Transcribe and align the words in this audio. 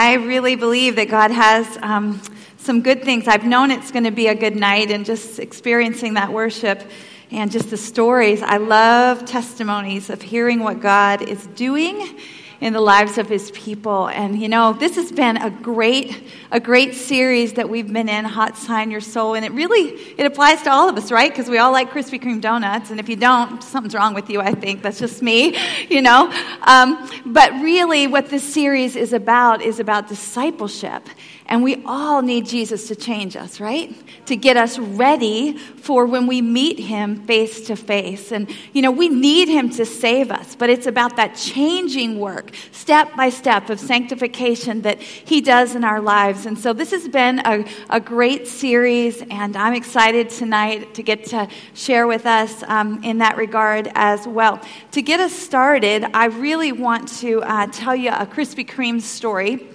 I 0.00 0.14
really 0.14 0.54
believe 0.54 0.94
that 0.94 1.08
God 1.08 1.32
has 1.32 1.76
um, 1.82 2.22
some 2.56 2.82
good 2.82 3.02
things. 3.02 3.26
I've 3.26 3.44
known 3.44 3.72
it's 3.72 3.90
going 3.90 4.04
to 4.04 4.12
be 4.12 4.28
a 4.28 4.34
good 4.34 4.54
night, 4.54 4.92
and 4.92 5.04
just 5.04 5.40
experiencing 5.40 6.14
that 6.14 6.32
worship 6.32 6.88
and 7.32 7.50
just 7.50 7.70
the 7.70 7.76
stories. 7.76 8.40
I 8.40 8.58
love 8.58 9.24
testimonies 9.24 10.08
of 10.08 10.22
hearing 10.22 10.60
what 10.60 10.78
God 10.78 11.22
is 11.22 11.48
doing 11.48 12.16
in 12.60 12.72
the 12.72 12.80
lives 12.80 13.18
of 13.18 13.28
his 13.28 13.50
people. 13.52 14.08
And 14.08 14.38
you 14.40 14.48
know, 14.48 14.72
this 14.72 14.96
has 14.96 15.12
been 15.12 15.36
a 15.36 15.50
great, 15.50 16.22
a 16.50 16.58
great 16.58 16.94
series 16.94 17.54
that 17.54 17.68
we've 17.68 17.92
been 17.92 18.08
in, 18.08 18.24
Hot 18.24 18.56
Sign 18.56 18.90
Your 18.90 19.00
Soul. 19.00 19.34
And 19.34 19.44
it 19.44 19.52
really, 19.52 19.90
it 20.18 20.26
applies 20.26 20.62
to 20.62 20.70
all 20.70 20.88
of 20.88 20.96
us, 20.96 21.12
right? 21.12 21.30
Because 21.30 21.48
we 21.48 21.58
all 21.58 21.72
like 21.72 21.90
Krispy 21.90 22.20
Kreme 22.20 22.40
donuts. 22.40 22.90
And 22.90 22.98
if 22.98 23.08
you 23.08 23.16
don't, 23.16 23.62
something's 23.62 23.94
wrong 23.94 24.14
with 24.14 24.28
you, 24.28 24.40
I 24.40 24.52
think. 24.52 24.82
That's 24.82 24.98
just 24.98 25.22
me, 25.22 25.56
you 25.88 26.02
know? 26.02 26.32
Um, 26.62 27.08
but 27.26 27.52
really, 27.62 28.06
what 28.06 28.28
this 28.28 28.42
series 28.42 28.96
is 28.96 29.12
about 29.12 29.62
is 29.62 29.80
about 29.80 30.08
discipleship. 30.08 31.08
And 31.50 31.62
we 31.62 31.82
all 31.86 32.20
need 32.20 32.44
Jesus 32.44 32.88
to 32.88 32.96
change 32.96 33.34
us, 33.34 33.58
right? 33.58 33.94
To 34.26 34.36
get 34.36 34.58
us 34.58 34.78
ready 34.78 35.56
for 35.56 36.04
when 36.04 36.26
we 36.26 36.42
meet 36.42 36.78
him 36.78 37.24
face 37.24 37.68
to 37.68 37.76
face. 37.76 38.32
And, 38.32 38.54
you 38.74 38.82
know, 38.82 38.90
we 38.90 39.08
need 39.08 39.48
him 39.48 39.70
to 39.70 39.86
save 39.86 40.30
us, 40.30 40.54
but 40.54 40.68
it's 40.68 40.86
about 40.86 41.16
that 41.16 41.36
changing 41.36 42.20
work, 42.20 42.50
step 42.72 43.16
by 43.16 43.30
step 43.30 43.70
of 43.70 43.80
sanctification 43.80 44.82
that 44.82 45.00
he 45.00 45.40
does 45.40 45.74
in 45.74 45.84
our 45.84 46.02
lives. 46.02 46.44
And 46.44 46.58
so 46.58 46.74
this 46.74 46.90
has 46.90 47.08
been 47.08 47.40
a, 47.46 47.64
a 47.88 47.98
great 47.98 48.46
series, 48.46 49.22
and 49.30 49.56
I'm 49.56 49.72
excited 49.72 50.28
tonight 50.28 50.92
to 50.96 51.02
get 51.02 51.24
to 51.26 51.48
share 51.72 52.06
with 52.06 52.26
us 52.26 52.62
um, 52.64 53.02
in 53.02 53.18
that 53.18 53.38
regard 53.38 53.90
as 53.94 54.28
well. 54.28 54.60
To 54.92 55.00
get 55.00 55.18
us 55.18 55.32
started, 55.32 56.04
I 56.12 56.26
really 56.26 56.72
want 56.72 57.08
to 57.20 57.40
uh, 57.42 57.68
tell 57.72 57.96
you 57.96 58.10
a 58.10 58.26
Krispy 58.26 58.68
Kreme 58.68 59.00
story 59.00 59.66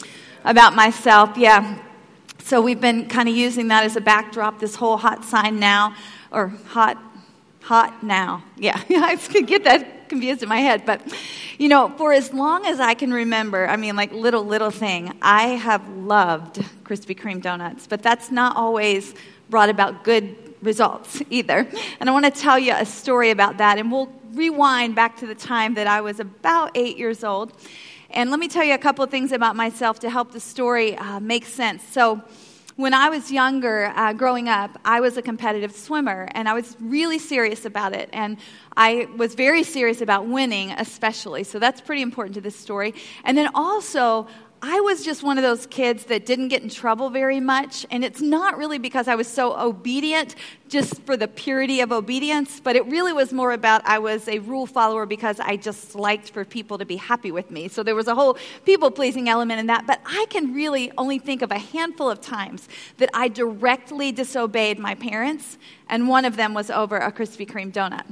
about 0.43 0.75
myself. 0.75 1.37
Yeah. 1.37 1.79
So 2.39 2.61
we've 2.61 2.81
been 2.81 3.07
kind 3.07 3.29
of 3.29 3.35
using 3.35 3.69
that 3.69 3.83
as 3.83 3.95
a 3.95 4.01
backdrop, 4.01 4.59
this 4.59 4.75
whole 4.75 4.97
hot 4.97 5.23
sign 5.23 5.59
now, 5.59 5.95
or 6.31 6.49
hot, 6.67 7.01
hot 7.61 8.03
now. 8.03 8.43
Yeah, 8.57 8.81
I 8.89 9.15
could 9.15 9.47
get 9.47 9.63
that 9.63 10.09
confused 10.09 10.43
in 10.43 10.49
my 10.49 10.59
head. 10.59 10.85
But, 10.85 11.01
you 11.57 11.69
know, 11.69 11.89
for 11.97 12.13
as 12.13 12.33
long 12.33 12.65
as 12.65 12.79
I 12.79 12.93
can 12.93 13.13
remember, 13.13 13.67
I 13.67 13.77
mean, 13.77 13.95
like 13.95 14.11
little, 14.11 14.43
little 14.43 14.71
thing, 14.71 15.17
I 15.21 15.49
have 15.49 15.87
loved 15.89 16.55
Krispy 16.83 17.17
Kreme 17.17 17.41
donuts, 17.41 17.87
but 17.87 18.01
that's 18.01 18.29
not 18.29 18.55
always 18.55 19.15
brought 19.49 19.69
about 19.69 20.03
good 20.03 20.35
results 20.61 21.21
either. 21.29 21.67
And 21.99 22.09
I 22.09 22.13
want 22.13 22.25
to 22.25 22.31
tell 22.31 22.59
you 22.59 22.73
a 22.75 22.85
story 22.85 23.31
about 23.31 23.57
that, 23.57 23.77
and 23.77 23.91
we'll 23.91 24.11
rewind 24.33 24.95
back 24.95 25.17
to 25.17 25.27
the 25.27 25.35
time 25.35 25.75
that 25.75 25.87
I 25.87 26.01
was 26.01 26.19
about 26.19 26.71
eight 26.75 26.97
years 26.97 27.23
old. 27.23 27.53
And 28.13 28.29
let 28.29 28.39
me 28.39 28.47
tell 28.47 28.63
you 28.63 28.75
a 28.75 28.77
couple 28.77 29.03
things 29.07 29.31
about 29.31 29.55
myself 29.55 29.99
to 30.01 30.09
help 30.09 30.33
the 30.33 30.39
story 30.39 30.95
uh, 30.95 31.19
make 31.19 31.45
sense. 31.45 31.81
So, 31.83 32.21
when 32.75 32.93
I 32.93 33.09
was 33.09 33.31
younger, 33.31 33.93
uh, 33.95 34.13
growing 34.13 34.49
up, 34.49 34.79
I 34.83 34.99
was 34.99 35.15
a 35.17 35.21
competitive 35.21 35.71
swimmer, 35.71 36.27
and 36.31 36.49
I 36.49 36.53
was 36.53 36.75
really 36.79 37.19
serious 37.19 37.65
about 37.65 37.93
it. 37.93 38.09
And 38.13 38.37
I 38.75 39.07
was 39.15 39.35
very 39.35 39.61
serious 39.61 40.01
about 40.01 40.25
winning, 40.25 40.71
especially. 40.71 41.43
So 41.43 41.59
that's 41.59 41.81
pretty 41.81 42.01
important 42.01 42.33
to 42.35 42.41
this 42.41 42.55
story. 42.55 42.95
And 43.25 43.37
then 43.37 43.49
also, 43.53 44.27
I 44.65 44.79
was 44.79 45.03
just 45.03 45.23
one 45.23 45.37
of 45.37 45.43
those 45.43 45.67
kids 45.67 46.05
that 46.05 46.25
didn't 46.25 46.47
get 46.47 46.63
in 46.63 46.69
trouble 46.69 47.09
very 47.09 47.41
much. 47.41 47.85
And 47.91 48.01
it's 48.01 48.21
not 48.21 48.57
really 48.57 48.79
because 48.79 49.09
I 49.09 49.15
was 49.15 49.27
so 49.27 49.59
obedient, 49.59 50.35
just 50.69 51.01
for 51.01 51.17
the 51.17 51.27
purity 51.27 51.81
of 51.81 51.91
obedience, 51.91 52.61
but 52.61 52.77
it 52.77 52.85
really 52.85 53.11
was 53.11 53.33
more 53.33 53.51
about 53.51 53.85
I 53.85 53.99
was 53.99 54.29
a 54.29 54.39
rule 54.39 54.65
follower 54.65 55.05
because 55.05 55.41
I 55.41 55.57
just 55.57 55.95
liked 55.95 56.29
for 56.29 56.45
people 56.45 56.77
to 56.77 56.85
be 56.85 56.95
happy 56.95 57.29
with 57.29 57.51
me. 57.51 57.67
So 57.67 57.83
there 57.83 57.93
was 57.93 58.07
a 58.07 58.15
whole 58.15 58.37
people 58.63 58.89
pleasing 58.89 59.27
element 59.27 59.59
in 59.59 59.67
that. 59.67 59.85
But 59.85 59.99
I 60.05 60.27
can 60.29 60.53
really 60.53 60.93
only 60.97 61.19
think 61.19 61.41
of 61.41 61.51
a 61.51 61.59
handful 61.59 62.09
of 62.09 62.21
times 62.21 62.69
that 62.99 63.09
I 63.13 63.27
directly 63.27 64.13
disobeyed 64.13 64.79
my 64.79 64.95
parents, 64.95 65.57
and 65.89 66.07
one 66.07 66.23
of 66.23 66.37
them 66.37 66.53
was 66.53 66.71
over 66.71 66.95
a 66.95 67.11
Krispy 67.11 67.45
Kreme 67.45 67.73
donut. 67.73 68.05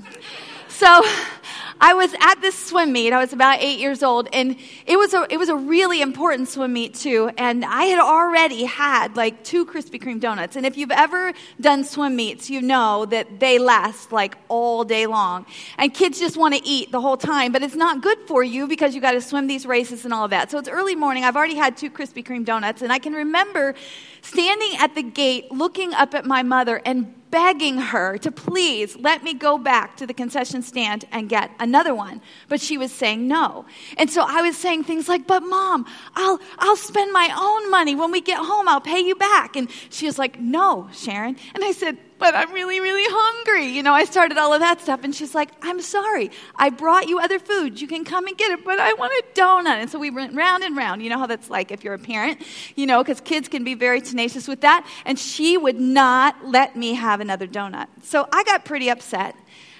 So 0.81 0.87
I 1.79 1.93
was 1.93 2.11
at 2.19 2.41
this 2.41 2.57
swim 2.57 2.91
meet. 2.91 3.13
I 3.13 3.19
was 3.19 3.33
about 3.33 3.61
eight 3.61 3.77
years 3.77 4.01
old, 4.01 4.27
and 4.33 4.55
it 4.87 4.97
was 4.97 5.13
a 5.13 5.27
it 5.29 5.37
was 5.37 5.49
a 5.49 5.55
really 5.55 6.01
important 6.01 6.49
swim 6.49 6.73
meet 6.73 6.95
too. 6.95 7.29
And 7.37 7.63
I 7.63 7.83
had 7.83 7.99
already 7.99 8.63
had 8.65 9.15
like 9.15 9.43
two 9.43 9.63
Krispy 9.63 10.01
Kreme 10.01 10.19
donuts. 10.19 10.55
And 10.55 10.65
if 10.65 10.77
you've 10.77 10.89
ever 10.89 11.33
done 11.59 11.83
swim 11.83 12.15
meets, 12.15 12.49
you 12.49 12.63
know 12.63 13.05
that 13.05 13.39
they 13.39 13.59
last 13.59 14.11
like 14.11 14.37
all 14.47 14.83
day 14.83 15.05
long. 15.05 15.45
And 15.77 15.93
kids 15.93 16.17
just 16.17 16.35
want 16.35 16.55
to 16.55 16.61
eat 16.63 16.91
the 16.91 17.01
whole 17.01 17.17
time, 17.17 17.51
but 17.51 17.61
it's 17.61 17.75
not 17.75 18.01
good 18.01 18.17
for 18.25 18.43
you 18.43 18.67
because 18.67 18.95
you 18.95 19.01
got 19.01 19.11
to 19.11 19.21
swim 19.21 19.45
these 19.45 19.67
races 19.67 20.03
and 20.03 20.15
all 20.15 20.25
of 20.25 20.31
that. 20.31 20.49
So 20.49 20.57
it's 20.57 20.69
early 20.69 20.95
morning. 20.95 21.25
I've 21.25 21.35
already 21.35 21.57
had 21.57 21.77
two 21.77 21.91
Krispy 21.91 22.25
Kreme 22.25 22.43
donuts, 22.43 22.81
and 22.81 22.91
I 22.91 22.97
can 22.97 23.13
remember 23.13 23.75
standing 24.21 24.77
at 24.79 24.95
the 24.95 25.03
gate, 25.03 25.51
looking 25.51 25.93
up 25.93 26.13
at 26.13 26.25
my 26.25 26.43
mother, 26.43 26.81
and 26.85 27.15
begging 27.31 27.77
her 27.77 28.17
to 28.17 28.29
please 28.29 28.95
let 28.97 29.23
me 29.23 29.33
go 29.33 29.57
back 29.57 29.95
to 29.95 30.05
the 30.05 30.13
concession 30.13 30.61
stand 30.61 31.05
and 31.11 31.29
get 31.29 31.49
another 31.59 31.95
one. 31.95 32.21
But 32.49 32.59
she 32.59 32.77
was 32.77 32.91
saying 32.91 33.27
no. 33.27 33.65
And 33.97 34.09
so 34.09 34.23
I 34.27 34.41
was 34.41 34.57
saying 34.57 34.83
things 34.83 35.07
like, 35.07 35.25
but 35.25 35.41
mom, 35.41 35.85
I'll, 36.13 36.39
I'll 36.59 36.75
spend 36.75 37.11
my 37.13 37.33
own 37.35 37.71
money. 37.71 37.95
When 37.95 38.11
we 38.11 38.21
get 38.21 38.37
home, 38.37 38.67
I'll 38.67 38.81
pay 38.81 38.99
you 38.99 39.15
back. 39.15 39.55
And 39.55 39.69
she 39.89 40.05
was 40.05 40.19
like, 40.19 40.39
no, 40.39 40.89
Sharon. 40.91 41.37
And 41.55 41.63
I 41.63 41.71
said, 41.71 41.97
but 42.21 42.35
I'm 42.35 42.53
really, 42.53 42.79
really 42.79 43.03
hungry. 43.05 43.65
You 43.65 43.81
know, 43.81 43.93
I 43.93 44.05
started 44.05 44.37
all 44.37 44.53
of 44.53 44.61
that 44.61 44.79
stuff. 44.79 45.03
And 45.03 45.13
she's 45.13 45.33
like, 45.33 45.49
I'm 45.63 45.81
sorry. 45.81 46.29
I 46.55 46.69
brought 46.69 47.09
you 47.09 47.19
other 47.19 47.39
food. 47.39 47.81
You 47.81 47.87
can 47.87 48.05
come 48.05 48.27
and 48.27 48.37
get 48.37 48.51
it, 48.51 48.63
but 48.63 48.79
I 48.79 48.93
want 48.93 49.11
a 49.11 49.23
donut. 49.37 49.81
And 49.81 49.89
so 49.89 49.97
we 49.97 50.11
went 50.11 50.35
round 50.35 50.63
and 50.63 50.77
round. 50.77 51.01
You 51.01 51.09
know 51.09 51.17
how 51.17 51.25
that's 51.25 51.49
like 51.49 51.71
if 51.71 51.83
you're 51.83 51.95
a 51.95 51.99
parent, 51.99 52.39
you 52.75 52.85
know, 52.85 53.03
because 53.03 53.19
kids 53.19 53.47
can 53.49 53.63
be 53.63 53.73
very 53.73 53.99
tenacious 53.99 54.47
with 54.47 54.61
that. 54.61 54.87
And 55.03 55.17
she 55.17 55.57
would 55.57 55.81
not 55.81 56.35
let 56.45 56.75
me 56.75 56.93
have 56.93 57.19
another 57.21 57.47
donut. 57.47 57.87
So 58.03 58.29
I 58.31 58.43
got 58.43 58.65
pretty 58.65 58.89
upset. 58.89 59.35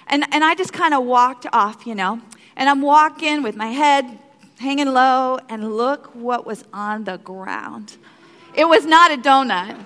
And, 0.08 0.26
and 0.34 0.42
I 0.42 0.56
just 0.56 0.72
kind 0.72 0.92
of 0.92 1.04
walked 1.04 1.46
off, 1.52 1.86
you 1.86 1.94
know. 1.94 2.20
And 2.56 2.68
I'm 2.68 2.82
walking 2.82 3.44
with 3.44 3.54
my 3.54 3.68
head 3.68 4.18
hanging 4.58 4.92
low, 4.92 5.38
and 5.48 5.76
look 5.76 6.14
what 6.14 6.46
was 6.46 6.64
on 6.72 7.02
the 7.02 7.16
ground. 7.18 7.96
It 8.54 8.64
was 8.64 8.84
not 8.84 9.10
a 9.10 9.16
donut. 9.16 9.76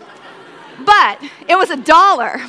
But 0.85 1.23
it 1.49 1.57
was 1.57 1.71
a 1.71 1.77
dollar. 1.77 2.41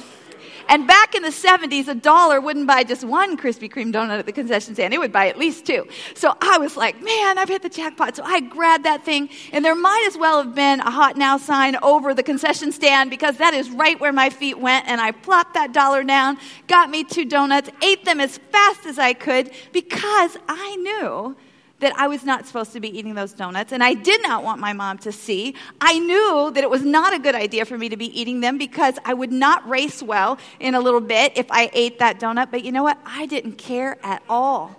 And 0.69 0.85
back 0.85 1.15
in 1.15 1.21
the 1.23 1.29
70s, 1.29 1.87
a 1.87 1.95
dollar 1.95 2.41
wouldn't 2.41 2.67
buy 2.67 2.83
just 2.83 3.05
one 3.05 3.37
Krispy 3.37 3.71
Kreme 3.71 3.93
donut 3.93 4.19
at 4.19 4.25
the 4.25 4.33
concession 4.33 4.73
stand. 4.73 4.93
It 4.93 4.99
would 4.99 5.13
buy 5.13 5.29
at 5.29 5.37
least 5.37 5.65
two. 5.65 5.87
So 6.13 6.35
I 6.41 6.57
was 6.57 6.75
like, 6.75 7.01
man, 7.01 7.37
I've 7.37 7.47
hit 7.47 7.61
the 7.61 7.69
jackpot. 7.69 8.15
So 8.15 8.23
I 8.23 8.41
grabbed 8.41 8.83
that 8.83 9.05
thing, 9.05 9.29
and 9.53 9.63
there 9.63 9.75
might 9.75 10.05
as 10.07 10.17
well 10.17 10.43
have 10.43 10.53
been 10.53 10.81
a 10.81 10.91
hot 10.91 11.15
now 11.15 11.37
sign 11.37 11.77
over 11.81 12.13
the 12.13 12.23
concession 12.23 12.71
stand 12.71 13.09
because 13.09 13.37
that 13.37 13.53
is 13.53 13.69
right 13.69 13.99
where 13.99 14.11
my 14.11 14.29
feet 14.29 14.59
went. 14.59 14.87
And 14.87 14.99
I 14.99 15.11
plopped 15.11 15.53
that 15.53 15.71
dollar 15.71 16.03
down, 16.03 16.37
got 16.67 16.89
me 16.89 17.03
two 17.03 17.25
donuts, 17.25 17.69
ate 17.81 18.03
them 18.03 18.19
as 18.19 18.37
fast 18.51 18.85
as 18.85 18.99
I 18.99 19.13
could 19.13 19.51
because 19.71 20.37
I 20.49 20.75
knew 20.75 21.35
that 21.79 21.93
I 21.95 22.07
was 22.07 22.23
not 22.23 22.45
supposed 22.45 22.73
to 22.73 22.79
be 22.79 22.97
eating 22.97 23.13
those 23.13 23.33
donuts, 23.33 23.71
and 23.71 23.83
I 23.83 23.93
did 23.93 24.21
not 24.23 24.43
want 24.43 24.59
my 24.59 24.73
mom 24.73 24.97
to 24.99 25.11
see. 25.11 25.55
I 25.79 25.99
knew 25.99 26.51
that 26.53 26.63
it 26.63 26.69
was 26.69 26.83
not 26.83 27.13
a 27.13 27.19
good 27.19 27.35
idea 27.35 27.65
for 27.65 27.77
me 27.77 27.89
to 27.89 27.97
be 27.97 28.19
eating 28.19 28.39
them 28.39 28.57
because 28.57 28.95
I 29.05 29.13
would 29.13 29.31
not 29.31 29.67
race 29.69 30.01
well 30.01 30.39
in 30.59 30.73
a 30.75 30.79
little 30.79 31.01
bit 31.01 31.33
if 31.35 31.45
I 31.51 31.69
ate 31.73 31.99
that 31.99 32.19
donut. 32.19 32.49
But 32.49 32.63
you 32.63 32.71
know 32.71 32.83
what? 32.83 32.97
I 33.05 33.27
didn't 33.27 33.53
care 33.53 33.97
at 34.03 34.23
all 34.27 34.75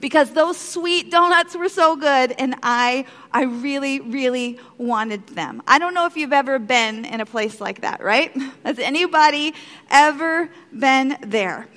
because 0.00 0.32
those 0.32 0.56
sweet 0.56 1.10
donuts 1.10 1.56
were 1.56 1.68
so 1.68 1.96
good 1.96 2.32
and 2.38 2.54
I 2.62 3.06
I 3.32 3.44
really 3.44 4.00
really 4.00 4.58
wanted 4.78 5.26
them. 5.28 5.62
I 5.66 5.78
don't 5.78 5.94
know 5.94 6.06
if 6.06 6.16
you've 6.16 6.32
ever 6.32 6.58
been 6.58 7.04
in 7.04 7.20
a 7.20 7.26
place 7.26 7.60
like 7.60 7.80
that, 7.80 8.02
right? 8.02 8.32
Has 8.64 8.78
anybody 8.78 9.54
ever 9.90 10.48
been 10.76 11.16
there? 11.22 11.68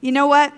You 0.00 0.12
know 0.12 0.26
what? 0.26 0.52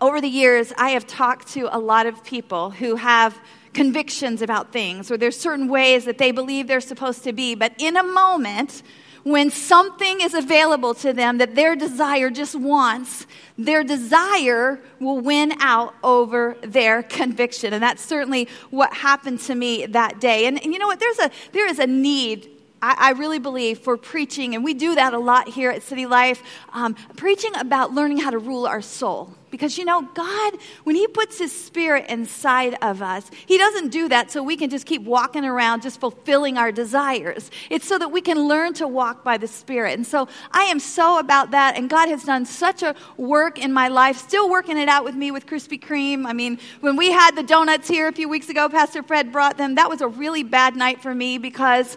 Over 0.00 0.20
the 0.20 0.28
years, 0.28 0.72
I 0.76 0.90
have 0.90 1.06
talked 1.06 1.48
to 1.48 1.74
a 1.74 1.78
lot 1.78 2.06
of 2.06 2.24
people 2.24 2.70
who 2.70 2.96
have 2.96 3.38
convictions 3.74 4.42
about 4.42 4.72
things, 4.72 5.10
or 5.10 5.16
there's 5.16 5.38
certain 5.38 5.68
ways 5.68 6.04
that 6.06 6.18
they 6.18 6.32
believe 6.32 6.66
they're 6.66 6.80
supposed 6.80 7.24
to 7.24 7.32
be, 7.32 7.54
but 7.54 7.72
in 7.78 7.96
a 7.96 8.02
moment, 8.02 8.82
when 9.22 9.50
something 9.50 10.22
is 10.22 10.32
available 10.32 10.94
to 10.94 11.12
them 11.12 11.38
that 11.38 11.54
their 11.54 11.76
desire 11.76 12.30
just 12.30 12.54
wants, 12.54 13.26
their 13.58 13.84
desire 13.84 14.80
will 14.98 15.20
win 15.20 15.52
out 15.60 15.94
over 16.02 16.56
their 16.62 17.02
conviction. 17.02 17.74
And 17.74 17.82
that's 17.82 18.02
certainly 18.02 18.48
what 18.70 18.94
happened 18.94 19.40
to 19.40 19.54
me 19.54 19.84
that 19.86 20.20
day. 20.20 20.46
And, 20.46 20.62
and 20.62 20.72
you 20.72 20.78
know 20.78 20.86
what? 20.86 21.00
There's 21.00 21.18
a, 21.18 21.30
there 21.52 21.68
is 21.68 21.78
a 21.78 21.86
need 21.86 22.48
I, 22.82 23.10
really 23.10 23.38
believe 23.38 23.80
for 23.80 23.98
preaching, 23.98 24.54
and 24.54 24.64
we 24.64 24.72
do 24.72 24.94
that 24.94 25.12
a 25.12 25.18
lot 25.18 25.48
here 25.48 25.70
at 25.70 25.82
City 25.82 26.06
Life, 26.06 26.42
um, 26.72 26.94
preaching 27.14 27.54
about 27.56 27.92
learning 27.92 28.20
how 28.20 28.30
to 28.30 28.38
rule 28.38 28.66
our 28.66 28.80
soul. 28.80 29.34
Because 29.50 29.76
you 29.78 29.84
know, 29.84 30.02
God, 30.14 30.54
when 30.84 30.96
He 30.96 31.06
puts 31.06 31.38
His 31.38 31.52
Spirit 31.52 32.06
inside 32.08 32.76
of 32.82 33.02
us, 33.02 33.30
He 33.46 33.58
doesn't 33.58 33.88
do 33.88 34.08
that 34.08 34.30
so 34.30 34.42
we 34.42 34.56
can 34.56 34.70
just 34.70 34.86
keep 34.86 35.02
walking 35.02 35.44
around 35.44 35.82
just 35.82 36.00
fulfilling 36.00 36.56
our 36.56 36.72
desires. 36.72 37.50
It's 37.68 37.86
so 37.86 37.98
that 37.98 38.10
we 38.10 38.20
can 38.20 38.48
learn 38.48 38.74
to 38.74 38.86
walk 38.86 39.24
by 39.24 39.36
the 39.36 39.48
Spirit. 39.48 39.94
And 39.94 40.06
so 40.06 40.28
I 40.52 40.64
am 40.64 40.78
so 40.78 41.18
about 41.18 41.50
that. 41.50 41.76
And 41.76 41.90
God 41.90 42.08
has 42.08 42.24
done 42.24 42.46
such 42.46 42.82
a 42.82 42.94
work 43.16 43.58
in 43.58 43.72
my 43.72 43.88
life, 43.88 44.16
still 44.16 44.48
working 44.48 44.78
it 44.78 44.88
out 44.88 45.04
with 45.04 45.14
me 45.14 45.30
with 45.30 45.46
Krispy 45.46 45.80
Kreme. 45.80 46.26
I 46.26 46.32
mean, 46.32 46.58
when 46.80 46.96
we 46.96 47.10
had 47.10 47.36
the 47.36 47.42
donuts 47.42 47.88
here 47.88 48.08
a 48.08 48.12
few 48.12 48.28
weeks 48.28 48.48
ago, 48.48 48.68
Pastor 48.68 49.02
Fred 49.02 49.32
brought 49.32 49.58
them. 49.58 49.74
That 49.74 49.88
was 49.88 50.00
a 50.00 50.08
really 50.08 50.42
bad 50.42 50.76
night 50.76 51.02
for 51.02 51.14
me 51.14 51.38
because. 51.38 51.96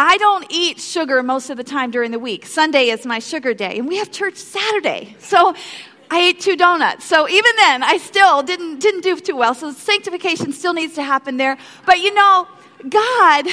I 0.00 0.16
don't 0.18 0.46
eat 0.48 0.78
sugar 0.78 1.24
most 1.24 1.50
of 1.50 1.56
the 1.56 1.64
time 1.64 1.90
during 1.90 2.12
the 2.12 2.20
week. 2.20 2.46
Sunday 2.46 2.90
is 2.90 3.04
my 3.04 3.18
sugar 3.18 3.52
day, 3.52 3.78
and 3.80 3.88
we 3.88 3.96
have 3.96 4.12
church 4.12 4.36
Saturday. 4.36 5.16
So 5.18 5.56
I 6.10 6.20
ate 6.20 6.40
two 6.40 6.56
donuts. 6.56 7.04
So 7.04 7.28
even 7.28 7.52
then, 7.56 7.82
I 7.82 7.98
still 7.98 8.42
didn't, 8.42 8.80
didn't 8.80 9.02
do 9.02 9.18
too 9.20 9.36
well. 9.36 9.54
So 9.54 9.72
sanctification 9.72 10.52
still 10.52 10.72
needs 10.72 10.94
to 10.94 11.02
happen 11.02 11.36
there. 11.36 11.58
But 11.84 11.98
you 11.98 12.14
know, 12.14 12.48
God, 12.88 13.46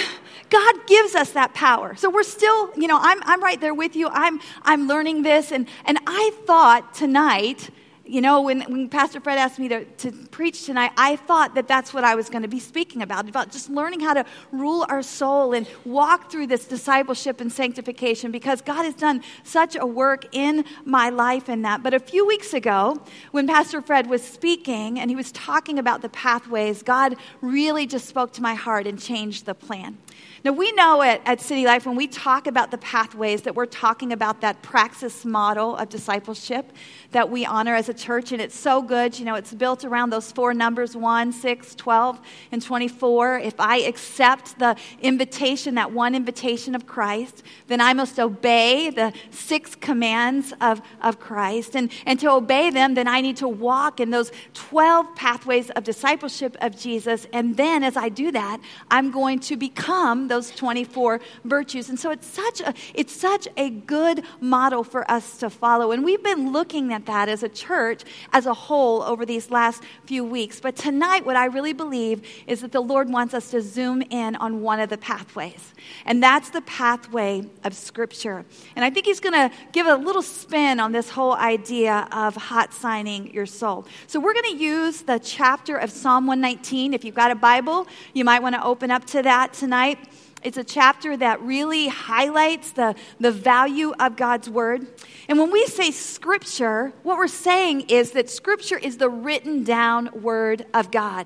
God 0.50 0.88
gives 0.88 1.16
us 1.16 1.32
that 1.32 1.54
power. 1.54 1.96
So 1.96 2.10
we're 2.10 2.24
still, 2.24 2.72
you 2.76 2.88
know, 2.88 3.00
I'm, 3.02 3.22
I'm 3.24 3.44
right 3.44 3.60
there 3.60 3.74
with 3.74 3.96
you. 3.96 4.08
I'm, 4.10 4.40
I'm 4.62 4.88
learning 4.88 5.24
this. 5.24 5.52
And, 5.52 5.68
and 5.86 5.98
I 6.08 6.32
thought 6.46 6.94
tonight, 6.94 7.70
you 8.06 8.22
know, 8.22 8.42
when, 8.42 8.62
when 8.62 8.88
Pastor 8.88 9.20
Fred 9.20 9.38
asked 9.38 9.58
me 9.58 9.68
to, 9.68 9.84
to 9.84 10.12
preach 10.12 10.66
tonight, 10.66 10.92
I 10.98 11.16
thought 11.16 11.56
that 11.56 11.68
that's 11.68 11.94
what 11.94 12.04
I 12.04 12.16
was 12.16 12.30
going 12.30 12.44
to 12.44 12.48
be 12.48 12.60
speaking 12.60 13.02
about, 13.02 13.28
about 13.28 13.52
just 13.52 13.70
learning 13.70 14.02
how 14.02 14.14
to 14.14 14.26
rule 14.52 14.86
our 14.90 15.02
soul 15.02 15.54
and 15.54 15.68
walk 15.86 16.32
through 16.32 16.48
this 16.48 16.66
discipleship 16.66 17.42
and 17.42 17.52
sanctification 17.52 18.32
because 18.32 18.62
God 18.62 18.84
has 18.84 18.94
done 18.94 19.24
such 19.44 19.76
a 19.76 19.86
work 19.86 20.28
in 20.36 20.66
my 20.84 21.10
life 21.10 21.50
in 21.50 21.64
that. 21.64 21.82
But 21.82 21.94
a 21.94 22.00
few 22.00 22.28
weeks 22.28 22.54
ago, 22.54 23.02
when 23.32 23.48
Pastor 23.48 23.82
Fred 23.82 24.08
was 24.08 24.24
speaking 24.24 25.00
and 25.00 25.10
he 25.10 25.16
was 25.16 25.32
talking 25.32 25.80
about 25.80 26.02
the 26.02 26.10
pathways, 26.10 26.84
God 26.84 27.16
really 27.42 27.88
just 27.88 28.08
spoke 28.08 28.34
to 28.34 28.42
my 28.42 28.54
heart 28.54 28.86
and 28.86 29.02
changed 29.02 29.46
the 29.46 29.56
plan. 29.56 29.98
Now, 30.44 30.52
we 30.52 30.72
know 30.74 31.02
at, 31.02 31.22
at 31.26 31.42
City 31.42 31.66
Life 31.66 31.88
when 31.88 31.96
we 31.96 32.06
talk 32.06 32.46
about 32.46 32.70
the 32.70 32.78
pathways 32.78 33.42
that 33.42 33.56
we're 33.56 33.66
talking 33.66 34.14
about 34.14 34.42
that 34.42 34.62
praxis 34.62 35.26
model 35.26 35.76
of 35.76 35.90
discipleship 35.90 36.72
that 37.16 37.30
we 37.30 37.46
honor 37.46 37.74
as 37.74 37.88
a 37.88 37.94
church, 37.94 38.34
and 38.34 38.42
it's 38.42 38.60
so 38.60 38.82
good. 38.82 39.18
You 39.18 39.24
know, 39.24 39.36
it's 39.36 39.54
built 39.54 39.86
around 39.86 40.10
those 40.10 40.34
four 40.34 40.54
numbers 40.54 40.98
1, 40.98 41.32
6, 41.32 41.76
12, 41.76 42.20
and 42.52 42.62
24. 42.62 43.40
If 43.40 43.58
I 43.58 43.78
accept 43.78 44.60
the 44.60 44.76
invitation, 45.02 45.76
that 45.76 45.94
one 45.94 46.14
invitation 46.14 46.76
of 46.76 46.86
Christ, 46.86 47.42
then 47.68 47.80
I 47.80 47.94
must 47.94 48.20
obey 48.20 48.90
the 48.90 49.14
six 49.32 49.76
commands 49.76 50.54
of, 50.60 50.82
of 51.02 51.22
Christ. 51.22 51.78
And, 51.78 51.90
and 52.06 52.20
to 52.20 52.30
obey 52.30 52.70
them, 52.70 52.96
then 52.96 53.08
I 53.08 53.22
need 53.22 53.38
to 53.38 53.48
walk 53.48 54.02
in 54.02 54.10
those 54.10 54.34
12 54.54 55.16
pathways 55.16 55.70
of 55.70 55.86
discipleship 55.86 56.58
of 56.60 56.78
Jesus. 56.78 57.28
And 57.32 57.56
then 57.56 57.86
as 57.86 57.96
I 57.96 58.10
do 58.10 58.30
that, 58.34 58.60
I'm 58.92 59.12
going 59.12 59.40
to 59.40 59.56
become 59.56 60.28
those 60.28 60.52
24 60.52 61.22
virtues. 61.46 61.88
And 61.88 61.98
so 61.98 62.12
it's 62.12 62.28
such 62.28 62.60
a, 62.60 62.74
it's 62.94 63.16
such 63.16 63.48
a 63.56 63.70
good 63.70 64.26
model 64.42 64.84
for 64.84 65.10
us 65.10 65.38
to 65.38 65.50
follow. 65.50 65.94
And 65.94 66.04
we've 66.04 66.22
been 66.22 66.52
looking 66.52 66.92
at 66.92 67.05
that 67.06 67.30
as 67.30 67.44
a 67.44 67.50
church 67.50 68.04
as 68.34 68.46
a 68.46 68.54
whole 68.54 69.02
over 69.04 69.26
these 69.26 69.52
last 69.52 69.84
few 70.06 70.24
weeks. 70.24 70.60
But 70.60 70.76
tonight, 70.76 71.26
what 71.26 71.36
I 71.36 71.46
really 71.46 71.74
believe 71.74 72.28
is 72.48 72.62
that 72.62 72.72
the 72.72 72.82
Lord 72.82 73.10
wants 73.10 73.34
us 73.34 73.52
to 73.52 73.62
zoom 73.62 74.02
in 74.10 74.36
on 74.38 74.62
one 74.62 74.80
of 74.80 74.90
the 74.90 74.98
pathways. 74.98 75.74
And 76.06 76.22
that's 76.22 76.50
the 76.50 76.62
pathway 76.62 77.48
of 77.64 77.74
Scripture. 77.74 78.46
And 78.76 78.84
I 78.86 78.90
think 78.90 79.06
He's 79.06 79.20
going 79.20 79.34
to 79.34 79.56
give 79.72 79.88
a 79.88 79.96
little 79.96 80.22
spin 80.22 80.80
on 80.80 80.92
this 80.92 81.10
whole 81.10 81.34
idea 81.34 82.08
of 82.12 82.36
hot 82.36 82.74
signing 82.74 83.34
your 83.34 83.46
soul. 83.46 83.86
So 84.08 84.20
we're 84.20 84.34
going 84.34 84.58
to 84.58 84.64
use 84.64 85.02
the 85.02 85.20
chapter 85.20 85.78
of 85.78 85.90
Psalm 85.92 86.28
119. 86.28 86.94
If 86.94 87.04
you've 87.04 87.16
got 87.16 87.32
a 87.32 87.36
Bible, 87.36 87.88
you 88.14 88.26
might 88.26 88.42
want 88.42 88.56
to 88.56 88.64
open 88.64 88.92
up 88.92 89.06
to 89.06 89.22
that 89.24 89.54
tonight. 89.54 90.00
It's 90.46 90.58
a 90.60 90.64
chapter 90.64 91.18
that 91.18 91.42
really 91.42 91.88
highlights 91.88 92.72
the, 92.72 92.94
the 93.20 93.32
value 93.32 93.94
of 94.00 94.16
God's 94.16 94.48
word. 94.48 94.86
And 95.28 95.40
when 95.40 95.50
we 95.50 95.66
say 95.66 95.90
scripture, 95.90 96.94
what 97.02 97.18
we're 97.18 97.28
saying 97.28 97.90
is 97.90 98.12
that 98.12 98.30
scripture 98.30 98.78
is 98.78 98.98
the 98.98 99.10
written 99.10 99.64
down 99.64 100.22
word 100.22 100.68
of 100.72 100.92
God, 100.92 101.26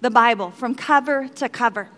the 0.00 0.10
Bible, 0.10 0.52
from 0.52 0.76
cover 0.76 1.26
to 1.26 1.48
cover. 1.48 1.88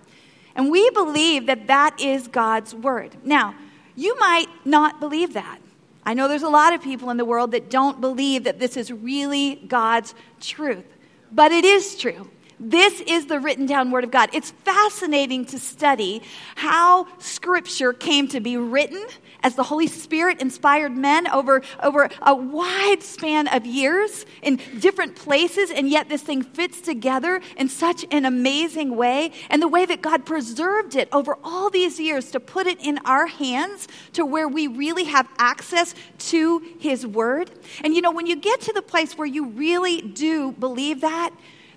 And 0.55 0.71
we 0.71 0.89
believe 0.89 1.45
that 1.49 1.67
that 1.67 2.01
is 2.01 2.29
God's 2.29 2.75
word. 2.75 3.15
Now, 3.23 3.55
you 3.95 4.19
might 4.19 4.49
not 4.65 5.01
believe 5.01 5.35
that. 5.35 5.59
I 6.03 6.15
know 6.15 6.29
there's 6.29 6.43
a 6.43 6.49
lot 6.49 6.73
of 6.73 6.81
people 6.81 7.11
in 7.11 7.19
the 7.19 7.27
world 7.27 7.51
that 7.51 7.69
don't 7.69 8.01
believe 8.01 8.45
that 8.45 8.59
this 8.59 8.79
is 8.79 8.91
really 8.91 9.57
God's 9.69 10.15
truth, 10.41 10.87
but 11.31 11.53
it 11.53 11.67
is 11.67 11.95
true. 11.99 12.31
This 12.61 13.01
is 13.01 13.27
the 13.27 13.41
written 13.41 13.67
down 13.67 13.91
word 13.91 14.05
of 14.05 14.11
God. 14.11 14.31
It's 14.33 14.51
fascinating 14.51 15.45
to 15.47 15.59
study 15.59 16.23
how 16.55 17.07
scripture 17.19 17.93
came 17.93 18.29
to 18.29 18.41
be 18.41 18.57
written 18.57 19.05
as 19.43 19.57
the 19.57 19.63
Holy 19.63 19.87
Spirit 19.87 20.41
inspired 20.41 20.97
men 20.97 21.27
over, 21.29 21.63
over 21.83 22.09
a 22.23 22.35
wide 22.35 23.03
span 23.03 23.49
of 23.49 23.67
years 23.67 24.25
in 24.43 24.59
different 24.79 25.17
places, 25.17 25.71
and 25.71 25.91
yet 25.91 26.09
this 26.09 26.23
thing 26.23 26.43
fits 26.43 26.81
together 26.81 27.41
in 27.57 27.69
such 27.69 28.07
an 28.11 28.25
amazing 28.25 28.97
way. 28.97 29.33
And 29.51 29.61
the 29.61 29.69
way 29.69 29.85
that 29.85 30.01
God 30.01 30.25
preserved 30.25 30.97
it 30.97 31.09
over 31.13 31.37
all 31.45 31.71
these 31.71 32.01
years 32.01 32.31
to 32.31 32.41
put 32.41 32.67
it 32.67 32.81
in 32.81 32.99
our 33.05 33.27
hands 33.27 33.87
to 34.15 34.25
where 34.25 34.49
we 34.49 34.67
really 34.67 35.05
have 35.05 35.29
access 35.39 35.95
to 36.19 36.63
His 36.79 37.07
Word. 37.07 37.51
And 37.83 37.95
you 37.95 38.01
know, 38.01 38.13
when 38.13 38.27
you 38.27 38.37
get 38.37 38.63
to 38.63 38.73
the 38.73 38.83
place 38.83 39.19
where 39.19 39.27
you 39.27 39.49
really 39.49 40.01
do 40.01 40.53
believe 40.53 41.03
that, 41.03 41.31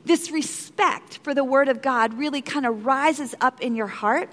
this 0.07 0.31
respect 0.31 1.19
for 1.23 1.33
the 1.33 1.43
Word 1.43 1.69
of 1.69 1.81
God 1.81 2.17
really 2.17 2.41
kind 2.41 2.65
of 2.65 2.85
rises 2.85 3.35
up 3.41 3.61
in 3.61 3.75
your 3.75 3.87
heart. 3.87 4.29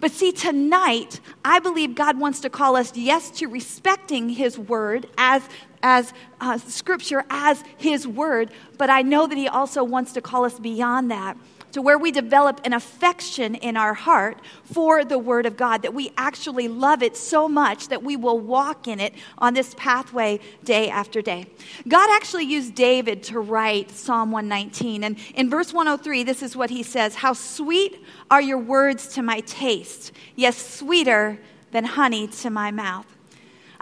But 0.00 0.12
see, 0.12 0.32
tonight, 0.32 1.20
I 1.44 1.58
believe 1.58 1.94
God 1.94 2.18
wants 2.18 2.40
to 2.40 2.50
call 2.50 2.74
us, 2.74 2.96
yes, 2.96 3.30
to 3.32 3.46
respecting 3.46 4.30
His 4.30 4.58
Word 4.58 5.06
as, 5.18 5.42
as 5.82 6.14
uh, 6.40 6.56
Scripture, 6.58 7.24
as 7.28 7.62
His 7.76 8.08
Word, 8.08 8.50
but 8.78 8.88
I 8.88 9.02
know 9.02 9.26
that 9.26 9.36
He 9.36 9.46
also 9.46 9.84
wants 9.84 10.12
to 10.12 10.22
call 10.22 10.44
us 10.46 10.58
beyond 10.58 11.10
that 11.10 11.36
to 11.72 11.82
where 11.82 11.98
we 11.98 12.10
develop 12.10 12.60
an 12.64 12.72
affection 12.72 13.54
in 13.54 13.76
our 13.76 13.94
heart 13.94 14.38
for 14.64 15.04
the 15.04 15.18
Word 15.18 15.46
of 15.46 15.56
God, 15.56 15.82
that 15.82 15.94
we 15.94 16.12
actually 16.16 16.68
love 16.68 17.02
it 17.02 17.16
so 17.16 17.48
much 17.48 17.88
that 17.88 18.02
we 18.02 18.16
will 18.16 18.38
walk 18.38 18.88
in 18.88 19.00
it 19.00 19.14
on 19.38 19.54
this 19.54 19.74
pathway 19.76 20.40
day 20.64 20.88
after 20.88 21.22
day. 21.22 21.46
God 21.88 22.10
actually 22.10 22.44
used 22.44 22.74
David 22.74 23.22
to 23.24 23.40
write 23.40 23.90
Psalm 23.90 24.32
119. 24.32 25.04
And 25.04 25.18
in 25.34 25.50
verse 25.50 25.72
103, 25.72 26.24
this 26.24 26.42
is 26.42 26.56
what 26.56 26.70
he 26.70 26.82
says 26.82 27.16
How 27.16 27.32
sweet 27.32 28.04
are 28.30 28.42
your 28.42 28.58
words 28.58 29.08
to 29.14 29.22
my 29.22 29.40
taste, 29.40 30.12
yes, 30.36 30.56
sweeter 30.56 31.38
than 31.70 31.84
honey 31.84 32.26
to 32.26 32.50
my 32.50 32.70
mouth. 32.70 33.06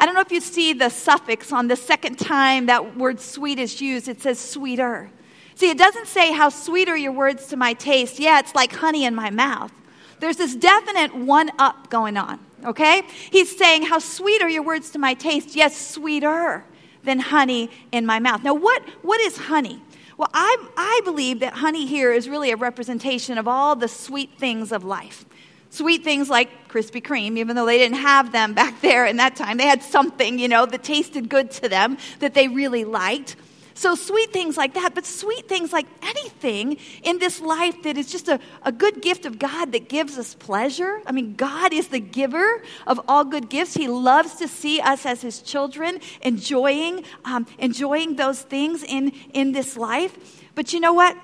I 0.01 0.07
don't 0.07 0.15
know 0.15 0.21
if 0.21 0.31
you 0.31 0.41
see 0.41 0.73
the 0.75 0.91
suffix 0.91 1.53
on 1.53 1.67
the 1.67 1.75
second 1.75 2.21
time 2.21 2.67
that 2.67 2.97
word 2.97 3.19
sweet 3.21 3.59
is 3.59 3.81
used, 3.81 4.09
it 4.09 4.21
says 4.21 4.39
sweeter. 4.39 5.11
See, 5.59 5.71
it 5.71 5.77
doesn't 5.77 6.07
say, 6.07 6.31
How 6.31 6.51
sweet 6.51 6.89
are 6.89 6.97
your 6.97 7.11
words 7.11 7.47
to 7.49 7.57
my 7.57 7.73
taste. 7.73 8.21
Yeah, 8.21 8.39
it's 8.39 8.55
like 8.55 8.73
honey 8.73 9.05
in 9.05 9.13
my 9.13 9.29
mouth. 9.29 9.73
There's 10.21 10.37
this 10.37 10.55
definite 10.55 11.13
one 11.13 11.51
up 11.59 11.91
going 11.91 12.17
on, 12.17 12.39
okay? 12.65 13.03
He's 13.33 13.59
saying, 13.59 13.83
How 13.83 13.99
sweet 13.99 14.41
are 14.41 14.49
your 14.49 14.63
words 14.63 14.91
to 14.91 15.01
my 15.01 15.15
taste. 15.15 15.57
Yes, 15.57 15.77
sweeter 15.77 16.63
than 17.03 17.19
honey 17.19 17.71
in 17.91 18.07
my 18.07 18.21
mouth. 18.21 18.45
Now, 18.45 18.55
what, 18.55 18.85
what 19.03 19.21
is 19.21 19.37
honey? 19.37 19.83
Well, 20.17 20.31
I, 20.33 20.65
I 20.77 21.01
believe 21.05 21.41
that 21.41 21.55
honey 21.55 21.87
here 21.87 22.13
is 22.13 22.29
really 22.29 22.53
a 22.53 22.57
representation 22.57 23.37
of 23.37 23.49
all 23.49 23.75
the 23.75 23.89
sweet 23.89 24.39
things 24.39 24.71
of 24.71 24.85
life. 24.85 25.25
Sweet 25.71 26.05
things 26.05 26.31
like 26.31 26.69
Krispy 26.69 27.03
Kreme, 27.03 27.37
even 27.37 27.57
though 27.57 27.67
they 27.67 27.79
didn't 27.79 27.99
have 27.99 28.31
them 28.31 28.55
back 28.63 28.81
there 28.81 29.07
in 29.07 29.17
that 29.17 29.35
time. 29.35 29.57
They 29.57 29.67
had 29.67 29.83
something, 29.83 30.39
you 30.39 30.47
know, 30.47 30.67
that 30.67 30.85
tasted 30.85 31.29
good 31.29 31.51
to 31.51 31.69
them 31.69 31.99
that 32.21 32.35
they 32.35 32.47
really 32.47 32.85
liked. 32.85 33.35
So, 33.79 33.95
sweet 33.95 34.33
things 34.33 34.57
like 34.57 34.75
that, 34.75 34.97
but 34.97 35.07
sweet 35.07 35.47
things 35.47 35.73
like 35.73 35.87
anything 36.03 36.79
in 37.05 37.21
this 37.21 37.41
life 37.41 37.81
that 37.85 37.97
is 37.97 38.11
just 38.11 38.27
a, 38.27 38.41
a 38.65 38.73
good 38.73 39.01
gift 39.01 39.25
of 39.25 39.39
God 39.39 39.71
that 39.71 39.89
gives 39.89 40.19
us 40.19 40.35
pleasure. 40.35 41.01
I 41.07 41.13
mean, 41.13 41.37
God 41.37 41.73
is 41.73 41.87
the 41.87 42.01
giver 42.01 42.65
of 42.89 43.01
all 43.07 43.23
good 43.23 43.49
gifts. 43.49 43.75
He 43.75 43.87
loves 43.87 44.35
to 44.39 44.49
see 44.49 44.81
us 44.81 45.07
as 45.07 45.23
His 45.23 45.41
children 45.41 46.01
enjoying, 46.23 47.05
um, 47.25 47.47
enjoying 47.61 48.17
those 48.17 48.43
things 48.43 48.83
in, 48.83 49.13
in 49.33 49.53
this 49.53 49.77
life. 49.77 50.43
But 50.57 50.73
you 50.73 50.81
know 50.81 50.93
what? 50.93 51.17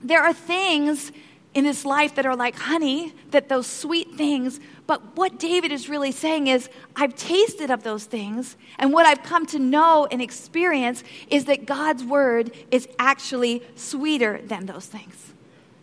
There 0.00 0.22
are 0.22 0.32
things 0.32 1.10
in 1.54 1.64
this 1.64 1.84
life 1.84 2.14
that 2.14 2.24
are 2.24 2.36
like 2.36 2.54
honey, 2.54 3.12
that 3.32 3.48
those 3.48 3.66
sweet 3.66 4.14
things. 4.14 4.60
But 4.90 5.16
what 5.16 5.38
David 5.38 5.70
is 5.70 5.88
really 5.88 6.10
saying 6.10 6.48
is, 6.48 6.68
I've 6.96 7.14
tasted 7.14 7.70
of 7.70 7.84
those 7.84 8.06
things, 8.06 8.56
and 8.76 8.92
what 8.92 9.06
I've 9.06 9.22
come 9.22 9.46
to 9.46 9.58
know 9.60 10.08
and 10.10 10.20
experience 10.20 11.04
is 11.28 11.44
that 11.44 11.64
God's 11.64 12.02
word 12.02 12.50
is 12.72 12.88
actually 12.98 13.62
sweeter 13.76 14.40
than 14.42 14.66
those 14.66 14.86
things. 14.86 15.32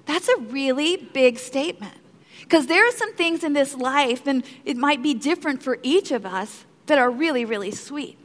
That's 0.07 0.27
a 0.27 0.35
really 0.35 0.97
big 0.97 1.39
statement. 1.39 1.95
Because 2.41 2.67
there 2.67 2.85
are 2.85 2.91
some 2.91 3.13
things 3.13 3.45
in 3.45 3.53
this 3.53 3.75
life, 3.75 4.27
and 4.27 4.43
it 4.65 4.75
might 4.75 5.01
be 5.01 5.13
different 5.13 5.63
for 5.63 5.79
each 5.83 6.11
of 6.11 6.25
us, 6.25 6.65
that 6.87 6.97
are 6.97 7.09
really, 7.09 7.45
really 7.45 7.71
sweet. 7.71 8.19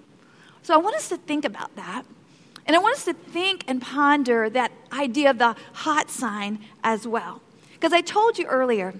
So 0.64 0.74
I 0.74 0.78
want 0.78 0.96
us 0.96 1.08
to 1.10 1.16
think 1.16 1.44
about 1.44 1.76
that. 1.76 2.02
And 2.66 2.74
I 2.74 2.80
want 2.80 2.96
us 2.96 3.04
to 3.04 3.14
think 3.14 3.62
and 3.68 3.80
ponder 3.80 4.50
that 4.50 4.72
idea 4.92 5.30
of 5.30 5.38
the 5.38 5.54
hot 5.74 6.10
sign 6.10 6.58
as 6.82 7.06
well. 7.06 7.40
Because 7.74 7.92
I 7.92 8.00
told 8.00 8.36
you 8.36 8.46
earlier, 8.46 8.94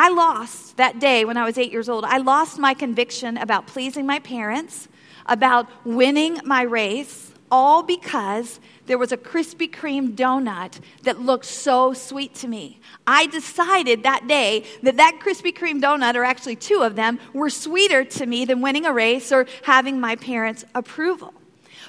I 0.00 0.10
lost 0.10 0.76
that 0.76 1.00
day 1.00 1.24
when 1.24 1.36
I 1.36 1.44
was 1.44 1.58
eight 1.58 1.72
years 1.72 1.88
old. 1.88 2.04
I 2.04 2.18
lost 2.18 2.56
my 2.56 2.72
conviction 2.72 3.36
about 3.36 3.66
pleasing 3.66 4.06
my 4.06 4.20
parents, 4.20 4.86
about 5.26 5.66
winning 5.84 6.38
my 6.44 6.62
race, 6.62 7.32
all 7.50 7.82
because 7.82 8.60
there 8.86 8.96
was 8.96 9.10
a 9.10 9.16
Krispy 9.16 9.68
Kreme 9.68 10.14
donut 10.14 10.78
that 11.02 11.20
looked 11.20 11.46
so 11.46 11.94
sweet 11.94 12.32
to 12.36 12.46
me. 12.46 12.78
I 13.08 13.26
decided 13.26 14.04
that 14.04 14.28
day 14.28 14.62
that 14.84 14.98
that 14.98 15.18
Krispy 15.20 15.52
Kreme 15.52 15.82
donut, 15.82 16.14
or 16.14 16.22
actually 16.22 16.54
two 16.54 16.82
of 16.82 16.94
them, 16.94 17.18
were 17.34 17.50
sweeter 17.50 18.04
to 18.04 18.24
me 18.24 18.44
than 18.44 18.60
winning 18.60 18.86
a 18.86 18.92
race 18.92 19.32
or 19.32 19.46
having 19.64 19.98
my 19.98 20.14
parents' 20.14 20.64
approval. 20.76 21.34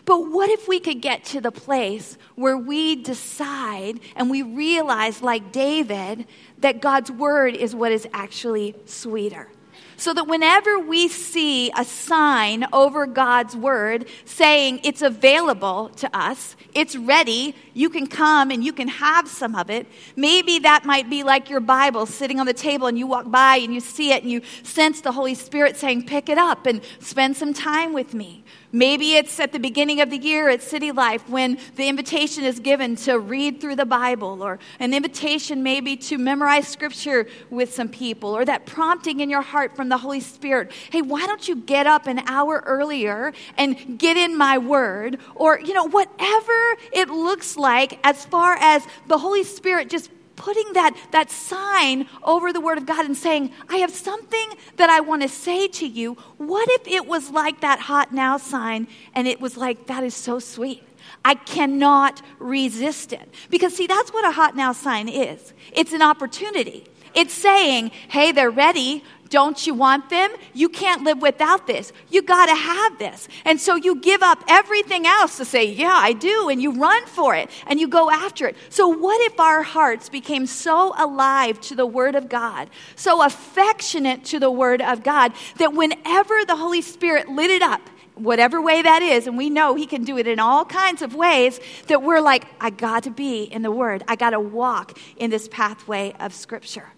But 0.09 0.31
what 0.31 0.49
if 0.49 0.67
we 0.67 0.79
could 0.79 1.01
get 1.01 1.23
to 1.25 1.39
the 1.39 1.51
place 1.51 2.17
where 2.33 2.57
we 2.57 2.95
decide 2.95 3.99
and 4.15 4.27
we 4.27 4.41
realize, 4.41 5.21
like 5.21 5.51
David, 5.51 6.25
that 6.57 6.81
God's 6.81 7.11
word 7.11 7.55
is 7.55 7.75
what 7.75 7.91
is 7.91 8.07
actually 8.11 8.73
sweeter? 8.85 9.49
so 9.97 10.13
that 10.13 10.27
whenever 10.27 10.79
we 10.79 11.09
see 11.09 11.71
a 11.77 11.83
sign 11.83 12.65
over 12.71 13.05
God's 13.05 13.53
word 13.53 14.07
saying 14.23 14.79
it's 14.83 15.01
available 15.01 15.89
to 15.97 16.17
us, 16.17 16.55
it's 16.73 16.95
ready, 16.95 17.53
you 17.73 17.89
can 17.89 18.07
come 18.07 18.49
and 18.49 18.63
you 18.63 18.71
can 18.71 18.87
have 18.87 19.27
some 19.27 19.55
of 19.55 19.69
it. 19.69 19.87
Maybe 20.15 20.59
that 20.59 20.85
might 20.85 21.09
be 21.09 21.23
like 21.23 21.49
your 21.49 21.59
Bible 21.59 22.05
sitting 22.05 22.39
on 22.39 22.45
the 22.45 22.53
table 22.53 22.87
and 22.87 22.97
you 22.97 23.07
walk 23.07 23.29
by 23.29 23.57
and 23.57 23.73
you 23.73 23.81
see 23.81 24.13
it 24.13 24.23
and 24.23 24.31
you 24.31 24.41
sense 24.63 25.01
the 25.01 25.11
Holy 25.11 25.35
Spirit 25.35 25.75
saying, 25.75 26.05
Pick 26.05 26.29
it 26.29 26.37
up 26.37 26.65
and 26.65 26.81
spend 27.01 27.35
some 27.35 27.53
time 27.53 27.91
with 27.91 28.13
me. 28.13 28.45
Maybe 28.71 29.15
it's 29.15 29.39
at 29.39 29.51
the 29.51 29.59
beginning 29.59 29.99
of 29.99 30.11
the 30.11 30.17
year 30.17 30.47
at 30.47 30.61
City 30.61 30.91
Life 30.91 31.27
when 31.27 31.57
the 31.75 31.87
invitation 31.87 32.43
is 32.43 32.59
given 32.59 32.95
to 32.97 33.17
read 33.17 33.59
through 33.59 33.77
the 33.77 33.85
Bible, 33.85 34.43
or 34.43 34.59
an 34.79 34.93
invitation 34.93 35.63
maybe 35.63 35.95
to 35.97 36.17
memorize 36.19 36.67
scripture 36.67 37.27
with 37.49 37.73
some 37.73 37.89
people, 37.89 38.35
or 38.35 38.45
that 38.45 38.67
prompting 38.67 39.21
in 39.21 39.29
your 39.29 39.41
heart 39.41 39.75
from 39.75 39.89
the 39.89 39.97
Holy 39.97 40.19
Spirit 40.19 40.71
hey, 40.91 41.01
why 41.01 41.25
don't 41.25 41.47
you 41.47 41.55
get 41.55 41.87
up 41.87 42.05
an 42.05 42.19
hour 42.27 42.63
earlier 42.65 43.33
and 43.57 43.97
get 43.97 44.17
in 44.17 44.37
my 44.37 44.57
word? 44.57 45.17
Or, 45.35 45.59
you 45.59 45.73
know, 45.73 45.87
whatever 45.87 46.77
it 46.91 47.09
looks 47.09 47.57
like 47.57 47.99
as 48.03 48.25
far 48.25 48.55
as 48.55 48.85
the 49.07 49.17
Holy 49.17 49.43
Spirit 49.43 49.89
just 49.89 50.11
putting 50.39 50.73
that, 50.73 50.95
that 51.11 51.29
sign 51.29 52.07
over 52.23 52.51
the 52.51 52.61
Word 52.61 52.79
of 52.79 52.87
God 52.87 53.05
and 53.05 53.15
saying, 53.15 53.51
I 53.67 53.77
have 53.77 53.91
something 53.91 54.49
that 54.77 54.89
I 54.89 55.01
want 55.01 55.21
to 55.21 55.29
say 55.29 55.67
to 55.67 55.85
you. 55.85 56.13
What 56.37 56.67
if 56.71 56.87
it 56.87 57.05
was 57.05 57.29
like 57.29 57.61
that 57.61 57.79
hot 57.79 58.11
now 58.11 58.37
sign 58.37 58.87
and 59.13 59.27
it 59.27 59.39
was 59.39 59.57
like, 59.57 59.85
that 59.87 60.03
is 60.03 60.15
so 60.15 60.39
sweet? 60.39 60.81
I 61.23 61.35
cannot 61.35 62.21
resist 62.39 63.13
it. 63.13 63.33
Because, 63.49 63.75
see, 63.75 63.85
that's 63.85 64.11
what 64.11 64.25
a 64.25 64.31
hot 64.31 64.55
now 64.55 64.71
sign 64.71 65.07
is 65.09 65.53
it's 65.71 65.93
an 65.93 66.01
opportunity. 66.01 66.85
It's 67.13 67.33
saying, 67.33 67.91
hey, 68.07 68.31
they're 68.31 68.51
ready. 68.51 69.03
Don't 69.29 69.65
you 69.67 69.75
want 69.75 70.09
them? 70.09 70.31
You 70.53 70.69
can't 70.69 71.03
live 71.03 71.21
without 71.21 71.67
this. 71.67 71.93
You 72.09 72.21
got 72.21 72.47
to 72.47 72.55
have 72.55 72.97
this. 72.97 73.27
And 73.45 73.61
so 73.61 73.75
you 73.75 73.95
give 73.95 74.23
up 74.23 74.43
everything 74.47 75.05
else 75.05 75.37
to 75.37 75.45
say, 75.45 75.65
Yeah, 75.65 75.93
I 75.93 76.13
do. 76.13 76.49
And 76.49 76.61
you 76.61 76.71
run 76.71 77.05
for 77.05 77.35
it 77.35 77.49
and 77.67 77.79
you 77.79 77.87
go 77.87 78.09
after 78.09 78.47
it. 78.47 78.55
So, 78.69 78.87
what 78.87 79.21
if 79.31 79.39
our 79.39 79.61
hearts 79.61 80.09
became 80.09 80.47
so 80.47 80.93
alive 80.97 81.61
to 81.61 81.75
the 81.75 81.85
Word 81.85 82.15
of 82.15 82.27
God, 82.27 82.69
so 82.95 83.23
affectionate 83.23 84.25
to 84.25 84.39
the 84.39 84.51
Word 84.51 84.81
of 84.81 85.03
God, 85.03 85.33
that 85.57 85.73
whenever 85.73 86.43
the 86.45 86.55
Holy 86.55 86.81
Spirit 86.81 87.29
lit 87.29 87.51
it 87.51 87.61
up, 87.61 87.81
whatever 88.15 88.59
way 88.61 88.81
that 88.81 89.03
is, 89.03 89.27
and 89.27 89.37
we 89.37 89.51
know 89.51 89.75
He 89.75 89.85
can 89.85 90.03
do 90.03 90.17
it 90.17 90.27
in 90.27 90.39
all 90.39 90.65
kinds 90.65 91.03
of 91.03 91.13
ways, 91.13 91.59
that 91.87 92.01
we're 92.01 92.21
like, 92.21 92.45
I 92.59 92.71
got 92.71 93.03
to 93.03 93.11
be 93.11 93.43
in 93.43 93.61
the 93.61 93.71
Word. 93.71 94.03
I 94.07 94.15
got 94.15 94.31
to 94.31 94.39
walk 94.39 94.97
in 95.17 95.29
this 95.29 95.47
pathway 95.47 96.13
of 96.19 96.33
Scripture. 96.33 96.89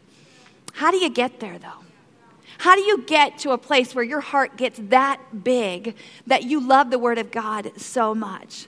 How 0.73 0.91
do 0.91 0.97
you 0.97 1.09
get 1.09 1.41
there, 1.41 1.59
though? 1.59 1.80
How 2.61 2.75
do 2.75 2.81
you 2.81 2.99
get 2.99 3.39
to 3.39 3.53
a 3.53 3.57
place 3.57 3.95
where 3.95 4.03
your 4.03 4.19
heart 4.19 4.55
gets 4.55 4.79
that 4.89 5.43
big 5.43 5.95
that 6.27 6.43
you 6.43 6.59
love 6.59 6.91
the 6.91 6.99
Word 6.99 7.17
of 7.17 7.31
God 7.31 7.71
so 7.75 8.13
much? 8.13 8.67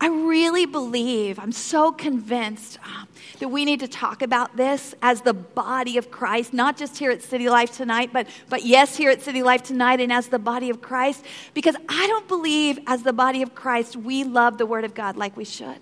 I 0.00 0.08
really 0.08 0.64
believe, 0.64 1.38
I'm 1.38 1.52
so 1.52 1.92
convinced 1.92 2.78
uh, 2.82 3.04
that 3.38 3.48
we 3.48 3.66
need 3.66 3.80
to 3.80 3.88
talk 3.88 4.22
about 4.22 4.56
this 4.56 4.94
as 5.02 5.20
the 5.20 5.34
body 5.34 5.98
of 5.98 6.10
Christ, 6.10 6.54
not 6.54 6.78
just 6.78 6.96
here 6.96 7.10
at 7.10 7.20
City 7.20 7.50
Life 7.50 7.76
tonight, 7.76 8.08
but, 8.10 8.26
but 8.48 8.64
yes, 8.64 8.96
here 8.96 9.10
at 9.10 9.20
City 9.20 9.42
Life 9.42 9.64
tonight 9.64 10.00
and 10.00 10.10
as 10.10 10.28
the 10.28 10.38
body 10.38 10.70
of 10.70 10.80
Christ, 10.80 11.22
because 11.52 11.76
I 11.90 12.06
don't 12.06 12.26
believe 12.28 12.78
as 12.86 13.02
the 13.02 13.12
body 13.12 13.42
of 13.42 13.54
Christ 13.54 13.96
we 13.96 14.24
love 14.24 14.56
the 14.56 14.64
Word 14.64 14.84
of 14.84 14.94
God 14.94 15.18
like 15.18 15.36
we 15.36 15.44
should. 15.44 15.76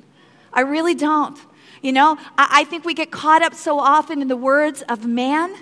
I 0.52 0.62
really 0.62 0.96
don't. 0.96 1.38
You 1.82 1.92
know, 1.92 2.18
I, 2.36 2.48
I 2.50 2.64
think 2.64 2.84
we 2.84 2.94
get 2.94 3.12
caught 3.12 3.42
up 3.42 3.54
so 3.54 3.78
often 3.78 4.22
in 4.22 4.26
the 4.26 4.36
words 4.36 4.82
of 4.88 5.06
man 5.06 5.54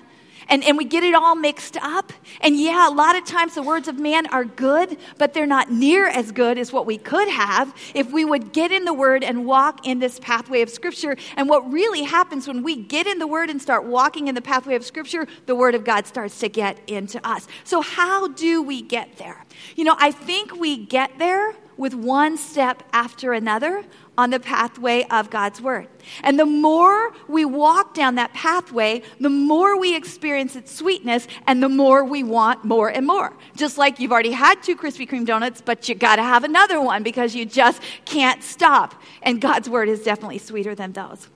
and, 0.52 0.62
and 0.64 0.76
we 0.76 0.84
get 0.84 1.02
it 1.02 1.14
all 1.14 1.34
mixed 1.34 1.78
up. 1.78 2.12
And 2.42 2.60
yeah, 2.60 2.86
a 2.86 2.92
lot 2.92 3.16
of 3.16 3.24
times 3.24 3.54
the 3.54 3.62
words 3.62 3.88
of 3.88 3.98
man 3.98 4.26
are 4.26 4.44
good, 4.44 4.98
but 5.16 5.32
they're 5.32 5.46
not 5.46 5.72
near 5.72 6.06
as 6.06 6.30
good 6.30 6.58
as 6.58 6.74
what 6.74 6.84
we 6.84 6.98
could 6.98 7.26
have 7.28 7.74
if 7.94 8.12
we 8.12 8.26
would 8.26 8.52
get 8.52 8.70
in 8.70 8.84
the 8.84 8.92
word 8.92 9.24
and 9.24 9.46
walk 9.46 9.86
in 9.86 9.98
this 9.98 10.20
pathway 10.20 10.60
of 10.60 10.68
Scripture. 10.68 11.16
And 11.38 11.48
what 11.48 11.72
really 11.72 12.02
happens 12.02 12.46
when 12.46 12.62
we 12.62 12.76
get 12.76 13.06
in 13.06 13.18
the 13.18 13.26
word 13.26 13.48
and 13.48 13.62
start 13.62 13.84
walking 13.84 14.28
in 14.28 14.34
the 14.34 14.42
pathway 14.42 14.74
of 14.74 14.84
Scripture, 14.84 15.26
the 15.46 15.56
word 15.56 15.74
of 15.74 15.84
God 15.84 16.06
starts 16.06 16.38
to 16.40 16.50
get 16.50 16.78
into 16.86 17.26
us. 17.26 17.48
So, 17.64 17.80
how 17.80 18.28
do 18.28 18.62
we 18.62 18.82
get 18.82 19.16
there? 19.16 19.46
You 19.74 19.84
know, 19.84 19.96
I 19.98 20.10
think 20.10 20.54
we 20.54 20.84
get 20.84 21.18
there 21.18 21.54
with 21.78 21.94
one 21.94 22.36
step 22.36 22.82
after 22.92 23.32
another 23.32 23.84
on 24.18 24.30
the 24.30 24.40
pathway 24.40 25.04
of 25.10 25.30
God's 25.30 25.60
Word. 25.60 25.88
And 26.22 26.38
the 26.38 26.46
more 26.46 27.12
we 27.28 27.44
walk 27.44 27.94
down 27.94 28.16
that 28.16 28.34
pathway, 28.34 29.02
the 29.20 29.30
more 29.30 29.78
we 29.78 29.96
experience 29.96 30.54
its 30.54 30.74
sweetness 30.74 31.26
and 31.46 31.62
the 31.62 31.68
more 31.68 32.04
we 32.04 32.22
want 32.22 32.64
more 32.64 32.88
and 32.88 33.06
more. 33.06 33.32
Just 33.56 33.78
like 33.78 33.98
you've 34.00 34.12
already 34.12 34.32
had 34.32 34.62
two 34.62 34.76
Krispy 34.76 35.08
Kreme 35.08 35.24
donuts, 35.24 35.62
but 35.62 35.88
you 35.88 35.94
got 35.94 36.16
to 36.16 36.22
have 36.22 36.44
another 36.44 36.80
one 36.80 37.02
because 37.02 37.34
you 37.34 37.46
just 37.46 37.80
can't 38.04 38.42
stop. 38.42 39.00
And 39.22 39.40
God's 39.40 39.68
Word 39.68 39.88
is 39.88 40.02
definitely 40.02 40.38
sweeter 40.38 40.74
than 40.74 40.92
those. 40.92 41.28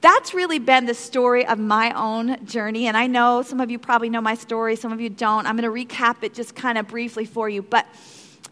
That's 0.00 0.34
really 0.34 0.58
been 0.58 0.86
the 0.86 0.94
story 0.94 1.46
of 1.46 1.58
my 1.58 1.92
own 1.92 2.44
journey. 2.44 2.88
And 2.88 2.96
I 2.96 3.06
know 3.06 3.42
some 3.42 3.60
of 3.60 3.70
you 3.70 3.78
probably 3.78 4.10
know 4.10 4.20
my 4.20 4.34
story, 4.34 4.74
some 4.74 4.92
of 4.92 5.00
you 5.00 5.08
don't. 5.08 5.46
I'm 5.46 5.56
to 5.58 5.68
recap 5.68 6.22
it 6.22 6.34
just 6.34 6.54
kind 6.54 6.76
of 6.76 6.88
briefly 6.88 7.24
for 7.24 7.48
you. 7.48 7.62
But 7.62 7.86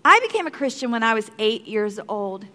I 0.04 0.18
became 0.20 0.46
a 0.46 0.50
Christian 0.50 0.90
when 0.90 1.02
I 1.02 1.14
was 1.14 1.30
eight 1.38 1.66
years 1.66 1.98
old. 2.08 2.46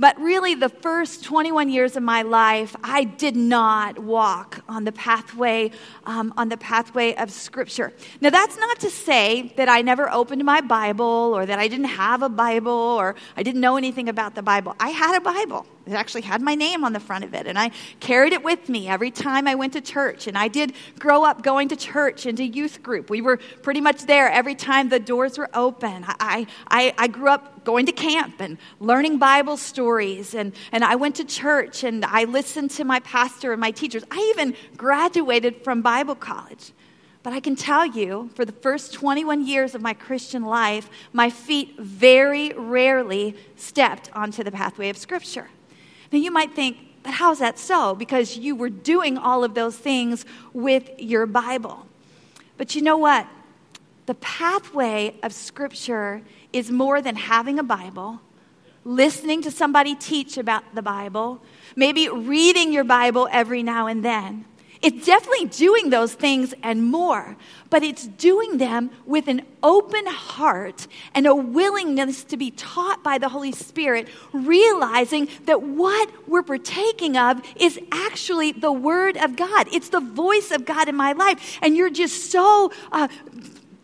But 0.00 0.18
really, 0.18 0.54
the 0.54 0.70
first 0.70 1.24
21 1.24 1.68
years 1.68 1.94
of 1.94 2.02
my 2.02 2.22
life, 2.22 2.74
I 2.82 3.04
did 3.04 3.36
not 3.36 3.98
walk 3.98 4.64
on 4.66 4.84
the 4.84 4.92
pathway, 4.92 5.72
um, 6.06 6.32
on 6.38 6.48
the 6.48 6.56
pathway 6.56 7.14
of 7.16 7.30
Scripture. 7.30 7.92
Now, 8.22 8.30
that's 8.30 8.56
not 8.56 8.80
to 8.80 8.88
say 8.88 9.52
that 9.56 9.68
I 9.68 9.82
never 9.82 10.10
opened 10.10 10.42
my 10.42 10.62
Bible 10.62 11.04
or 11.04 11.44
that 11.44 11.58
I 11.58 11.68
didn't 11.68 11.84
have 11.84 12.22
a 12.22 12.30
Bible 12.30 12.72
or 12.72 13.14
I 13.36 13.42
didn't 13.42 13.60
know 13.60 13.76
anything 13.76 14.08
about 14.08 14.34
the 14.34 14.42
Bible. 14.42 14.74
I 14.80 14.88
had 14.88 15.18
a 15.18 15.20
Bible. 15.20 15.66
It 15.90 15.94
actually 15.94 16.22
had 16.22 16.40
my 16.40 16.54
name 16.54 16.84
on 16.84 16.92
the 16.92 17.00
front 17.00 17.24
of 17.24 17.34
it, 17.34 17.48
and 17.48 17.58
I 17.58 17.72
carried 17.98 18.32
it 18.32 18.44
with 18.44 18.68
me 18.68 18.86
every 18.86 19.10
time 19.10 19.48
I 19.48 19.56
went 19.56 19.72
to 19.72 19.80
church. 19.80 20.28
And 20.28 20.38
I 20.38 20.46
did 20.46 20.72
grow 21.00 21.24
up 21.24 21.42
going 21.42 21.68
to 21.70 21.76
church 21.76 22.26
and 22.26 22.38
to 22.38 22.44
youth 22.44 22.80
group. 22.80 23.10
We 23.10 23.20
were 23.20 23.38
pretty 23.62 23.80
much 23.80 24.06
there 24.06 24.30
every 24.30 24.54
time 24.54 24.88
the 24.88 25.00
doors 25.00 25.36
were 25.36 25.50
open. 25.52 26.04
I, 26.06 26.46
I, 26.68 26.94
I 26.96 27.08
grew 27.08 27.28
up 27.28 27.64
going 27.64 27.86
to 27.86 27.92
camp 27.92 28.40
and 28.40 28.56
learning 28.78 29.18
Bible 29.18 29.56
stories, 29.56 30.32
and, 30.32 30.52
and 30.70 30.84
I 30.84 30.94
went 30.94 31.16
to 31.16 31.24
church 31.24 31.82
and 31.82 32.04
I 32.04 32.22
listened 32.24 32.70
to 32.72 32.84
my 32.84 33.00
pastor 33.00 33.52
and 33.52 33.60
my 33.60 33.72
teachers. 33.72 34.04
I 34.12 34.32
even 34.36 34.54
graduated 34.76 35.64
from 35.64 35.82
Bible 35.82 36.14
college. 36.14 36.72
But 37.22 37.32
I 37.32 37.40
can 37.40 37.56
tell 37.56 37.84
you, 37.84 38.30
for 38.34 38.44
the 38.44 38.52
first 38.52 38.94
21 38.94 39.44
years 39.44 39.74
of 39.74 39.82
my 39.82 39.92
Christian 39.92 40.44
life, 40.44 40.88
my 41.12 41.28
feet 41.28 41.78
very 41.78 42.52
rarely 42.52 43.36
stepped 43.56 44.08
onto 44.14 44.42
the 44.42 44.50
pathway 44.50 44.88
of 44.88 44.96
Scripture. 44.96 45.48
Now, 46.12 46.18
you 46.18 46.30
might 46.30 46.54
think, 46.54 46.76
but 47.02 47.14
how 47.14 47.32
is 47.32 47.38
that 47.38 47.58
so? 47.58 47.94
Because 47.94 48.36
you 48.36 48.54
were 48.54 48.70
doing 48.70 49.16
all 49.16 49.44
of 49.44 49.54
those 49.54 49.76
things 49.76 50.24
with 50.52 50.90
your 50.98 51.26
Bible. 51.26 51.86
But 52.56 52.74
you 52.74 52.82
know 52.82 52.98
what? 52.98 53.26
The 54.06 54.14
pathway 54.16 55.14
of 55.22 55.32
Scripture 55.32 56.22
is 56.52 56.70
more 56.70 57.00
than 57.00 57.16
having 57.16 57.58
a 57.58 57.62
Bible, 57.62 58.20
listening 58.84 59.40
to 59.42 59.50
somebody 59.50 59.94
teach 59.94 60.36
about 60.36 60.74
the 60.74 60.82
Bible, 60.82 61.40
maybe 61.76 62.08
reading 62.08 62.72
your 62.72 62.84
Bible 62.84 63.28
every 63.30 63.62
now 63.62 63.86
and 63.86 64.04
then. 64.04 64.44
It's 64.82 65.04
definitely 65.04 65.46
doing 65.46 65.90
those 65.90 66.14
things 66.14 66.54
and 66.62 66.82
more, 66.84 67.36
but 67.68 67.82
it's 67.82 68.06
doing 68.06 68.56
them 68.56 68.90
with 69.04 69.28
an 69.28 69.42
open 69.62 70.06
heart 70.06 70.86
and 71.14 71.26
a 71.26 71.34
willingness 71.34 72.24
to 72.24 72.38
be 72.38 72.50
taught 72.50 73.02
by 73.02 73.18
the 73.18 73.28
Holy 73.28 73.52
Spirit, 73.52 74.08
realizing 74.32 75.28
that 75.44 75.62
what 75.62 76.10
we're 76.26 76.42
partaking 76.42 77.18
of 77.18 77.42
is 77.56 77.78
actually 77.92 78.52
the 78.52 78.72
Word 78.72 79.18
of 79.18 79.36
God. 79.36 79.68
It's 79.70 79.90
the 79.90 80.00
voice 80.00 80.50
of 80.50 80.64
God 80.64 80.88
in 80.88 80.96
my 80.96 81.12
life. 81.12 81.58
And 81.60 81.76
you're 81.76 81.90
just 81.90 82.30
so 82.30 82.72
uh, 82.90 83.08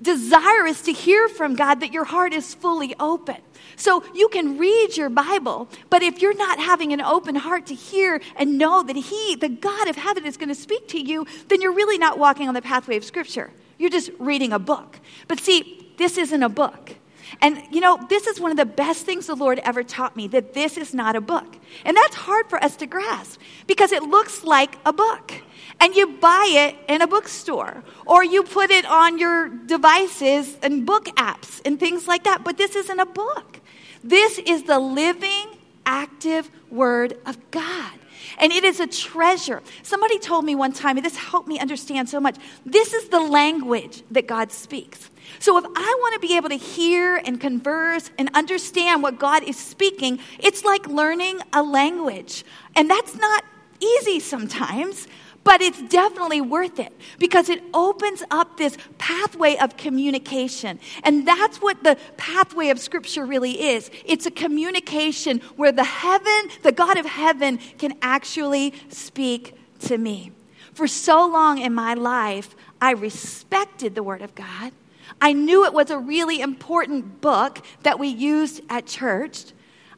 desirous 0.00 0.80
to 0.82 0.92
hear 0.92 1.28
from 1.28 1.56
God 1.56 1.80
that 1.80 1.92
your 1.92 2.04
heart 2.04 2.32
is 2.32 2.54
fully 2.54 2.94
open. 2.98 3.36
So 3.76 4.02
you 4.14 4.28
can 4.28 4.58
read 4.58 4.96
your 4.96 5.10
Bible, 5.10 5.68
but 5.90 6.02
if 6.02 6.22
you're 6.22 6.34
not 6.34 6.58
having 6.58 6.92
an 6.92 7.00
open 7.00 7.34
heart 7.34 7.66
to 7.66 7.74
hear 7.74 8.20
and 8.36 8.58
know 8.58 8.82
that 8.82 8.96
He, 8.96 9.36
the 9.36 9.50
God 9.50 9.88
of 9.88 9.96
heaven, 9.96 10.24
is 10.24 10.36
going 10.36 10.48
to 10.48 10.54
speak 10.54 10.88
to 10.88 11.00
you, 11.00 11.26
then 11.48 11.60
you're 11.60 11.74
really 11.74 11.98
not 11.98 12.18
walking 12.18 12.48
on 12.48 12.54
the 12.54 12.62
pathway 12.62 12.96
of 12.96 13.04
Scripture. 13.04 13.50
You're 13.78 13.90
just 13.90 14.10
reading 14.18 14.52
a 14.52 14.58
book. 14.58 14.98
But 15.28 15.40
see, 15.40 15.92
this 15.98 16.16
isn't 16.16 16.42
a 16.42 16.48
book. 16.48 16.96
And 17.40 17.62
you 17.70 17.80
know, 17.80 17.98
this 18.08 18.26
is 18.26 18.40
one 18.40 18.50
of 18.50 18.56
the 18.56 18.66
best 18.66 19.04
things 19.04 19.26
the 19.26 19.34
Lord 19.34 19.58
ever 19.60 19.82
taught 19.82 20.16
me 20.16 20.28
that 20.28 20.54
this 20.54 20.76
is 20.76 20.94
not 20.94 21.16
a 21.16 21.20
book. 21.20 21.56
And 21.84 21.96
that's 21.96 22.14
hard 22.14 22.48
for 22.48 22.62
us 22.62 22.76
to 22.76 22.86
grasp 22.86 23.40
because 23.66 23.92
it 23.92 24.02
looks 24.02 24.44
like 24.44 24.76
a 24.86 24.92
book. 24.92 25.32
And 25.80 25.94
you 25.94 26.06
buy 26.06 26.48
it 26.52 26.76
in 26.88 27.02
a 27.02 27.06
bookstore 27.06 27.82
or 28.06 28.24
you 28.24 28.42
put 28.42 28.70
it 28.70 28.86
on 28.86 29.18
your 29.18 29.48
devices 29.48 30.56
and 30.62 30.86
book 30.86 31.06
apps 31.16 31.60
and 31.64 31.78
things 31.78 32.08
like 32.08 32.24
that. 32.24 32.44
But 32.44 32.56
this 32.56 32.76
isn't 32.76 33.00
a 33.00 33.06
book. 33.06 33.60
This 34.06 34.38
is 34.38 34.62
the 34.62 34.78
living, 34.78 35.58
active 35.84 36.48
Word 36.70 37.18
of 37.26 37.50
God. 37.50 37.92
And 38.38 38.52
it 38.52 38.64
is 38.64 38.78
a 38.78 38.86
treasure. 38.86 39.62
Somebody 39.82 40.18
told 40.18 40.44
me 40.44 40.54
one 40.54 40.72
time, 40.72 40.96
and 40.96 41.04
this 41.04 41.16
helped 41.16 41.48
me 41.48 41.58
understand 41.58 42.08
so 42.08 42.20
much. 42.20 42.36
This 42.64 42.92
is 42.92 43.08
the 43.08 43.18
language 43.20 44.02
that 44.12 44.28
God 44.28 44.52
speaks. 44.52 45.10
So 45.40 45.58
if 45.58 45.64
I 45.64 45.96
want 46.00 46.14
to 46.14 46.20
be 46.20 46.36
able 46.36 46.50
to 46.50 46.56
hear 46.56 47.16
and 47.16 47.40
converse 47.40 48.10
and 48.16 48.30
understand 48.34 49.02
what 49.02 49.18
God 49.18 49.42
is 49.42 49.56
speaking, 49.56 50.20
it's 50.38 50.64
like 50.64 50.86
learning 50.86 51.40
a 51.52 51.62
language. 51.62 52.44
And 52.76 52.88
that's 52.88 53.16
not 53.16 53.44
easy 53.80 54.20
sometimes. 54.20 55.08
But 55.46 55.62
it's 55.62 55.80
definitely 55.80 56.40
worth 56.40 56.80
it 56.80 56.92
because 57.20 57.48
it 57.48 57.62
opens 57.72 58.24
up 58.32 58.56
this 58.56 58.76
pathway 58.98 59.56
of 59.58 59.76
communication. 59.76 60.80
And 61.04 61.24
that's 61.24 61.58
what 61.58 61.84
the 61.84 61.96
pathway 62.16 62.70
of 62.70 62.80
Scripture 62.80 63.24
really 63.24 63.62
is 63.62 63.88
it's 64.04 64.26
a 64.26 64.32
communication 64.32 65.40
where 65.54 65.70
the 65.70 65.84
heaven, 65.84 66.50
the 66.64 66.72
God 66.72 66.98
of 66.98 67.06
heaven, 67.06 67.58
can 67.78 67.94
actually 68.02 68.74
speak 68.88 69.54
to 69.82 69.96
me. 69.96 70.32
For 70.74 70.88
so 70.88 71.28
long 71.28 71.58
in 71.58 71.72
my 71.72 71.94
life, 71.94 72.56
I 72.80 72.90
respected 72.90 73.94
the 73.94 74.02
Word 74.02 74.22
of 74.22 74.34
God. 74.34 74.72
I 75.20 75.32
knew 75.32 75.64
it 75.64 75.72
was 75.72 75.90
a 75.90 75.98
really 75.98 76.40
important 76.40 77.20
book 77.20 77.64
that 77.84 78.00
we 78.00 78.08
used 78.08 78.62
at 78.68 78.86
church. 78.86 79.44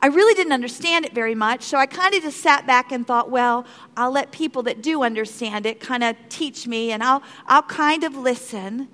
I 0.01 0.07
really 0.07 0.35
didn't 0.35 0.53
understand 0.53 1.05
it 1.05 1.13
very 1.13 1.35
much, 1.35 1.65
so 1.65 1.77
I 1.77 1.87
kind 1.87 2.15
of 2.15 2.23
just 2.23 2.41
sat 2.41 2.67
back 2.67 2.93
and 2.93 3.07
thought, 3.07 3.31
well, 3.31 3.67
I'll 3.97 4.13
let 4.13 4.31
people 4.31 4.63
that 4.65 4.81
do 4.81 5.03
understand 5.03 5.67
it 5.67 5.81
kind 5.81 6.05
of 6.05 6.17
teach 6.29 6.69
me 6.69 6.93
and 6.93 7.03
I'll, 7.03 7.23
I'll 7.47 7.63
kind 7.63 8.05
of 8.05 8.17
listen. 8.17 8.89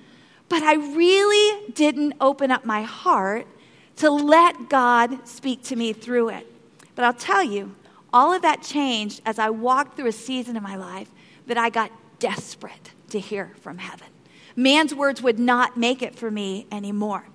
But 0.49 0.63
I 0.63 0.75
really 0.75 1.73
didn't 1.73 2.15
open 2.21 2.51
up 2.51 2.65
my 2.65 2.83
heart 2.83 3.47
to 3.97 4.11
let 4.11 4.71
God 4.71 5.27
speak 5.29 5.63
to 5.65 5.77
me 5.77 5.93
through 5.93 6.31
it. 6.31 6.51
But 6.95 7.05
I'll 7.05 7.13
tell 7.13 7.43
you, 7.43 7.75
all 8.13 8.33
of 8.33 8.43
that 8.43 8.63
changed 8.63 9.21
as 9.27 9.39
I 9.39 9.51
walked 9.51 9.97
through 9.97 10.09
a 10.09 10.13
season 10.13 10.57
of 10.57 10.63
my 10.63 10.77
life 10.77 11.11
that 11.47 11.59
I 11.59 11.69
got 11.69 11.91
desperate 12.19 12.93
to 13.11 13.21
hear 13.21 13.53
from 13.61 13.79
heaven. 13.79 14.07
Man's 14.57 14.95
words 14.95 15.21
would 15.21 15.39
not 15.39 15.77
make 15.77 16.01
it 16.01 16.15
for 16.17 16.31
me 16.31 16.67
anymore. 16.71 17.27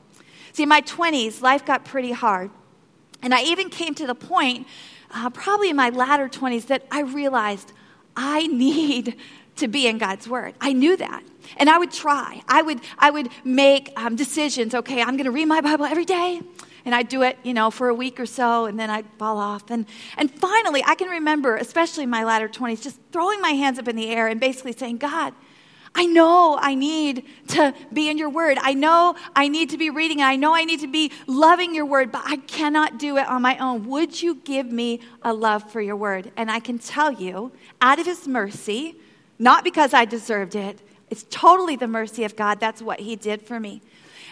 See, 0.53 0.63
in 0.63 0.69
my 0.69 0.81
20s, 0.81 1.41
life 1.41 1.65
got 1.65 1.85
pretty 1.85 2.11
hard. 2.11 2.49
And 3.21 3.33
I 3.33 3.43
even 3.43 3.69
came 3.69 3.93
to 3.95 4.07
the 4.07 4.15
point, 4.15 4.67
uh, 5.11 5.29
probably 5.29 5.69
in 5.69 5.75
my 5.75 5.89
latter 5.89 6.29
20s, 6.29 6.67
that 6.67 6.85
I 6.91 7.01
realized 7.01 7.73
I 8.15 8.47
need 8.47 9.15
to 9.57 9.67
be 9.67 9.87
in 9.87 9.97
God's 9.97 10.27
Word. 10.27 10.53
I 10.61 10.73
knew 10.73 10.95
that. 10.97 11.23
And 11.57 11.69
I 11.69 11.77
would 11.77 11.91
try. 11.91 12.41
I 12.47 12.61
would, 12.61 12.79
I 12.97 13.09
would 13.09 13.29
make 13.43 13.91
um, 13.95 14.15
decisions. 14.15 14.73
Okay, 14.73 15.01
I'm 15.01 15.17
going 15.17 15.25
to 15.25 15.31
read 15.31 15.45
my 15.45 15.61
Bible 15.61 15.85
every 15.85 16.05
day. 16.05 16.41
And 16.85 16.95
I'd 16.95 17.09
do 17.09 17.23
it, 17.23 17.37
you 17.43 17.53
know, 17.53 17.71
for 17.71 17.89
a 17.89 17.93
week 17.93 18.19
or 18.19 18.25
so, 18.25 18.65
and 18.65 18.79
then 18.79 18.89
I'd 18.89 19.05
fall 19.17 19.37
off. 19.37 19.69
And, 19.69 19.85
and 20.17 20.31
finally, 20.31 20.81
I 20.85 20.95
can 20.95 21.09
remember, 21.09 21.57
especially 21.57 22.05
in 22.05 22.09
my 22.09 22.23
latter 22.23 22.47
20s, 22.47 22.81
just 22.81 22.99
throwing 23.11 23.41
my 23.41 23.51
hands 23.51 23.77
up 23.77 23.87
in 23.89 23.97
the 23.97 24.09
air 24.09 24.27
and 24.27 24.39
basically 24.39 24.71
saying, 24.71 24.97
God, 24.97 25.33
I 25.95 26.05
know 26.05 26.57
I 26.59 26.75
need 26.75 27.25
to 27.49 27.73
be 27.91 28.09
in 28.09 28.17
your 28.17 28.29
word. 28.29 28.57
I 28.61 28.73
know 28.73 29.15
I 29.35 29.47
need 29.47 29.71
to 29.71 29.77
be 29.77 29.89
reading. 29.89 30.21
I 30.21 30.35
know 30.35 30.53
I 30.53 30.63
need 30.63 30.81
to 30.81 30.87
be 30.87 31.11
loving 31.27 31.73
your 31.73 31.85
word, 31.85 32.11
but 32.11 32.23
I 32.25 32.37
cannot 32.37 32.99
do 32.99 33.17
it 33.17 33.27
on 33.27 33.41
my 33.41 33.57
own. 33.57 33.87
Would 33.87 34.21
you 34.21 34.35
give 34.35 34.71
me 34.71 35.01
a 35.21 35.33
love 35.33 35.69
for 35.71 35.81
your 35.81 35.95
word? 35.95 36.31
And 36.37 36.51
I 36.51 36.59
can 36.59 36.77
tell 36.77 37.11
you, 37.11 37.51
out 37.81 37.99
of 37.99 38.05
his 38.05 38.27
mercy, 38.27 38.95
not 39.39 39.63
because 39.63 39.93
I 39.93 40.05
deserved 40.05 40.55
it, 40.55 40.81
it's 41.09 41.25
totally 41.29 41.75
the 41.75 41.87
mercy 41.87 42.23
of 42.23 42.35
God. 42.35 42.59
That's 42.59 42.81
what 42.81 42.99
he 42.99 43.15
did 43.15 43.41
for 43.41 43.59
me. 43.59 43.81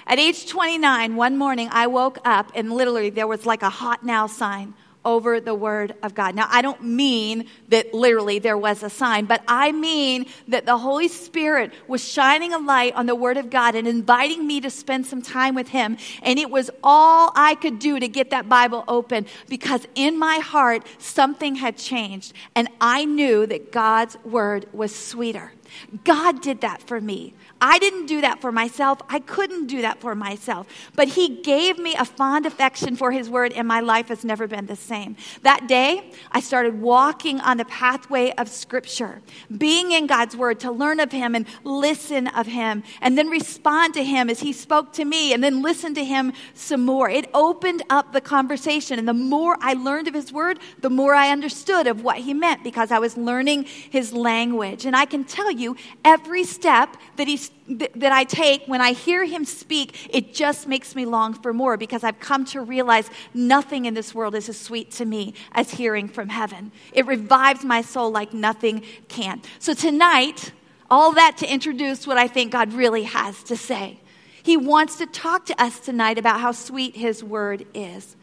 At 0.06 0.20
age 0.20 0.48
29, 0.48 1.16
one 1.16 1.38
morning, 1.38 1.70
I 1.72 1.88
woke 1.88 2.20
up 2.24 2.52
and 2.56 2.72
literally 2.72 3.10
there 3.10 3.28
was 3.28 3.46
like 3.46 3.62
a 3.62 3.70
hot 3.70 4.06
now 4.06 4.28
sign 4.28 4.74
over 5.08 5.40
the 5.40 5.56
Word 5.56 5.96
of 6.04 6.14
God. 6.14 6.36
Now, 6.36 6.48
I 6.50 6.62
don't 6.62 6.84
mean 6.84 7.48
that 7.70 7.94
literally 7.94 8.40
there 8.40 8.58
was 8.58 8.84
a 8.84 8.90
sign, 8.90 9.24
but 9.24 9.42
I 9.48 9.72
mean 9.72 10.26
that 10.50 10.66
the 10.66 10.78
Holy 10.78 11.08
Spirit 11.08 11.72
was 11.88 12.06
shining 12.06 12.54
a 12.54 12.58
light 12.58 12.94
on 12.94 13.06
the 13.06 13.16
Word 13.16 13.38
of 13.38 13.50
God 13.50 13.74
and 13.74 13.88
inviting 13.88 14.46
me 14.46 14.60
to 14.60 14.70
spend 14.70 15.06
some 15.06 15.22
time 15.22 15.56
with 15.56 15.70
Him. 15.70 15.96
And 16.22 16.38
it 16.38 16.50
was 16.50 16.70
all 16.84 17.32
I 17.36 17.56
could 17.56 17.80
do 17.80 17.98
to 18.02 18.08
get 18.10 18.32
that 18.32 18.50
Bible 18.50 18.84
open 18.90 19.28
because 19.48 19.88
in 19.96 20.20
my 20.20 20.40
heart, 20.40 20.86
something 20.98 21.56
had 21.56 21.78
changed. 21.78 22.34
And 22.54 22.68
I 22.82 23.06
knew 23.06 23.46
that 23.46 23.72
God's 23.72 24.18
Word 24.26 24.68
was 24.74 24.94
sweeter. 24.94 25.54
God 26.04 26.42
did 26.42 26.62
that 26.62 26.82
for 26.82 27.02
me. 27.02 27.34
I 27.60 27.80
didn't 27.80 28.06
do 28.06 28.22
that 28.22 28.40
for 28.40 28.52
myself. 28.52 29.00
I 29.10 29.20
couldn't 29.20 29.68
do 29.68 29.82
that 29.82 30.00
for 30.00 30.16
myself. 30.16 30.68
But 30.96 31.10
He 31.10 31.42
gave 31.42 31.80
me 31.80 31.96
a 31.96 32.06
fond 32.06 32.46
affection 32.46 32.96
for 32.96 33.12
His 33.12 33.30
Word, 33.30 33.54
and 33.54 33.68
my 33.68 33.80
life 33.80 34.10
has 34.10 34.24
never 34.24 34.48
been 34.48 34.68
the 34.68 34.76
same. 34.76 35.16
That 35.42 35.68
day, 35.68 36.12
I 36.32 36.40
started 36.40 36.80
walking 36.80 37.40
on 37.40 37.58
the 37.58 37.66
pathway 37.66 38.32
of 38.34 38.50
Scripture, 38.50 39.22
being 39.58 39.92
in 39.92 40.08
God's 40.08 40.36
Word 40.36 40.60
to 40.62 40.72
learn 40.72 41.00
of 41.00 41.12
Him 41.12 41.34
and 41.34 41.46
listen 41.64 42.28
of 42.28 42.46
Him, 42.48 42.84
and 43.02 43.18
then 43.18 43.30
respond 43.30 43.96
to 43.96 44.04
Him 44.04 44.30
as 44.30 44.42
He 44.42 44.54
spoke 44.54 44.94
to 44.94 45.06
me, 45.06 45.34
and 45.34 45.44
then 45.44 45.62
listen 45.62 45.96
to 45.96 46.06
Him 46.06 46.34
some 46.54 46.86
more. 46.86 47.10
It 47.10 47.30
opened 47.34 47.82
up 47.90 48.14
the 48.14 48.22
conversation, 48.22 49.00
and 49.00 49.08
the 49.08 49.14
more 49.14 49.58
I 49.62 49.74
learned 49.74 50.08
of 50.08 50.14
His 50.14 50.32
Word, 50.32 50.60
the 50.80 50.90
more 50.90 51.16
I 51.16 51.32
understood 51.32 51.88
of 51.88 52.04
what 52.04 52.18
He 52.18 52.34
meant 52.34 52.64
because 52.64 52.92
I 52.92 53.00
was 53.00 53.18
learning 53.18 53.64
His 53.64 54.14
language. 54.14 54.86
And 54.86 54.96
I 54.96 55.06
can 55.06 55.24
tell 55.24 55.52
you, 55.52 55.57
every 56.04 56.44
step 56.44 56.96
that 57.18 57.28
He 57.28 57.40
that 57.68 58.14
I 58.14 58.24
take 58.24 58.66
when 58.66 58.80
I 58.82 58.94
hear 58.94 59.26
him 59.26 59.44
speak, 59.44 60.10
it 60.14 60.34
just 60.34 60.68
makes 60.68 60.96
me 60.96 61.06
long 61.06 61.34
for 61.34 61.54
more 61.54 61.76
because 61.76 62.04
I've 62.04 62.20
come 62.20 62.46
to 62.46 62.62
realize 62.62 63.10
nothing 63.34 63.86
in 63.86 63.94
this 63.94 64.16
world 64.16 64.36
is 64.36 64.48
as 64.48 64.58
sweet 64.58 64.92
to 64.92 65.06
me 65.06 65.34
as 65.52 65.72
hearing 65.72 66.08
from 66.08 66.30
heaven. 66.30 66.72
It 66.94 67.06
revives 67.06 67.66
my 67.66 67.82
soul 67.82 68.10
like 68.10 68.34
nothing 68.34 68.84
can. 69.10 69.42
So 69.60 69.74
tonight, 69.74 70.54
all 70.90 71.12
that 71.14 71.38
to 71.40 71.52
introduce 71.52 72.08
what 72.08 72.18
I 72.18 72.28
think 72.28 72.54
God 72.54 72.72
really 72.74 73.04
has 73.04 73.44
to 73.44 73.58
say. 73.58 74.00
He 74.44 74.56
wants 74.56 74.96
to 74.98 75.06
talk 75.06 75.46
to 75.48 75.62
us 75.62 75.80
tonight 75.82 76.18
about 76.18 76.40
how 76.40 76.54
sweet 76.54 76.96
his 76.96 77.22
word 77.22 77.66
is. 77.74 78.16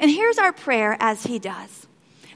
And 0.00 0.10
here's 0.10 0.38
our 0.38 0.52
prayer 0.52 0.96
as 1.00 1.24
he 1.24 1.38
does 1.38 1.85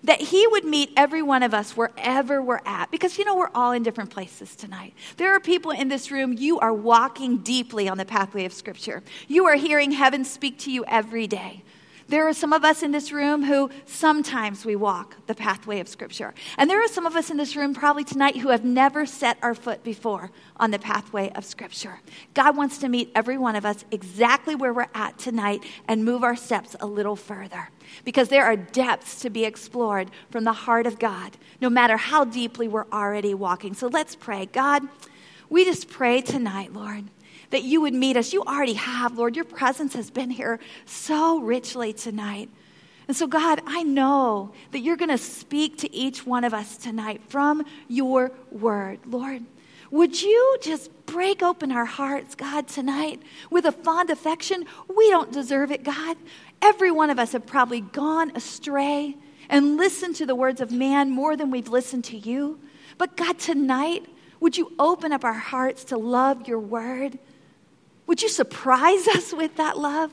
that 0.04 0.20
He 0.20 0.46
would 0.46 0.64
meet 0.64 0.92
every 0.96 1.22
one 1.22 1.42
of 1.42 1.54
us 1.54 1.76
wherever 1.76 2.42
we're 2.42 2.60
at. 2.64 2.90
Because, 2.90 3.18
you 3.18 3.24
know, 3.24 3.36
we're 3.36 3.50
all 3.54 3.72
in 3.72 3.82
different 3.82 4.10
places 4.10 4.56
tonight. 4.56 4.94
There 5.16 5.34
are 5.34 5.40
people 5.40 5.70
in 5.70 5.88
this 5.88 6.10
room, 6.10 6.32
you 6.32 6.58
are 6.60 6.72
walking 6.72 7.38
deeply 7.38 7.88
on 7.88 7.98
the 7.98 8.04
pathway 8.04 8.44
of 8.44 8.52
Scripture. 8.52 9.02
You 9.28 9.46
are 9.46 9.56
hearing 9.56 9.92
heaven 9.92 10.24
speak 10.24 10.58
to 10.60 10.72
you 10.72 10.84
every 10.86 11.26
day. 11.26 11.62
There 12.10 12.26
are 12.26 12.32
some 12.32 12.52
of 12.52 12.64
us 12.64 12.82
in 12.82 12.90
this 12.90 13.12
room 13.12 13.44
who 13.44 13.70
sometimes 13.86 14.64
we 14.64 14.74
walk 14.74 15.14
the 15.28 15.34
pathway 15.34 15.78
of 15.78 15.86
Scripture. 15.86 16.34
And 16.58 16.68
there 16.68 16.82
are 16.82 16.88
some 16.88 17.06
of 17.06 17.14
us 17.14 17.30
in 17.30 17.36
this 17.36 17.54
room 17.54 17.72
probably 17.72 18.02
tonight 18.02 18.38
who 18.38 18.48
have 18.48 18.64
never 18.64 19.06
set 19.06 19.38
our 19.42 19.54
foot 19.54 19.84
before 19.84 20.32
on 20.56 20.72
the 20.72 20.80
pathway 20.80 21.30
of 21.36 21.44
Scripture. 21.44 22.00
God 22.34 22.56
wants 22.56 22.78
to 22.78 22.88
meet 22.88 23.12
every 23.14 23.38
one 23.38 23.54
of 23.54 23.64
us 23.64 23.84
exactly 23.92 24.56
where 24.56 24.72
we're 24.72 24.88
at 24.92 25.20
tonight 25.20 25.62
and 25.86 26.04
move 26.04 26.24
our 26.24 26.34
steps 26.34 26.74
a 26.80 26.86
little 26.86 27.14
further. 27.14 27.68
Because 28.04 28.28
there 28.28 28.44
are 28.44 28.56
depths 28.56 29.20
to 29.20 29.30
be 29.30 29.44
explored 29.44 30.10
from 30.30 30.44
the 30.44 30.52
heart 30.52 30.86
of 30.86 30.98
God, 30.98 31.36
no 31.60 31.70
matter 31.70 31.96
how 31.96 32.24
deeply 32.24 32.68
we're 32.68 32.88
already 32.92 33.34
walking. 33.34 33.74
So 33.74 33.88
let's 33.88 34.16
pray. 34.16 34.46
God, 34.46 34.82
we 35.48 35.64
just 35.64 35.88
pray 35.88 36.20
tonight, 36.20 36.72
Lord 36.72 37.04
that 37.50 37.64
you 37.64 37.80
would 37.80 37.94
meet 37.94 38.16
us. 38.16 38.32
You 38.32 38.42
already 38.42 38.74
have, 38.74 39.18
Lord. 39.18 39.36
Your 39.36 39.44
presence 39.44 39.94
has 39.94 40.10
been 40.10 40.30
here 40.30 40.58
so 40.86 41.40
richly 41.40 41.92
tonight. 41.92 42.48
And 43.08 43.16
so, 43.16 43.26
God, 43.26 43.60
I 43.66 43.82
know 43.82 44.52
that 44.70 44.80
you're 44.80 44.96
going 44.96 45.10
to 45.10 45.18
speak 45.18 45.78
to 45.78 45.92
each 45.92 46.24
one 46.24 46.44
of 46.44 46.54
us 46.54 46.76
tonight 46.76 47.20
from 47.28 47.64
your 47.88 48.30
word. 48.52 49.00
Lord, 49.04 49.42
would 49.90 50.22
you 50.22 50.58
just 50.62 50.90
break 51.06 51.42
open 51.42 51.72
our 51.72 51.84
hearts, 51.84 52.36
God, 52.36 52.68
tonight 52.68 53.20
with 53.50 53.64
a 53.64 53.72
fond 53.72 54.10
affection? 54.10 54.64
We 54.96 55.10
don't 55.10 55.32
deserve 55.32 55.72
it, 55.72 55.82
God. 55.82 56.16
Every 56.62 56.90
one 56.90 57.10
of 57.10 57.18
us 57.18 57.32
have 57.32 57.46
probably 57.46 57.80
gone 57.80 58.32
astray 58.34 59.16
and 59.48 59.76
listened 59.76 60.16
to 60.16 60.26
the 60.26 60.34
words 60.34 60.60
of 60.60 60.70
man 60.70 61.10
more 61.10 61.36
than 61.36 61.50
we've 61.50 61.68
listened 61.68 62.04
to 62.04 62.16
you. 62.16 62.60
But 62.98 63.16
God, 63.16 63.38
tonight, 63.38 64.06
would 64.40 64.56
you 64.56 64.72
open 64.78 65.12
up 65.12 65.24
our 65.24 65.32
hearts 65.32 65.84
to 65.84 65.98
love 65.98 66.46
your 66.46 66.58
word? 66.58 67.18
Would 68.06 68.22
you 68.22 68.28
surprise 68.28 69.08
us 69.14 69.32
with 69.32 69.56
that 69.56 69.78
love? 69.78 70.10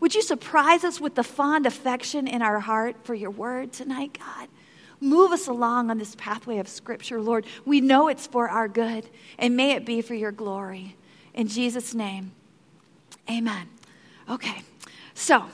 Would 0.00 0.14
you 0.14 0.22
surprise 0.22 0.82
us 0.82 1.00
with 1.00 1.14
the 1.14 1.22
fond 1.22 1.66
affection 1.66 2.26
in 2.26 2.40
our 2.40 2.58
heart 2.58 2.96
for 3.04 3.14
your 3.14 3.30
word 3.30 3.72
tonight, 3.72 4.18
God? 4.18 4.48
Move 5.00 5.32
us 5.32 5.46
along 5.46 5.90
on 5.90 5.98
this 5.98 6.14
pathway 6.16 6.58
of 6.58 6.68
Scripture, 6.68 7.20
Lord. 7.20 7.46
We 7.64 7.80
know 7.80 8.08
it's 8.08 8.26
for 8.26 8.48
our 8.48 8.68
good, 8.68 9.06
and 9.38 9.56
may 9.56 9.72
it 9.72 9.86
be 9.86 10.02
for 10.02 10.14
your 10.14 10.32
glory. 10.32 10.96
In 11.32 11.48
Jesus' 11.48 11.94
name, 11.94 12.32
amen. 13.30 13.68
Okay, 14.28 14.62
so 15.14 15.44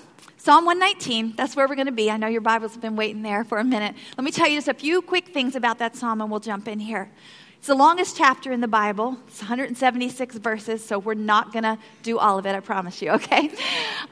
Psalm 0.47 0.65
119, 0.65 1.35
that's 1.37 1.57
where 1.57 1.67
we're 1.67 1.75
going 1.75 1.87
to 1.87 1.93
be. 1.93 2.09
I 2.09 2.17
know 2.17 2.29
your 2.29 2.41
Bibles 2.41 2.77
been 2.77 2.95
waiting 2.95 3.23
there 3.23 3.43
for 3.43 3.59
a 3.59 3.65
minute. 3.65 3.97
Let 4.17 4.25
me 4.25 4.31
tell 4.31 4.47
you 4.47 4.57
just 4.57 4.69
a 4.69 4.75
few 4.75 5.03
quick 5.03 5.35
things 5.35 5.57
about 5.57 5.79
that 5.79 5.97
psalm, 5.97 6.21
and 6.21 6.31
we'll 6.31 6.39
jump 6.39 6.69
in 6.69 6.79
here. 6.79 7.11
It's 7.59 7.69
the 7.69 7.75
longest 7.75 8.17
chapter 8.17 8.53
in 8.53 8.61
the 8.61 8.69
Bible. 8.69 9.17
It's 9.27 9.41
176 9.41 10.37
verses, 10.37 10.85
so 10.85 10.99
we're 10.99 11.15
not 11.15 11.53
going 11.53 11.65
to 11.65 11.79
do 12.03 12.19
all 12.19 12.39
of 12.39 12.47
it, 12.47 12.55
I 12.55 12.61
promise 12.61 13.03
you, 13.03 13.11
okay? 13.13 13.51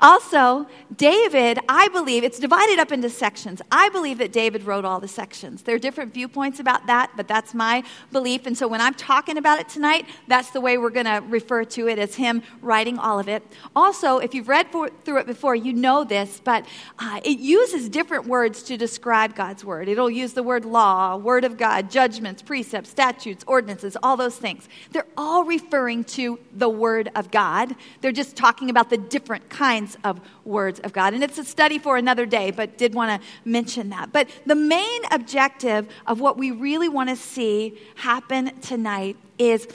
Also, 0.01 0.67
David, 0.97 1.59
I 1.69 1.89
believe, 1.89 2.25
it's 2.25 2.39
divided 2.39 2.79
up 2.79 2.91
into 2.91 3.11
sections. 3.11 3.63
I 3.71 3.91
believe 3.91 4.19
that 4.19 4.33
David 4.33 4.65
wrote 4.65 4.85
all 4.85 4.99
the 4.99 5.09
sections. 5.09 5.63
There 5.63 5.75
are 5.77 5.79
different 5.79 6.15
viewpoints 6.15 6.59
about 6.59 6.87
that, 6.87 7.13
but 7.17 7.29
that's 7.29 7.55
my 7.55 7.85
belief. 8.11 8.47
And 8.47 8.57
so 8.57 8.67
when 8.67 8.81
I'm 8.81 8.95
talking 8.95 9.37
about 9.37 9.61
it 9.61 9.69
tonight, 9.69 10.07
that's 10.27 10.51
the 10.51 10.61
way 10.61 10.79
we're 10.79 10.91
going 10.91 11.07
to 11.07 11.23
refer 11.29 11.65
to 11.65 11.87
it 11.89 11.99
as 11.99 12.15
him 12.17 12.43
writing 12.61 12.99
all 12.99 13.19
of 13.19 13.29
it. 13.29 13.47
Also, 13.77 14.19
if 14.19 14.35
you've 14.35 14.49
read 14.49 14.69
for, 14.69 14.89
through 15.05 15.19
it 15.19 15.27
before, 15.27 15.55
you 15.55 15.73
know 15.73 16.03
this, 16.03 16.41
but 16.43 16.67
uh, 16.99 17.21
it 17.25 17.39
uses 17.39 17.89
different 17.89 18.27
words 18.27 18.63
to 18.65 18.77
describe 18.77 19.37
God's 19.37 19.65
word. 19.65 19.89
It'll 19.89 20.11
use 20.11 20.33
the 20.33 20.43
word 20.43 20.65
law, 20.65 21.17
word 21.17 21.45
of 21.45 21.57
God, 21.57 21.91
judgments, 21.91 22.43
precepts, 22.43 22.91
statutes 22.91 23.34
ordinances, 23.47 23.97
all 24.03 24.17
those 24.17 24.37
things. 24.37 24.69
They're 24.93 25.07
all 25.17 25.45
referring 25.45 26.05
to 26.05 26.39
the 26.53 26.69
Word 26.69 27.11
of 27.17 27.31
God. 27.31 27.75
They're 28.01 28.13
just 28.13 28.37
talking 28.37 28.71
about 28.71 28.91
the 28.91 28.99
different 28.99 29.49
kinds 29.49 29.97
of 30.05 30.21
words 30.45 30.79
of 30.81 30.93
God. 30.93 31.15
And 31.15 31.25
it's 31.25 31.39
a 31.39 31.45
study 31.45 31.79
for 31.79 31.97
another 31.97 32.27
day, 32.27 32.51
but 32.51 32.79
did 32.79 32.95
want 32.95 33.21
to 33.21 33.29
mention 33.45 33.91
that. 33.91 34.13
But 34.13 34.29
the 34.47 34.55
main 34.55 35.01
objective 35.11 35.89
of 36.07 36.21
what 36.21 36.37
we 36.37 36.51
really 36.51 36.89
want 36.89 37.09
to 37.09 37.17
see 37.17 37.79
happen 37.97 38.61
tonight 38.61 39.17
is 39.39 39.67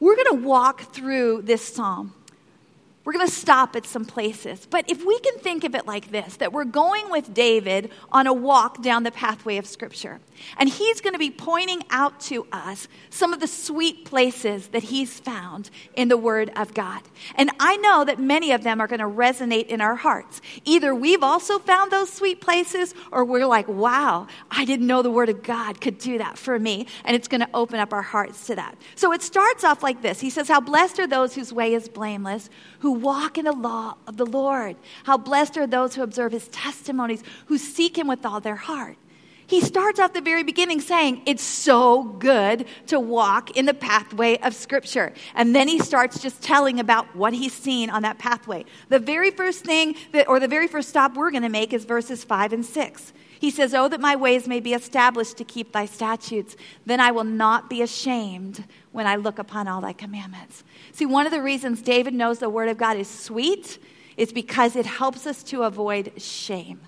we're 0.00 0.16
going 0.16 0.40
to 0.40 0.46
walk 0.46 0.92
through 0.92 1.42
this 1.42 1.62
psalm. 1.62 2.12
We're 3.04 3.14
going 3.14 3.26
to 3.26 3.34
stop 3.34 3.74
at 3.74 3.86
some 3.86 4.04
places. 4.04 4.66
But 4.68 4.90
if 4.90 5.02
we 5.02 5.18
can 5.20 5.38
think 5.38 5.64
of 5.64 5.74
it 5.74 5.86
like 5.86 6.10
this 6.10 6.36
that 6.36 6.52
we're 6.52 6.64
going 6.64 7.10
with 7.10 7.32
David 7.32 7.90
on 8.12 8.26
a 8.26 8.34
walk 8.34 8.82
down 8.82 9.02
the 9.02 9.10
pathway 9.10 9.56
of 9.56 9.66
Scripture, 9.66 10.20
and 10.56 10.68
he's 10.68 11.00
going 11.00 11.12
to 11.12 11.18
be 11.18 11.30
pointing 11.30 11.82
out 11.90 12.20
to 12.20 12.46
us 12.52 12.88
some 13.10 13.32
of 13.32 13.40
the 13.40 13.46
sweet 13.46 14.04
places 14.04 14.68
that 14.68 14.84
he's 14.84 15.20
found 15.20 15.70
in 15.94 16.08
the 16.08 16.16
Word 16.16 16.50
of 16.56 16.74
God. 16.74 17.02
And 17.34 17.50
I 17.60 17.76
know 17.76 18.04
that 18.04 18.18
many 18.18 18.52
of 18.52 18.62
them 18.62 18.80
are 18.80 18.86
going 18.86 19.00
to 19.00 19.06
resonate 19.06 19.66
in 19.66 19.80
our 19.80 19.96
hearts. 19.96 20.40
Either 20.64 20.94
we've 20.94 21.22
also 21.22 21.58
found 21.58 21.90
those 21.90 22.12
sweet 22.12 22.40
places, 22.40 22.94
or 23.12 23.24
we're 23.24 23.46
like, 23.46 23.68
wow, 23.68 24.26
I 24.50 24.64
didn't 24.64 24.86
know 24.86 25.02
the 25.02 25.10
Word 25.10 25.28
of 25.28 25.42
God 25.42 25.80
could 25.80 25.98
do 25.98 26.18
that 26.18 26.38
for 26.38 26.58
me. 26.58 26.86
And 27.04 27.14
it's 27.14 27.28
going 27.28 27.40
to 27.40 27.50
open 27.54 27.80
up 27.80 27.92
our 27.92 28.02
hearts 28.02 28.46
to 28.46 28.56
that. 28.56 28.76
So 28.94 29.12
it 29.12 29.22
starts 29.22 29.64
off 29.64 29.82
like 29.82 30.02
this 30.02 30.20
He 30.20 30.30
says, 30.30 30.48
How 30.48 30.60
blessed 30.60 30.98
are 30.98 31.06
those 31.06 31.34
whose 31.34 31.52
way 31.52 31.74
is 31.74 31.88
blameless, 31.88 32.50
who 32.80 32.92
walk 32.92 33.38
in 33.38 33.44
the 33.44 33.52
law 33.52 33.96
of 34.06 34.16
the 34.16 34.26
Lord. 34.26 34.76
How 35.04 35.16
blessed 35.16 35.56
are 35.56 35.66
those 35.66 35.94
who 35.94 36.02
observe 36.02 36.32
his 36.32 36.48
testimonies, 36.48 37.22
who 37.46 37.58
seek 37.58 37.96
him 37.96 38.06
with 38.06 38.24
all 38.24 38.40
their 38.40 38.56
heart. 38.56 38.96
He 39.48 39.62
starts 39.62 39.98
off 39.98 40.12
the 40.12 40.20
very 40.20 40.42
beginning 40.42 40.82
saying, 40.82 41.22
It's 41.24 41.42
so 41.42 42.02
good 42.02 42.66
to 42.88 43.00
walk 43.00 43.56
in 43.56 43.64
the 43.64 43.72
pathway 43.72 44.36
of 44.40 44.54
Scripture. 44.54 45.14
And 45.34 45.56
then 45.56 45.68
he 45.68 45.78
starts 45.78 46.20
just 46.20 46.42
telling 46.42 46.78
about 46.78 47.16
what 47.16 47.32
he's 47.32 47.54
seen 47.54 47.88
on 47.88 48.02
that 48.02 48.18
pathway. 48.18 48.66
The 48.90 48.98
very 48.98 49.30
first 49.30 49.64
thing 49.64 49.96
that, 50.12 50.28
or 50.28 50.38
the 50.38 50.48
very 50.48 50.68
first 50.68 50.90
stop 50.90 51.16
we're 51.16 51.30
going 51.30 51.44
to 51.44 51.48
make 51.48 51.72
is 51.72 51.86
verses 51.86 52.24
5 52.24 52.52
and 52.52 52.64
6. 52.64 53.14
He 53.40 53.50
says, 53.50 53.72
Oh, 53.72 53.88
that 53.88 54.02
my 54.02 54.16
ways 54.16 54.46
may 54.46 54.60
be 54.60 54.74
established 54.74 55.38
to 55.38 55.44
keep 55.44 55.72
thy 55.72 55.86
statutes. 55.86 56.54
Then 56.84 57.00
I 57.00 57.10
will 57.10 57.24
not 57.24 57.70
be 57.70 57.80
ashamed 57.80 58.66
when 58.92 59.06
I 59.06 59.16
look 59.16 59.38
upon 59.38 59.66
all 59.66 59.80
thy 59.80 59.94
commandments. 59.94 60.62
See, 60.92 61.06
one 61.06 61.24
of 61.24 61.32
the 61.32 61.40
reasons 61.40 61.80
David 61.80 62.12
knows 62.12 62.38
the 62.38 62.50
word 62.50 62.68
of 62.68 62.76
God 62.76 62.98
is 62.98 63.08
sweet 63.08 63.78
is 64.18 64.30
because 64.30 64.76
it 64.76 64.84
helps 64.84 65.26
us 65.26 65.42
to 65.44 65.62
avoid 65.62 66.20
shame. 66.20 66.80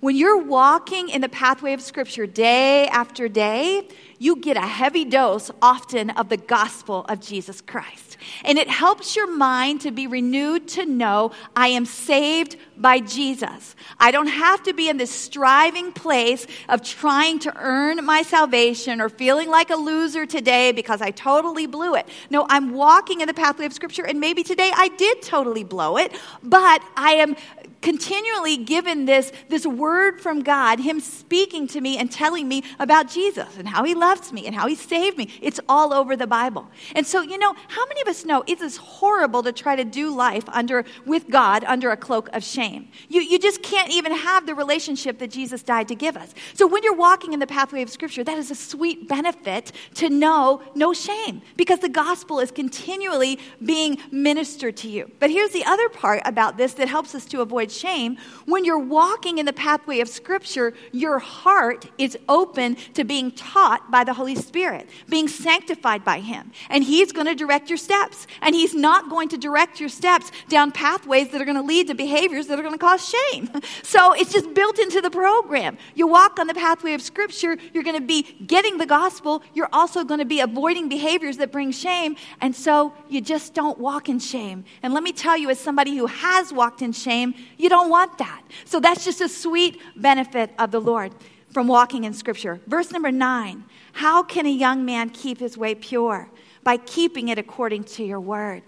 When 0.00 0.14
you're 0.14 0.38
walking 0.38 1.08
in 1.08 1.22
the 1.22 1.28
pathway 1.28 1.72
of 1.72 1.80
Scripture 1.80 2.24
day 2.24 2.86
after 2.86 3.28
day, 3.28 3.88
you 4.20 4.36
get 4.36 4.56
a 4.56 4.66
heavy 4.66 5.04
dose 5.04 5.50
often 5.60 6.10
of 6.10 6.28
the 6.28 6.36
gospel 6.36 7.04
of 7.08 7.20
Jesus 7.20 7.60
Christ. 7.60 8.16
And 8.44 8.58
it 8.58 8.68
helps 8.68 9.16
your 9.16 9.32
mind 9.32 9.80
to 9.82 9.90
be 9.90 10.06
renewed 10.06 10.68
to 10.68 10.86
know 10.86 11.32
I 11.54 11.68
am 11.68 11.84
saved 11.84 12.56
by 12.76 13.00
Jesus. 13.00 13.76
I 13.98 14.10
don't 14.10 14.28
have 14.28 14.62
to 14.64 14.72
be 14.72 14.88
in 14.88 14.96
this 14.96 15.10
striving 15.10 15.92
place 15.92 16.46
of 16.68 16.82
trying 16.82 17.38
to 17.40 17.52
earn 17.56 18.04
my 18.04 18.22
salvation 18.22 19.00
or 19.00 19.08
feeling 19.08 19.48
like 19.48 19.70
a 19.70 19.76
loser 19.76 20.26
today 20.26 20.72
because 20.72 21.00
I 21.00 21.10
totally 21.10 21.66
blew 21.66 21.94
it. 21.94 22.08
No, 22.30 22.46
I'm 22.48 22.72
walking 22.72 23.20
in 23.20 23.28
the 23.28 23.34
pathway 23.34 23.66
of 23.66 23.72
Scripture, 23.72 24.04
and 24.04 24.20
maybe 24.20 24.42
today 24.42 24.70
I 24.74 24.88
did 24.88 25.22
totally 25.22 25.64
blow 25.64 25.96
it, 25.96 26.12
but 26.42 26.82
I 26.96 27.12
am 27.14 27.36
continually 27.82 28.56
given 28.56 29.04
this, 29.04 29.32
this 29.48 29.66
word 29.66 30.20
from 30.20 30.42
God, 30.42 30.80
Him 30.80 31.00
speaking 31.00 31.66
to 31.68 31.80
me 31.80 31.98
and 31.98 32.10
telling 32.10 32.48
me 32.48 32.62
about 32.78 33.08
Jesus 33.08 33.56
and 33.56 33.68
how 33.68 33.84
He 33.84 33.94
loves 33.94 34.32
me 34.32 34.46
and 34.46 34.54
how 34.54 34.66
He 34.66 34.74
saved 34.74 35.16
me. 35.16 35.28
It's 35.40 35.60
all 35.68 35.92
over 35.92 36.16
the 36.16 36.26
Bible. 36.26 36.68
And 36.94 37.06
so, 37.06 37.22
you 37.22 37.38
know, 37.38 37.54
how 37.68 37.86
many 37.86 38.00
of 38.00 38.08
us 38.08 38.24
know 38.24 38.44
it 38.46 38.60
is 38.60 38.76
horrible 38.76 39.42
to 39.42 39.52
try 39.52 39.76
to 39.76 39.84
do 39.84 40.14
life 40.14 40.44
under, 40.48 40.84
with 41.06 41.28
God 41.30 41.64
under 41.64 41.90
a 41.90 41.96
cloak 41.96 42.28
of 42.32 42.42
shame? 42.42 42.88
You, 43.08 43.20
you 43.20 43.38
just 43.38 43.62
can't 43.62 43.90
even 43.92 44.12
have 44.12 44.46
the 44.46 44.54
relationship 44.54 45.18
that 45.18 45.30
Jesus 45.30 45.62
died 45.62 45.88
to 45.88 45.94
give 45.94 46.16
us. 46.16 46.34
So 46.54 46.66
when 46.66 46.82
you're 46.82 46.96
walking 46.96 47.32
in 47.32 47.40
the 47.40 47.46
pathway 47.46 47.82
of 47.82 47.90
Scripture, 47.90 48.24
that 48.24 48.38
is 48.38 48.50
a 48.50 48.54
sweet 48.54 49.08
benefit 49.08 49.72
to 49.94 50.08
know 50.08 50.62
no 50.74 50.92
shame 50.92 51.42
because 51.56 51.78
the 51.80 51.88
gospel 51.88 52.40
is 52.40 52.50
continually 52.50 53.38
being 53.64 53.98
ministered 54.10 54.76
to 54.78 54.88
you. 54.88 55.10
But 55.20 55.30
here's 55.30 55.50
the 55.50 55.64
other 55.64 55.88
part 55.88 56.22
about 56.24 56.56
this 56.56 56.74
that 56.74 56.88
helps 56.88 57.14
us 57.14 57.24
to 57.26 57.40
avoid 57.40 57.67
shame. 57.70 58.16
When 58.46 58.64
you're 58.64 58.78
walking 58.78 59.38
in 59.38 59.46
the 59.46 59.52
pathway 59.52 60.00
of 60.00 60.08
Scripture, 60.08 60.74
your 60.92 61.18
heart 61.18 61.86
is 61.98 62.16
open 62.28 62.76
to 62.94 63.04
being 63.04 63.30
taught 63.32 63.90
by 63.90 64.04
the 64.04 64.14
Holy 64.14 64.34
Spirit, 64.34 64.88
being 65.08 65.28
sanctified 65.28 66.04
by 66.04 66.20
Him. 66.20 66.52
And 66.70 66.84
He's 66.84 67.12
going 67.12 67.26
to 67.26 67.34
direct 67.34 67.68
your 67.68 67.78
steps. 67.78 68.26
And 68.42 68.54
He's 68.54 68.74
not 68.74 69.10
going 69.10 69.28
to 69.30 69.38
direct 69.38 69.80
your 69.80 69.88
steps 69.88 70.30
down 70.48 70.72
pathways 70.72 71.28
that 71.30 71.40
are 71.40 71.44
going 71.44 71.56
to 71.56 71.62
lead 71.62 71.88
to 71.88 71.94
behaviors 71.94 72.46
that 72.48 72.58
are 72.58 72.62
going 72.62 72.74
to 72.74 72.78
cause 72.78 73.08
shame. 73.08 73.50
So 73.82 74.12
it's 74.12 74.32
just 74.32 74.54
built 74.54 74.78
into 74.78 75.00
the 75.00 75.10
program. 75.10 75.78
You 75.94 76.06
walk 76.06 76.38
on 76.38 76.46
the 76.46 76.54
pathway 76.54 76.94
of 76.94 77.02
Scripture, 77.02 77.56
you're 77.72 77.82
going 77.82 77.98
to 77.98 78.06
be 78.06 78.22
getting 78.46 78.76
the 78.78 78.86
gospel, 78.86 79.42
you're 79.54 79.68
also 79.72 80.04
going 80.04 80.18
to 80.18 80.26
be 80.26 80.40
avoiding 80.40 80.88
behaviors 80.88 81.36
that 81.38 81.52
bring 81.52 81.70
shame. 81.70 82.16
And 82.40 82.54
so 82.54 82.92
you 83.08 83.20
just 83.20 83.54
don't 83.54 83.78
walk 83.78 84.08
in 84.08 84.18
shame. 84.18 84.64
And 84.82 84.92
let 84.92 85.02
me 85.02 85.12
tell 85.12 85.36
you, 85.36 85.50
as 85.50 85.58
somebody 85.58 85.96
who 85.96 86.06
has 86.06 86.52
walked 86.52 86.82
in 86.82 86.92
shame, 86.92 87.34
you 87.58 87.68
don't 87.68 87.90
want 87.90 88.18
that. 88.18 88.42
So 88.64 88.80
that's 88.80 89.04
just 89.04 89.20
a 89.20 89.28
sweet 89.28 89.80
benefit 89.96 90.52
of 90.58 90.70
the 90.70 90.80
Lord 90.80 91.12
from 91.52 91.66
walking 91.66 92.04
in 92.04 92.14
Scripture. 92.14 92.60
Verse 92.66 92.90
number 92.92 93.10
nine 93.10 93.64
How 93.92 94.22
can 94.22 94.46
a 94.46 94.50
young 94.50 94.84
man 94.84 95.10
keep 95.10 95.38
his 95.38 95.58
way 95.58 95.74
pure? 95.74 96.28
By 96.62 96.76
keeping 96.76 97.28
it 97.28 97.38
according 97.38 97.84
to 97.84 98.04
your 98.04 98.20
word. 98.20 98.62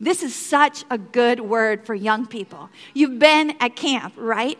This 0.00 0.22
is 0.22 0.34
such 0.34 0.84
a 0.90 0.98
good 0.98 1.40
word 1.40 1.86
for 1.86 1.94
young 1.94 2.26
people. 2.26 2.70
You've 2.92 3.18
been 3.18 3.56
at 3.60 3.76
camp, 3.76 4.14
right? 4.16 4.58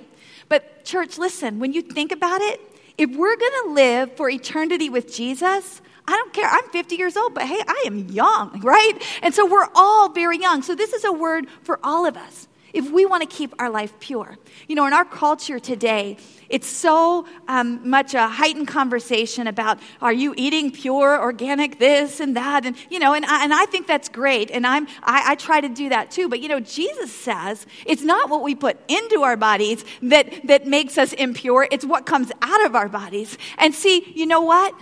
But, 0.48 0.84
church, 0.84 1.18
listen, 1.18 1.58
when 1.58 1.72
you 1.72 1.82
think 1.82 2.12
about 2.12 2.40
it, 2.42 2.60
if 2.98 3.10
we're 3.10 3.36
going 3.36 3.64
to 3.64 3.70
live 3.70 4.16
for 4.16 4.30
eternity 4.30 4.88
with 4.88 5.12
Jesus, 5.12 5.80
I 6.06 6.12
don't 6.12 6.32
care. 6.32 6.48
I'm 6.48 6.68
50 6.68 6.94
years 6.96 7.16
old, 7.16 7.34
but 7.34 7.44
hey, 7.44 7.60
I 7.66 7.84
am 7.86 8.08
young, 8.08 8.60
right? 8.62 8.92
And 9.22 9.34
so 9.34 9.46
we're 9.46 9.68
all 9.74 10.10
very 10.10 10.38
young. 10.38 10.62
So 10.62 10.74
this 10.74 10.92
is 10.92 11.04
a 11.04 11.12
word 11.12 11.48
for 11.62 11.80
all 11.82 12.06
of 12.06 12.16
us. 12.16 12.46
If 12.72 12.90
we 12.90 13.04
want 13.06 13.22
to 13.22 13.28
keep 13.28 13.54
our 13.58 13.70
life 13.70 13.98
pure. 14.00 14.38
You 14.68 14.74
know, 14.74 14.86
in 14.86 14.92
our 14.92 15.04
culture 15.04 15.58
today, 15.58 16.16
it's 16.48 16.66
so 16.66 17.26
um, 17.48 17.88
much 17.88 18.14
a 18.14 18.28
heightened 18.28 18.68
conversation 18.68 19.46
about 19.46 19.78
are 20.00 20.12
you 20.12 20.34
eating 20.36 20.70
pure, 20.70 21.20
organic, 21.20 21.78
this 21.78 22.20
and 22.20 22.36
that, 22.36 22.66
and 22.66 22.76
you 22.90 22.98
know, 22.98 23.14
and 23.14 23.24
I, 23.24 23.44
and 23.44 23.54
I 23.54 23.66
think 23.66 23.86
that's 23.86 24.08
great, 24.08 24.50
and 24.50 24.66
I'm 24.66 24.86
I, 25.02 25.32
I 25.32 25.34
try 25.34 25.60
to 25.60 25.68
do 25.68 25.88
that 25.88 26.10
too. 26.10 26.28
But 26.28 26.40
you 26.40 26.48
know, 26.48 26.60
Jesus 26.60 27.12
says 27.12 27.66
it's 27.86 28.02
not 28.02 28.30
what 28.30 28.42
we 28.42 28.54
put 28.54 28.78
into 28.88 29.22
our 29.22 29.36
bodies 29.36 29.84
that 30.02 30.46
that 30.46 30.66
makes 30.66 30.98
us 30.98 31.12
impure; 31.14 31.68
it's 31.70 31.84
what 31.84 32.06
comes 32.06 32.30
out 32.42 32.64
of 32.64 32.76
our 32.76 32.88
bodies. 32.88 33.38
And 33.58 33.74
see, 33.74 34.12
you 34.14 34.26
know 34.26 34.42
what? 34.42 34.74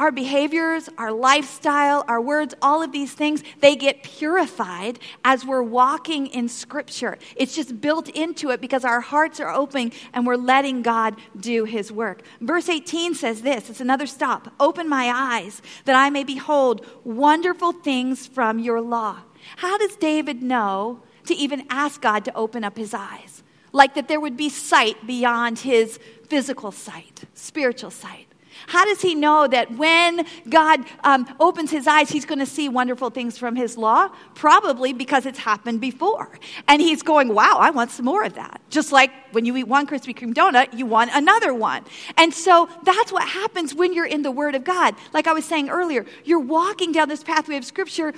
Our 0.00 0.10
behaviors, 0.10 0.88
our 0.96 1.12
lifestyle, 1.12 2.06
our 2.08 2.22
words, 2.22 2.54
all 2.62 2.82
of 2.82 2.90
these 2.90 3.12
things, 3.12 3.44
they 3.60 3.76
get 3.76 4.02
purified 4.02 4.98
as 5.26 5.44
we're 5.44 5.62
walking 5.62 6.26
in 6.28 6.48
Scripture. 6.48 7.18
It's 7.36 7.54
just 7.54 7.82
built 7.82 8.08
into 8.08 8.48
it 8.48 8.62
because 8.62 8.82
our 8.82 9.02
hearts 9.02 9.40
are 9.40 9.50
open 9.50 9.92
and 10.14 10.26
we're 10.26 10.36
letting 10.36 10.80
God 10.80 11.16
do 11.38 11.64
His 11.64 11.92
work. 11.92 12.22
Verse 12.40 12.70
18 12.70 13.14
says 13.14 13.42
this 13.42 13.68
it's 13.68 13.82
another 13.82 14.06
stop. 14.06 14.50
Open 14.58 14.88
my 14.88 15.12
eyes 15.14 15.60
that 15.84 15.94
I 15.94 16.08
may 16.08 16.24
behold 16.24 16.86
wonderful 17.04 17.72
things 17.72 18.26
from 18.26 18.58
your 18.58 18.80
law. 18.80 19.18
How 19.56 19.76
does 19.76 19.96
David 19.96 20.42
know 20.42 21.02
to 21.26 21.34
even 21.34 21.66
ask 21.68 22.00
God 22.00 22.24
to 22.24 22.34
open 22.34 22.64
up 22.64 22.78
his 22.78 22.94
eyes? 22.94 23.42
Like 23.70 23.94
that 23.96 24.08
there 24.08 24.18
would 24.18 24.38
be 24.38 24.48
sight 24.48 25.06
beyond 25.06 25.58
his 25.58 25.98
physical 26.26 26.72
sight, 26.72 27.24
spiritual 27.34 27.90
sight. 27.90 28.29
How 28.66 28.84
does 28.84 29.00
he 29.00 29.14
know 29.14 29.46
that 29.46 29.72
when 29.72 30.26
God 30.48 30.84
um, 31.04 31.26
opens 31.40 31.70
his 31.70 31.86
eyes, 31.86 32.10
he's 32.10 32.24
going 32.24 32.38
to 32.38 32.46
see 32.46 32.68
wonderful 32.68 33.10
things 33.10 33.38
from 33.38 33.56
his 33.56 33.76
law? 33.76 34.08
Probably 34.34 34.92
because 34.92 35.26
it's 35.26 35.38
happened 35.38 35.80
before. 35.80 36.38
And 36.68 36.80
he's 36.80 37.02
going, 37.02 37.34
wow, 37.34 37.58
I 37.60 37.70
want 37.70 37.90
some 37.90 38.04
more 38.04 38.24
of 38.24 38.34
that. 38.34 38.60
Just 38.70 38.92
like 38.92 39.10
when 39.32 39.44
you 39.44 39.56
eat 39.56 39.64
one 39.64 39.86
Krispy 39.86 40.16
Kreme 40.16 40.34
donut, 40.34 40.76
you 40.76 40.86
want 40.86 41.10
another 41.14 41.54
one. 41.54 41.84
And 42.16 42.32
so 42.32 42.68
that's 42.84 43.12
what 43.12 43.28
happens 43.28 43.74
when 43.74 43.92
you're 43.92 44.06
in 44.06 44.22
the 44.22 44.30
Word 44.30 44.54
of 44.54 44.64
God. 44.64 44.94
Like 45.12 45.26
I 45.26 45.32
was 45.32 45.44
saying 45.44 45.70
earlier, 45.70 46.06
you're 46.24 46.40
walking 46.40 46.92
down 46.92 47.08
this 47.08 47.22
pathway 47.22 47.56
of 47.56 47.64
Scripture. 47.64 48.12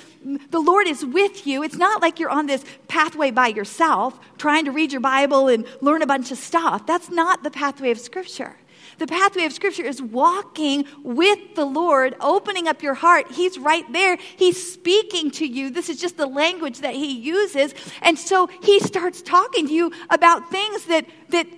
The 0.51 0.61
Lord 0.61 0.87
is 0.87 1.05
with 1.05 1.47
you. 1.47 1.63
It's 1.63 1.77
not 1.77 2.03
like 2.03 2.19
you're 2.19 2.31
on 2.31 2.47
this 2.47 2.65
pathway 2.89 3.31
by 3.31 3.49
yourself, 3.49 4.19
trying 4.39 4.65
to 4.65 4.71
read 4.71 4.93
your 4.93 5.01
Bible 5.01 5.49
and 5.49 5.67
learn 5.81 6.03
a 6.03 6.07
bunch 6.07 6.31
of 6.31 6.39
stuff. 6.39 6.87
That's 6.87 7.11
not 7.11 7.43
the 7.43 7.51
pathway 7.51 7.91
of 7.91 7.99
Scripture. 7.99 8.57
The 9.03 9.09
pathway 9.09 9.47
of 9.47 9.53
Scripture 9.53 9.83
is 9.83 10.01
walking 10.01 10.87
with 11.03 11.57
the 11.57 11.65
Lord, 11.65 12.15
opening 12.21 12.69
up 12.69 12.85
your 12.85 12.95
heart. 12.95 13.33
He's 13.33 13.59
right 13.59 13.85
there. 13.93 14.17
He's 14.37 14.73
speaking 14.73 15.33
to 15.33 15.45
you. 15.45 15.71
This 15.71 15.89
is 15.89 16.01
just 16.01 16.17
the 16.17 16.27
language 16.29 16.79
that 16.83 16.95
He 16.95 17.11
uses. 17.19 17.75
And 18.01 18.17
so 18.17 18.47
He 18.63 18.79
starts 18.79 19.21
talking 19.21 19.67
to 19.67 19.73
you 19.73 19.93
about 20.09 20.53
things 20.53 20.85
that, 20.85 21.07
that 21.31 21.49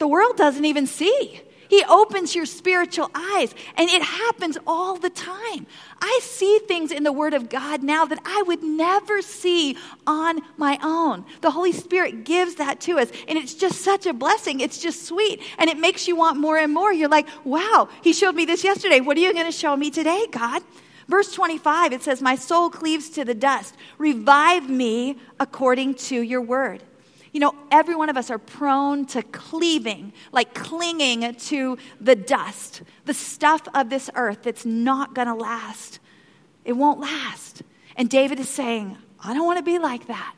the 0.00 0.06
world 0.06 0.36
doesn't 0.36 0.66
even 0.66 0.86
see. 0.86 1.40
He 1.72 1.82
opens 1.88 2.34
your 2.34 2.44
spiritual 2.44 3.10
eyes, 3.14 3.54
and 3.78 3.88
it 3.88 4.02
happens 4.02 4.58
all 4.66 4.98
the 4.98 5.08
time. 5.08 5.66
I 6.02 6.20
see 6.22 6.58
things 6.68 6.92
in 6.92 7.02
the 7.02 7.14
Word 7.14 7.32
of 7.32 7.48
God 7.48 7.82
now 7.82 8.04
that 8.04 8.18
I 8.26 8.42
would 8.46 8.62
never 8.62 9.22
see 9.22 9.78
on 10.06 10.42
my 10.58 10.78
own. 10.82 11.24
The 11.40 11.50
Holy 11.50 11.72
Spirit 11.72 12.24
gives 12.24 12.56
that 12.56 12.78
to 12.82 12.98
us, 12.98 13.10
and 13.26 13.38
it's 13.38 13.54
just 13.54 13.80
such 13.80 14.04
a 14.04 14.12
blessing. 14.12 14.60
It's 14.60 14.80
just 14.80 15.06
sweet, 15.06 15.40
and 15.56 15.70
it 15.70 15.78
makes 15.78 16.06
you 16.06 16.14
want 16.14 16.36
more 16.36 16.58
and 16.58 16.74
more. 16.74 16.92
You're 16.92 17.08
like, 17.08 17.26
wow, 17.42 17.88
He 18.02 18.12
showed 18.12 18.34
me 18.34 18.44
this 18.44 18.64
yesterday. 18.64 19.00
What 19.00 19.16
are 19.16 19.20
you 19.20 19.32
going 19.32 19.46
to 19.46 19.50
show 19.50 19.74
me 19.74 19.90
today, 19.90 20.26
God? 20.30 20.62
Verse 21.08 21.32
25, 21.32 21.94
it 21.94 22.02
says, 22.02 22.20
My 22.20 22.34
soul 22.34 22.68
cleaves 22.68 23.08
to 23.08 23.24
the 23.24 23.34
dust. 23.34 23.74
Revive 23.96 24.68
me 24.68 25.16
according 25.40 25.94
to 25.94 26.20
your 26.20 26.42
word. 26.42 26.82
You 27.32 27.40
know, 27.40 27.54
every 27.70 27.94
one 27.94 28.10
of 28.10 28.16
us 28.16 28.30
are 28.30 28.38
prone 28.38 29.06
to 29.06 29.22
cleaving, 29.22 30.12
like 30.32 30.54
clinging 30.54 31.34
to 31.34 31.78
the 32.00 32.14
dust, 32.14 32.82
the 33.06 33.14
stuff 33.14 33.62
of 33.74 33.88
this 33.88 34.10
earth 34.14 34.42
that's 34.42 34.66
not 34.66 35.14
going 35.14 35.28
to 35.28 35.34
last. 35.34 35.98
It 36.64 36.74
won't 36.74 37.00
last. 37.00 37.62
And 37.96 38.10
David 38.10 38.38
is 38.38 38.48
saying, 38.48 38.98
I 39.18 39.32
don't 39.32 39.46
want 39.46 39.58
to 39.58 39.64
be 39.64 39.78
like 39.78 40.06
that. 40.08 40.34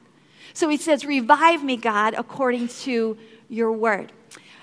So 0.53 0.69
he 0.69 0.77
says, 0.77 1.05
Revive 1.05 1.65
me, 1.65 1.77
God, 1.77 2.15
according 2.17 2.69
to 2.69 3.19
your 3.49 3.73
word. 3.73 4.13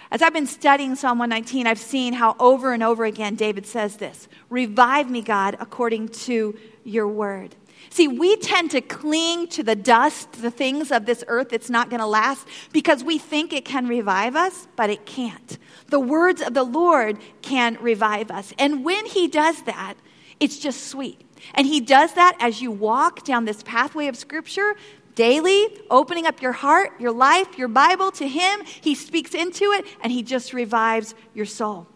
As 0.09 0.21
I've 0.21 0.33
been 0.33 0.47
studying 0.47 0.95
Psalm 0.95 1.19
119, 1.19 1.67
I've 1.67 1.79
seen 1.79 2.13
how 2.13 2.35
over 2.39 2.73
and 2.73 2.83
over 2.83 3.05
again 3.05 3.35
David 3.35 3.65
says 3.65 3.97
this 3.97 4.27
Revive 4.49 5.09
me, 5.09 5.21
God, 5.21 5.57
according 5.59 6.09
to 6.09 6.57
your 6.83 7.07
word. 7.07 7.55
See, 7.89 8.07
we 8.07 8.37
tend 8.37 8.71
to 8.71 8.81
cling 8.81 9.47
to 9.49 9.63
the 9.63 9.75
dust, 9.75 10.31
the 10.33 10.51
things 10.51 10.91
of 10.91 11.05
this 11.05 11.23
earth 11.27 11.49
that's 11.49 11.69
not 11.69 11.89
going 11.89 11.99
to 11.99 12.05
last, 12.05 12.47
because 12.71 13.03
we 13.03 13.17
think 13.17 13.51
it 13.51 13.65
can 13.65 13.87
revive 13.87 14.35
us, 14.35 14.67
but 14.75 14.89
it 14.89 15.05
can't. 15.05 15.57
The 15.87 15.99
words 15.99 16.41
of 16.41 16.53
the 16.53 16.63
Lord 16.63 17.17
can 17.41 17.77
revive 17.81 18.31
us. 18.31 18.53
And 18.57 18.85
when 18.85 19.05
He 19.05 19.27
does 19.27 19.63
that, 19.63 19.95
it's 20.39 20.57
just 20.57 20.87
sweet. 20.87 21.21
And 21.53 21.67
He 21.67 21.81
does 21.81 22.13
that 22.13 22.37
as 22.39 22.61
you 22.61 22.71
walk 22.71 23.25
down 23.25 23.45
this 23.45 23.63
pathway 23.63 24.07
of 24.07 24.15
Scripture 24.15 24.75
daily, 25.15 25.67
opening 25.89 26.25
up 26.25 26.41
your 26.41 26.53
heart, 26.53 26.91
your 26.99 27.11
life, 27.11 27.57
your 27.57 27.67
Bible 27.67 28.11
to 28.11 28.27
Him. 28.27 28.61
He 28.63 28.95
speaks 28.95 29.33
into 29.33 29.65
it, 29.73 29.85
and 30.01 30.11
He 30.11 30.23
just 30.23 30.53
revives 30.53 31.13
your 31.33 31.45
soul. 31.45 31.87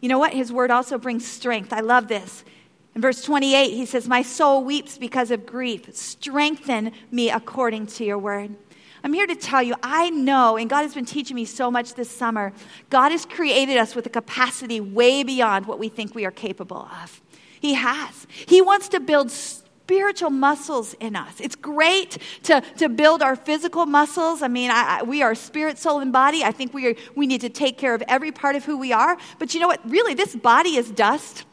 You 0.00 0.08
know 0.08 0.18
what? 0.18 0.34
His 0.34 0.52
word 0.52 0.70
also 0.70 0.98
brings 0.98 1.26
strength. 1.26 1.72
I 1.72 1.80
love 1.80 2.08
this. 2.08 2.44
In 2.94 3.00
verse 3.00 3.22
28, 3.22 3.70
he 3.70 3.86
says, 3.86 4.08
My 4.08 4.22
soul 4.22 4.64
weeps 4.64 4.98
because 4.98 5.30
of 5.30 5.46
grief. 5.46 5.94
Strengthen 5.94 6.92
me 7.10 7.30
according 7.30 7.86
to 7.86 8.04
your 8.04 8.18
word. 8.18 8.54
I'm 9.02 9.12
here 9.12 9.26
to 9.26 9.36
tell 9.36 9.62
you, 9.62 9.74
I 9.82 10.10
know, 10.10 10.56
and 10.56 10.68
God 10.68 10.82
has 10.82 10.94
been 10.94 11.06
teaching 11.06 11.34
me 11.34 11.44
so 11.44 11.70
much 11.70 11.94
this 11.94 12.10
summer, 12.10 12.52
God 12.90 13.12
has 13.12 13.24
created 13.24 13.78
us 13.78 13.94
with 13.94 14.06
a 14.06 14.10
capacity 14.10 14.80
way 14.80 15.22
beyond 15.22 15.66
what 15.66 15.78
we 15.78 15.88
think 15.88 16.14
we 16.14 16.26
are 16.26 16.30
capable 16.30 16.88
of. 17.02 17.22
He 17.60 17.74
has. 17.74 18.26
He 18.46 18.60
wants 18.60 18.88
to 18.90 19.00
build 19.00 19.30
spiritual 19.30 20.30
muscles 20.30 20.94
in 21.00 21.16
us. 21.16 21.40
It's 21.40 21.56
great 21.56 22.18
to, 22.44 22.60
to 22.78 22.88
build 22.88 23.22
our 23.22 23.36
physical 23.36 23.86
muscles. 23.86 24.42
I 24.42 24.48
mean, 24.48 24.70
I, 24.70 25.00
I, 25.00 25.02
we 25.02 25.22
are 25.22 25.34
spirit, 25.34 25.78
soul, 25.78 26.00
and 26.00 26.12
body. 26.12 26.44
I 26.44 26.52
think 26.52 26.72
we, 26.74 26.88
are, 26.88 26.94
we 27.16 27.26
need 27.26 27.40
to 27.40 27.48
take 27.48 27.76
care 27.78 27.94
of 27.94 28.02
every 28.06 28.32
part 28.32 28.54
of 28.56 28.64
who 28.64 28.76
we 28.76 28.92
are. 28.92 29.16
But 29.38 29.54
you 29.54 29.60
know 29.60 29.66
what? 29.66 29.80
Really, 29.88 30.14
this 30.14 30.36
body 30.36 30.76
is 30.76 30.90
dust. 30.90 31.44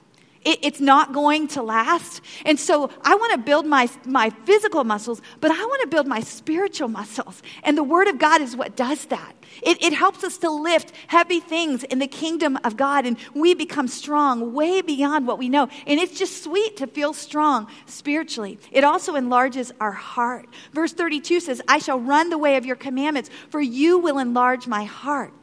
It, 0.47 0.60
it's 0.62 0.79
not 0.79 1.12
going 1.12 1.49
to 1.49 1.62
last. 1.62 2.21
And 2.45 2.57
so 2.57 2.89
I 3.01 3.15
want 3.15 3.33
to 3.33 3.38
build 3.38 3.65
my, 3.65 3.89
my 4.05 4.29
physical 4.29 4.86
muscles, 4.86 5.21
but 5.41 5.51
I 5.51 5.65
want 5.65 5.81
to 5.81 5.88
build 5.89 6.07
my 6.07 6.21
spiritual 6.21 6.88
muscles. 6.88 7.43
And 7.63 7.77
the 7.77 7.83
Word 7.83 8.07
of 8.07 8.17
God 8.17 8.41
is 8.41 8.55
what 8.55 8.77
does 8.77 9.07
that. 9.07 9.36
It, 9.62 9.83
it 9.83 9.91
helps 9.91 10.23
us 10.23 10.38
to 10.38 10.49
lift 10.49 10.93
heavy 11.07 11.41
things 11.41 11.83
in 11.83 11.99
the 11.99 12.07
kingdom 12.07 12.57
of 12.63 12.77
God, 12.77 13.05
and 13.05 13.17
we 13.33 13.55
become 13.55 13.89
strong 13.89 14.53
way 14.53 14.81
beyond 14.81 15.27
what 15.27 15.38
we 15.38 15.49
know. 15.49 15.67
And 15.86 15.99
it's 15.99 16.17
just 16.17 16.45
sweet 16.45 16.77
to 16.77 16.88
feel 16.88 17.12
strong 17.12 17.67
spiritually. 17.86 18.57
It 18.71 18.86
also 18.86 19.15
enlarges 19.15 19.73
our 19.81 19.91
heart. 19.91 20.47
Verse 20.71 20.93
32 20.93 21.41
says, 21.41 21.62
I 21.67 21.79
shall 21.79 21.99
run 21.99 22.29
the 22.29 22.38
way 22.38 22.55
of 22.55 22.65
your 22.65 22.77
commandments, 22.77 23.29
for 23.49 23.60
you 23.60 23.99
will 23.99 24.17
enlarge 24.17 24.65
my 24.65 24.86
heart. 24.86 25.33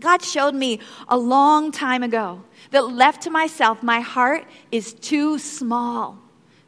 God 0.00 0.22
showed 0.22 0.54
me 0.54 0.80
a 1.08 1.16
long 1.16 1.72
time 1.72 2.02
ago 2.02 2.42
that 2.70 2.82
left 2.82 3.22
to 3.22 3.30
myself, 3.30 3.82
my 3.82 4.00
heart 4.00 4.44
is 4.70 4.92
too 4.94 5.38
small 5.38 6.18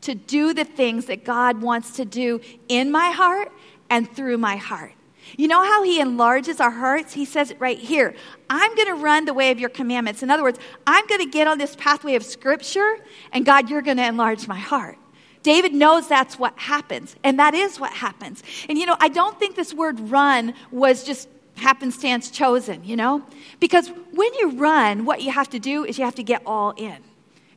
to 0.02 0.14
do 0.14 0.54
the 0.54 0.64
things 0.64 1.06
that 1.06 1.24
God 1.24 1.60
wants 1.60 1.96
to 1.96 2.04
do 2.04 2.40
in 2.68 2.90
my 2.90 3.10
heart 3.10 3.52
and 3.90 4.10
through 4.10 4.38
my 4.38 4.56
heart. 4.56 4.92
You 5.36 5.48
know 5.48 5.62
how 5.62 5.82
He 5.82 6.00
enlarges 6.00 6.60
our 6.60 6.70
hearts? 6.70 7.12
He 7.12 7.24
says 7.24 7.50
it 7.50 7.60
right 7.60 7.78
here 7.78 8.14
I'm 8.48 8.74
going 8.74 8.88
to 8.88 8.94
run 8.94 9.24
the 9.24 9.34
way 9.34 9.50
of 9.50 9.60
your 9.60 9.68
commandments. 9.68 10.22
In 10.22 10.30
other 10.30 10.42
words, 10.42 10.58
I'm 10.86 11.06
going 11.06 11.20
to 11.20 11.30
get 11.30 11.46
on 11.46 11.58
this 11.58 11.76
pathway 11.76 12.14
of 12.14 12.22
Scripture, 12.22 12.96
and 13.32 13.44
God, 13.44 13.68
you're 13.68 13.82
going 13.82 13.98
to 13.98 14.06
enlarge 14.06 14.48
my 14.48 14.58
heart. 14.58 14.96
David 15.42 15.72
knows 15.74 16.08
that's 16.08 16.38
what 16.38 16.58
happens, 16.58 17.14
and 17.22 17.38
that 17.38 17.54
is 17.54 17.78
what 17.78 17.92
happens. 17.92 18.42
And 18.68 18.78
you 18.78 18.86
know, 18.86 18.96
I 19.00 19.08
don't 19.08 19.38
think 19.38 19.54
this 19.54 19.74
word 19.74 20.00
run 20.00 20.54
was 20.70 21.04
just 21.04 21.28
happenstance 21.58 22.30
chosen, 22.30 22.84
you 22.84 22.96
know? 22.96 23.22
Because 23.60 23.88
when 24.12 24.32
you 24.34 24.50
run, 24.50 25.04
what 25.04 25.22
you 25.22 25.30
have 25.30 25.50
to 25.50 25.58
do 25.58 25.84
is 25.84 25.98
you 25.98 26.04
have 26.04 26.14
to 26.16 26.22
get 26.22 26.42
all 26.46 26.72
in. 26.76 26.96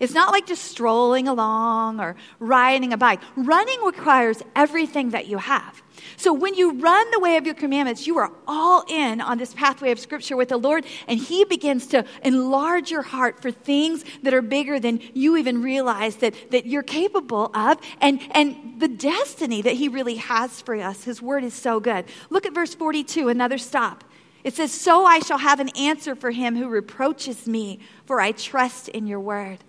It's 0.01 0.15
not 0.15 0.31
like 0.31 0.47
just 0.47 0.63
strolling 0.63 1.27
along 1.27 1.99
or 1.99 2.15
riding 2.39 2.91
a 2.91 2.97
bike. 2.97 3.21
Running 3.35 3.79
requires 3.83 4.41
everything 4.55 5.11
that 5.11 5.27
you 5.27 5.37
have. 5.37 5.83
So 6.17 6.33
when 6.33 6.55
you 6.55 6.79
run 6.79 7.11
the 7.11 7.19
way 7.19 7.37
of 7.37 7.45
your 7.45 7.53
commandments, 7.53 8.07
you 8.07 8.17
are 8.17 8.31
all 8.47 8.83
in 8.89 9.21
on 9.21 9.37
this 9.37 9.53
pathway 9.53 9.91
of 9.91 9.99
Scripture 9.99 10.35
with 10.35 10.49
the 10.49 10.57
Lord, 10.57 10.87
and 11.07 11.19
He 11.19 11.45
begins 11.45 11.85
to 11.87 12.03
enlarge 12.23 12.89
your 12.89 13.03
heart 13.03 13.43
for 13.43 13.51
things 13.51 14.03
that 14.23 14.33
are 14.33 14.41
bigger 14.41 14.79
than 14.79 15.01
you 15.13 15.37
even 15.37 15.61
realize 15.61 16.15
that, 16.15 16.33
that 16.49 16.65
you're 16.65 16.81
capable 16.81 17.51
of, 17.53 17.77
and, 17.99 18.21
and 18.31 18.79
the 18.79 18.87
destiny 18.87 19.61
that 19.61 19.75
He 19.75 19.87
really 19.87 20.15
has 20.15 20.61
for 20.61 20.73
us. 20.73 21.03
His 21.03 21.21
word 21.21 21.43
is 21.43 21.53
so 21.53 21.79
good. 21.79 22.05
Look 22.31 22.47
at 22.47 22.55
verse 22.55 22.73
42, 22.73 23.29
another 23.29 23.59
stop. 23.59 24.03
It 24.43 24.55
says, 24.55 24.71
So 24.71 25.05
I 25.05 25.19
shall 25.19 25.37
have 25.37 25.59
an 25.59 25.69
answer 25.77 26.15
for 26.15 26.31
him 26.31 26.55
who 26.55 26.67
reproaches 26.69 27.45
me, 27.45 27.77
for 28.07 28.19
I 28.19 28.31
trust 28.31 28.89
in 28.89 29.05
your 29.05 29.19
word. 29.19 29.59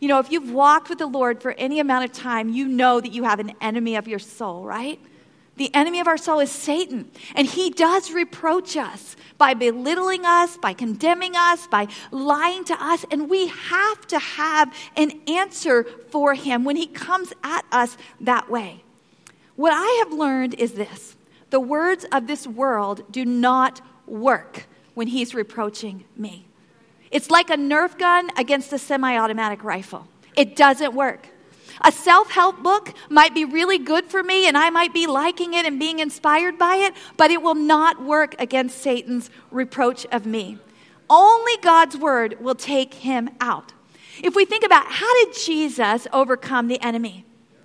You 0.00 0.08
know, 0.08 0.18
if 0.18 0.30
you've 0.30 0.52
walked 0.52 0.88
with 0.88 0.98
the 0.98 1.06
Lord 1.06 1.42
for 1.42 1.52
any 1.52 1.80
amount 1.80 2.04
of 2.04 2.12
time, 2.12 2.50
you 2.50 2.68
know 2.68 3.00
that 3.00 3.12
you 3.12 3.24
have 3.24 3.40
an 3.40 3.52
enemy 3.60 3.96
of 3.96 4.06
your 4.06 4.18
soul, 4.18 4.64
right? 4.64 5.00
The 5.56 5.74
enemy 5.74 5.98
of 5.98 6.06
our 6.06 6.16
soul 6.16 6.38
is 6.38 6.52
Satan, 6.52 7.10
and 7.34 7.44
he 7.44 7.70
does 7.70 8.12
reproach 8.12 8.76
us 8.76 9.16
by 9.38 9.54
belittling 9.54 10.24
us, 10.24 10.56
by 10.56 10.72
condemning 10.72 11.34
us, 11.34 11.66
by 11.66 11.88
lying 12.12 12.64
to 12.66 12.80
us, 12.80 13.04
and 13.10 13.28
we 13.28 13.48
have 13.48 14.06
to 14.06 14.20
have 14.20 14.72
an 14.96 15.20
answer 15.26 15.82
for 16.10 16.34
him 16.34 16.64
when 16.64 16.76
he 16.76 16.86
comes 16.86 17.32
at 17.42 17.64
us 17.72 17.96
that 18.20 18.48
way. 18.48 18.84
What 19.56 19.72
I 19.74 20.04
have 20.04 20.16
learned 20.16 20.54
is 20.54 20.74
this 20.74 21.16
the 21.50 21.58
words 21.58 22.06
of 22.12 22.28
this 22.28 22.46
world 22.46 23.02
do 23.10 23.24
not 23.24 23.80
work 24.06 24.66
when 24.94 25.08
he's 25.08 25.34
reproaching 25.34 26.04
me. 26.16 26.47
It's 27.10 27.30
like 27.30 27.50
a 27.50 27.56
Nerf 27.56 27.98
gun 27.98 28.30
against 28.36 28.72
a 28.72 28.78
semi 28.78 29.16
automatic 29.16 29.64
rifle, 29.64 30.08
it 30.36 30.56
doesn't 30.56 30.94
work. 30.94 31.28
A 31.82 31.92
self 31.92 32.30
help 32.30 32.62
book 32.62 32.92
might 33.08 33.34
be 33.34 33.44
really 33.44 33.78
good 33.78 34.06
for 34.06 34.22
me 34.22 34.48
and 34.48 34.58
I 34.58 34.70
might 34.70 34.92
be 34.92 35.06
liking 35.06 35.54
it 35.54 35.64
and 35.64 35.78
being 35.78 36.00
inspired 36.00 36.58
by 36.58 36.76
it, 36.76 36.94
but 37.16 37.30
it 37.30 37.40
will 37.40 37.54
not 37.54 38.02
work 38.02 38.34
against 38.38 38.78
Satan's 38.78 39.30
reproach 39.50 40.04
of 40.06 40.26
me. 40.26 40.58
Only 41.08 41.56
God's 41.62 41.96
word 41.96 42.36
will 42.40 42.54
take 42.54 42.94
him 42.94 43.30
out. 43.40 43.72
If 44.22 44.34
we 44.34 44.44
think 44.44 44.64
about 44.64 44.86
how 44.86 45.24
did 45.24 45.34
Jesus 45.34 46.06
overcome 46.12 46.68
the 46.68 46.80
enemy? 46.82 47.24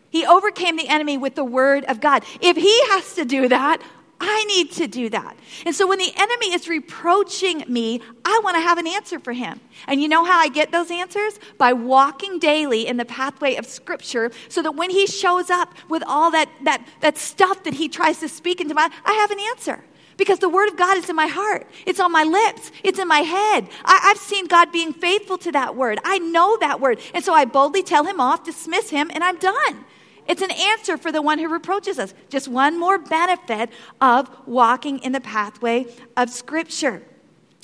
He 0.10 0.26
overcame 0.26 0.78
the 0.78 0.88
enemy 0.88 1.18
with 1.18 1.34
the 1.34 1.44
word 1.44 1.86
of 1.86 2.00
God. 2.00 2.24
If 2.40 2.56
he 2.56 2.86
has 2.90 3.16
to 3.16 3.26
do 3.26 3.50
that, 3.50 3.82
I 4.24 4.46
need 4.46 4.72
to 4.74 4.88
do 4.88 5.10
that. 5.10 5.36
And 5.66 5.76
so 5.76 5.88
when 5.88 6.00
the 6.00 6.12
enemy 6.16 6.54
is 6.54 6.68
reproaching 6.68 7.64
me, 7.68 8.02
I 8.24 8.40
want 8.44 8.56
to 8.56 8.62
have 8.62 8.78
an 8.78 8.88
answer 8.88 9.20
for 9.20 9.34
him. 9.34 9.60
And 9.88 10.02
you 10.02 10.08
know 10.08 10.24
how 10.24 10.40
I 10.40 10.48
get 10.48 10.72
those 10.72 10.90
answers? 10.90 11.40
By 11.58 11.74
walking 11.74 12.40
daily 12.40 12.88
in 12.88 12.98
the 12.98 13.06
pathway 13.06 13.56
of 13.56 13.66
Scripture 13.66 14.32
so 14.50 14.62
that 14.62 14.76
when 14.76 14.90
he 14.90 15.08
shows 15.08 15.50
up 15.50 15.74
with 15.90 16.04
all 16.08 16.32
that, 16.32 16.50
that, 16.64 16.88
that 17.02 17.18
stuff 17.18 17.64
that 17.64 17.74
he 17.74 17.90
tries 17.90 18.20
to 18.20 18.30
speak 18.30 18.62
into 18.62 18.74
my 18.74 18.90
I 19.06 19.14
have 19.14 19.32
an 19.32 19.40
answer. 19.52 19.84
Because 20.16 20.40
the 20.40 20.50
Word 20.50 20.70
of 20.70 20.78
God 20.78 20.98
is 20.98 21.10
in 21.10 21.16
my 21.16 21.28
heart. 21.28 21.68
It's 21.86 22.00
on 22.00 22.12
my 22.12 22.24
lips. 22.24 22.72
It's 22.84 23.00
in 23.00 23.08
my 23.08 23.20
head. 23.20 23.68
I, 23.84 24.00
have 24.04 24.18
seen 24.18 24.48
God 24.48 24.72
being 24.72 24.94
faithful 24.94 25.38
to 25.40 25.52
that 25.54 25.76
Word. 25.76 26.00
I 26.04 26.20
know 26.20 26.58
that 26.60 26.80
Word. 26.80 27.00
And 27.14 27.26
so 27.26 27.34
I 27.34 27.46
boldly 27.46 27.84
tell 27.84 28.06
him 28.06 28.20
off, 28.20 28.44
dismiss 28.44 28.90
him, 28.90 29.10
and 29.14 29.24
I'm 29.24 29.38
done. 29.38 29.86
It's 30.28 30.42
an 30.42 30.52
answer 30.52 30.98
for 30.98 31.12
the 31.12 31.22
one 31.22 31.40
who 31.40 31.50
reproaches 31.50 32.00
us. 32.00 32.14
Just 32.30 32.48
one 32.48 32.80
more 32.80 32.98
benefit 32.98 33.70
of 34.00 34.30
walking 34.46 35.00
in 35.00 35.12
the 35.12 35.22
pathway 35.22 35.86
of 36.16 36.30
Scripture. 36.30 37.04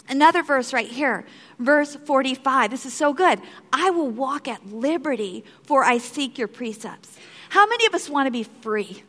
Another 0.10 0.42
verse 0.42 0.74
right 0.74 0.88
here, 0.88 1.26
verse 1.60 1.96
45. 1.96 2.72
This 2.72 2.86
is 2.86 2.94
so 2.94 3.14
good. 3.14 3.40
I 3.72 3.92
will 3.92 4.10
walk 4.10 4.48
at 4.48 4.66
liberty, 4.68 5.46
for 5.64 5.84
I 5.84 6.00
seek 6.00 6.38
your 6.38 6.48
precepts. 6.48 7.16
How 7.50 7.68
many 7.68 7.86
of 7.86 7.94
us 7.94 8.10
want 8.10 8.28
to 8.28 8.32
be 8.32 8.44
free? 8.44 9.04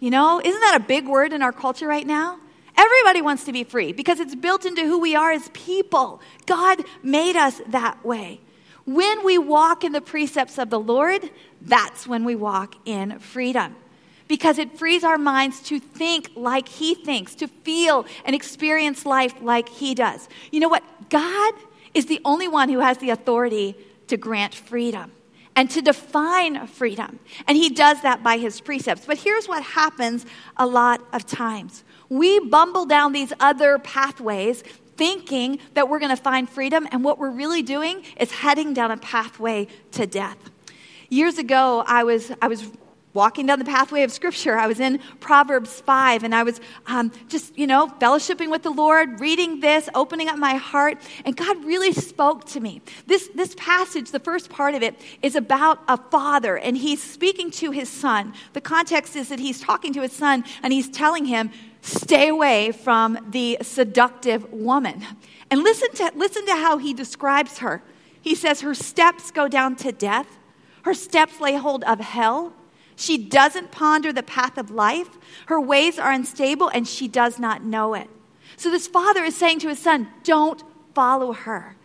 You 0.00 0.10
know, 0.10 0.40
isn't 0.42 0.60
that 0.60 0.80
a 0.80 0.84
big 0.84 1.08
word 1.08 1.32
in 1.32 1.42
our 1.42 1.52
culture 1.52 1.88
right 1.88 2.06
now? 2.06 2.38
Everybody 2.76 3.20
wants 3.20 3.44
to 3.44 3.52
be 3.52 3.64
free 3.64 3.92
because 3.92 4.20
it's 4.20 4.36
built 4.36 4.64
into 4.64 4.82
who 4.82 5.00
we 5.00 5.16
are 5.16 5.32
as 5.32 5.48
people. 5.48 6.20
God 6.46 6.84
made 7.02 7.34
us 7.34 7.60
that 7.68 8.04
way. 8.04 8.40
When 8.88 9.22
we 9.22 9.36
walk 9.36 9.84
in 9.84 9.92
the 9.92 10.00
precepts 10.00 10.56
of 10.56 10.70
the 10.70 10.80
Lord, 10.80 11.20
that's 11.60 12.06
when 12.06 12.24
we 12.24 12.34
walk 12.34 12.74
in 12.86 13.18
freedom. 13.18 13.76
Because 14.28 14.56
it 14.56 14.78
frees 14.78 15.04
our 15.04 15.18
minds 15.18 15.60
to 15.64 15.78
think 15.78 16.30
like 16.34 16.66
He 16.66 16.94
thinks, 16.94 17.34
to 17.34 17.48
feel 17.48 18.06
and 18.24 18.34
experience 18.34 19.04
life 19.04 19.34
like 19.42 19.68
He 19.68 19.94
does. 19.94 20.26
You 20.50 20.60
know 20.60 20.70
what? 20.70 20.82
God 21.10 21.52
is 21.92 22.06
the 22.06 22.18
only 22.24 22.48
one 22.48 22.70
who 22.70 22.78
has 22.78 22.96
the 22.96 23.10
authority 23.10 23.76
to 24.06 24.16
grant 24.16 24.54
freedom 24.54 25.12
and 25.54 25.68
to 25.68 25.82
define 25.82 26.66
freedom. 26.66 27.18
And 27.46 27.58
He 27.58 27.68
does 27.68 28.00
that 28.00 28.22
by 28.22 28.38
His 28.38 28.58
precepts. 28.58 29.04
But 29.04 29.18
here's 29.18 29.46
what 29.46 29.62
happens 29.62 30.24
a 30.56 30.66
lot 30.66 31.02
of 31.12 31.26
times 31.26 31.84
we 32.08 32.40
bumble 32.40 32.86
down 32.86 33.12
these 33.12 33.34
other 33.38 33.78
pathways 33.78 34.64
thinking 34.98 35.60
that 35.74 35.88
we're 35.88 36.00
going 36.00 36.14
to 36.14 36.22
find 36.22 36.50
freedom, 36.50 36.86
and 36.92 37.02
what 37.02 37.18
we're 37.18 37.30
really 37.30 37.62
doing 37.62 38.02
is 38.18 38.30
heading 38.30 38.74
down 38.74 38.90
a 38.90 38.98
pathway 38.98 39.68
to 39.92 40.06
death. 40.06 40.36
Years 41.08 41.38
ago, 41.38 41.82
I 41.86 42.04
was, 42.04 42.30
I 42.42 42.48
was 42.48 42.70
walking 43.14 43.46
down 43.46 43.58
the 43.58 43.64
pathway 43.64 44.02
of 44.02 44.12
Scripture. 44.12 44.56
I 44.56 44.66
was 44.66 44.80
in 44.80 45.00
Proverbs 45.20 45.80
5, 45.80 46.24
and 46.24 46.34
I 46.34 46.42
was 46.42 46.60
um, 46.86 47.10
just, 47.28 47.56
you 47.58 47.66
know, 47.66 47.88
fellowshipping 48.00 48.50
with 48.50 48.62
the 48.62 48.70
Lord, 48.70 49.20
reading 49.20 49.60
this, 49.60 49.88
opening 49.94 50.28
up 50.28 50.36
my 50.36 50.54
heart, 50.54 50.98
and 51.24 51.36
God 51.36 51.64
really 51.64 51.92
spoke 51.92 52.44
to 52.46 52.60
me. 52.60 52.82
This, 53.06 53.28
this 53.34 53.54
passage, 53.56 54.10
the 54.10 54.20
first 54.20 54.50
part 54.50 54.74
of 54.74 54.82
it, 54.82 55.00
is 55.22 55.34
about 55.34 55.80
a 55.88 55.96
father, 55.96 56.58
and 56.58 56.76
he's 56.76 57.02
speaking 57.02 57.50
to 57.52 57.70
his 57.70 57.88
son. 57.88 58.34
The 58.52 58.60
context 58.60 59.16
is 59.16 59.30
that 59.30 59.38
he's 59.38 59.60
talking 59.60 59.92
to 59.94 60.02
his 60.02 60.12
son, 60.12 60.44
and 60.62 60.72
he's 60.72 60.88
telling 60.88 61.24
him, 61.24 61.50
Stay 61.82 62.28
away 62.28 62.72
from 62.72 63.18
the 63.30 63.58
seductive 63.62 64.50
woman. 64.52 65.04
And 65.50 65.62
listen 65.62 65.90
to, 65.92 66.12
listen 66.14 66.44
to 66.46 66.52
how 66.52 66.78
he 66.78 66.92
describes 66.92 67.58
her. 67.58 67.82
He 68.20 68.34
says, 68.34 68.60
Her 68.60 68.74
steps 68.74 69.30
go 69.30 69.48
down 69.48 69.76
to 69.76 69.92
death, 69.92 70.38
her 70.82 70.94
steps 70.94 71.40
lay 71.40 71.56
hold 71.56 71.84
of 71.84 72.00
hell. 72.00 72.52
She 72.96 73.16
doesn't 73.16 73.70
ponder 73.70 74.12
the 74.12 74.24
path 74.24 74.58
of 74.58 74.72
life. 74.72 75.08
Her 75.46 75.60
ways 75.60 76.00
are 76.00 76.10
unstable, 76.10 76.68
and 76.68 76.86
she 76.86 77.06
does 77.06 77.38
not 77.38 77.62
know 77.62 77.94
it. 77.94 78.10
So, 78.56 78.70
this 78.70 78.88
father 78.88 79.22
is 79.22 79.36
saying 79.36 79.60
to 79.60 79.68
his 79.68 79.78
son, 79.78 80.08
Don't 80.24 80.64
follow 80.94 81.32
her. 81.32 81.76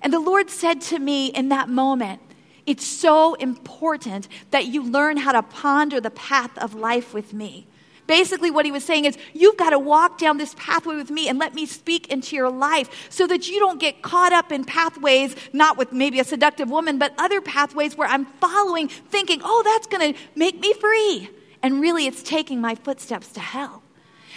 And 0.00 0.12
the 0.12 0.20
Lord 0.20 0.48
said 0.48 0.80
to 0.82 0.98
me 0.98 1.26
in 1.26 1.50
that 1.50 1.68
moment, 1.68 2.22
It's 2.64 2.86
so 2.86 3.34
important 3.34 4.26
that 4.52 4.66
you 4.66 4.82
learn 4.82 5.18
how 5.18 5.32
to 5.32 5.42
ponder 5.42 6.00
the 6.00 6.10
path 6.10 6.56
of 6.58 6.74
life 6.74 7.12
with 7.12 7.34
me. 7.34 7.66
Basically, 8.06 8.50
what 8.50 8.66
he 8.66 8.72
was 8.72 8.84
saying 8.84 9.06
is, 9.06 9.16
you've 9.32 9.56
got 9.56 9.70
to 9.70 9.78
walk 9.78 10.18
down 10.18 10.36
this 10.36 10.54
pathway 10.58 10.96
with 10.96 11.10
me 11.10 11.28
and 11.28 11.38
let 11.38 11.54
me 11.54 11.64
speak 11.64 12.08
into 12.08 12.36
your 12.36 12.50
life 12.50 13.08
so 13.08 13.26
that 13.26 13.48
you 13.48 13.58
don't 13.58 13.80
get 13.80 14.02
caught 14.02 14.32
up 14.32 14.52
in 14.52 14.64
pathways, 14.64 15.34
not 15.52 15.78
with 15.78 15.92
maybe 15.92 16.20
a 16.20 16.24
seductive 16.24 16.68
woman, 16.68 16.98
but 16.98 17.14
other 17.16 17.40
pathways 17.40 17.96
where 17.96 18.08
I'm 18.08 18.26
following, 18.26 18.88
thinking, 18.88 19.40
oh, 19.42 19.62
that's 19.64 19.86
going 19.86 20.12
to 20.12 20.20
make 20.34 20.60
me 20.60 20.74
free. 20.74 21.30
And 21.62 21.80
really, 21.80 22.06
it's 22.06 22.22
taking 22.22 22.60
my 22.60 22.74
footsteps 22.74 23.28
to 23.32 23.40
hell. 23.40 23.82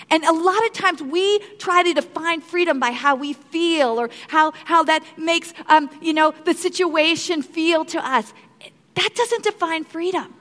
And 0.10 0.23
a 0.23 0.32
lot 0.32 0.65
of 0.65 0.71
times 0.71 1.01
we 1.01 1.39
try 1.58 1.84
to 1.84 1.93
define 1.93 2.39
freedom 2.39 2.80
by 2.80 2.91
how 2.91 3.15
we 3.15 3.34
feel 3.34 3.99
or 3.99 4.10
how, 4.30 4.53
how 4.63 4.84
that 4.84 5.03
makes, 5.17 5.53
um, 5.67 5.89
you 6.01 6.13
know, 6.13 6.34
the 6.45 6.53
situation 6.53 7.41
feel 7.41 7.84
to 7.86 8.08
us. 8.08 8.34
That 8.95 9.10
doesn't 9.15 9.43
define 9.43 9.84
freedom. 9.84 10.34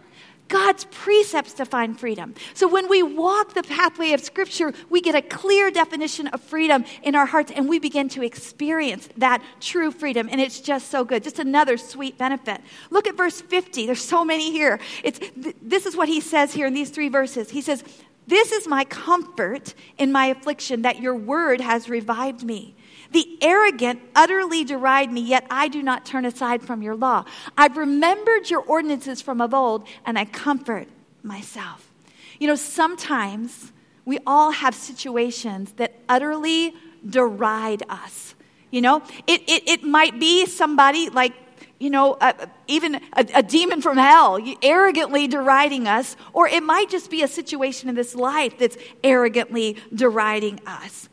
God's 0.49 0.85
precepts 0.87 1.55
define 1.55 1.95
freedom. 1.95 2.35
So 2.55 2.69
when 2.69 2.89
we 2.89 3.03
walk 3.03 3.55
the 3.55 3.63
pathway 3.63 4.13
of 4.13 4.21
Scripture, 4.21 4.73
we 4.89 5.01
get 5.01 5.15
a 5.15 5.23
clear 5.23 5.71
definition 5.71 6.29
of 6.29 6.41
freedom 6.41 6.85
in 7.03 7.15
our 7.15 7.27
hearts 7.27 7.51
and 7.55 7.69
we 7.69 7.79
begin 7.79 8.09
to 8.11 8.23
experience 8.23 9.09
that 9.17 9.43
true 9.61 9.91
freedom. 9.91 10.29
And 10.31 10.41
it's 10.41 10.61
just 10.61 10.91
so 10.91 11.05
good. 11.05 11.25
Just 11.25 11.39
another 11.39 11.77
sweet 11.77 12.17
benefit. 12.17 12.61
Look 12.91 13.09
at 13.09 13.17
verse 13.17 13.41
50. 13.41 13.87
There's 13.87 14.03
so 14.03 14.25
many 14.25 14.53
here. 14.53 14.79
It's, 15.03 15.19
th- 15.19 15.57
this 15.61 15.87
is 15.87 15.97
what 15.97 16.09
he 16.09 16.21
says 16.21 16.53
here 16.53 16.67
in 16.67 16.75
these 16.75 16.91
three 16.91 17.09
verses. 17.09 17.51
He 17.51 17.61
says, 17.61 17.83
This 18.27 18.53
is 18.53 18.69
my 18.69 18.85
comfort 18.85 19.75
in 19.99 20.13
my 20.13 20.27
affliction, 20.27 20.83
that 20.83 21.01
your 21.01 21.15
word 21.15 21.61
has 21.61 21.89
revived 21.89 22.45
me. 22.45 22.77
The 23.13 23.39
arrogant 23.41 24.01
utterly 24.15 24.65
deride 24.65 25.13
me, 25.13 25.21
yet 25.21 25.47
I 25.51 25.69
do 25.69 25.83
not 25.83 26.05
turn 26.05 26.25
aside 26.25 26.63
from 26.63 26.83
your 26.83 26.97
law. 26.97 27.25
I've 27.57 27.77
remembered 27.77 28.51
your 28.51 28.61
ordinances 28.61 29.23
from 29.23 29.41
of 29.41 29.55
old, 29.55 29.87
and 30.05 30.19
I 30.19 30.25
comfort 30.25 30.89
myself. 31.23 31.91
You 32.39 32.49
know, 32.49 32.55
sometimes 32.57 33.73
we 34.05 34.19
all 34.27 34.51
have 34.51 34.75
situations 34.75 35.73
that 35.75 35.95
utterly 36.09 36.75
deride 37.09 37.83
us. 37.89 38.35
You 38.71 38.81
know, 38.81 39.03
it, 39.27 39.43
it, 39.49 39.69
it 39.69 39.83
might 39.85 40.19
be 40.19 40.47
somebody 40.47 41.09
like, 41.09 41.33
you 41.79 41.91
know, 41.91 42.19
even 42.67 42.97
a, 43.13 43.27
a 43.35 43.43
demon 43.43 43.83
from 43.83 43.97
hell 43.97 44.39
arrogantly 44.63 45.27
deriding 45.29 45.87
us, 45.87 46.17
or 46.33 46.49
it 46.49 46.63
might 46.63 46.91
just 46.91 47.11
be 47.11 47.23
a 47.23 47.29
situation 47.29 47.89
in 47.89 47.95
this 47.95 48.15
life 48.15 48.59
that's 48.59 48.77
arrogantly 49.05 49.77
deriding 49.95 50.61
us. 50.67 51.09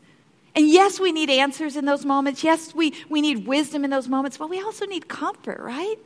And 0.54 0.68
yes, 0.68 1.00
we 1.00 1.10
need 1.10 1.30
answers 1.30 1.76
in 1.76 1.84
those 1.84 2.04
moments. 2.04 2.44
Yes, 2.44 2.74
we, 2.74 2.94
we 3.08 3.20
need 3.20 3.46
wisdom 3.46 3.84
in 3.84 3.90
those 3.90 4.08
moments, 4.08 4.38
but 4.38 4.48
we 4.48 4.60
also 4.60 4.86
need 4.86 5.08
comfort, 5.08 5.60
right? 5.60 5.96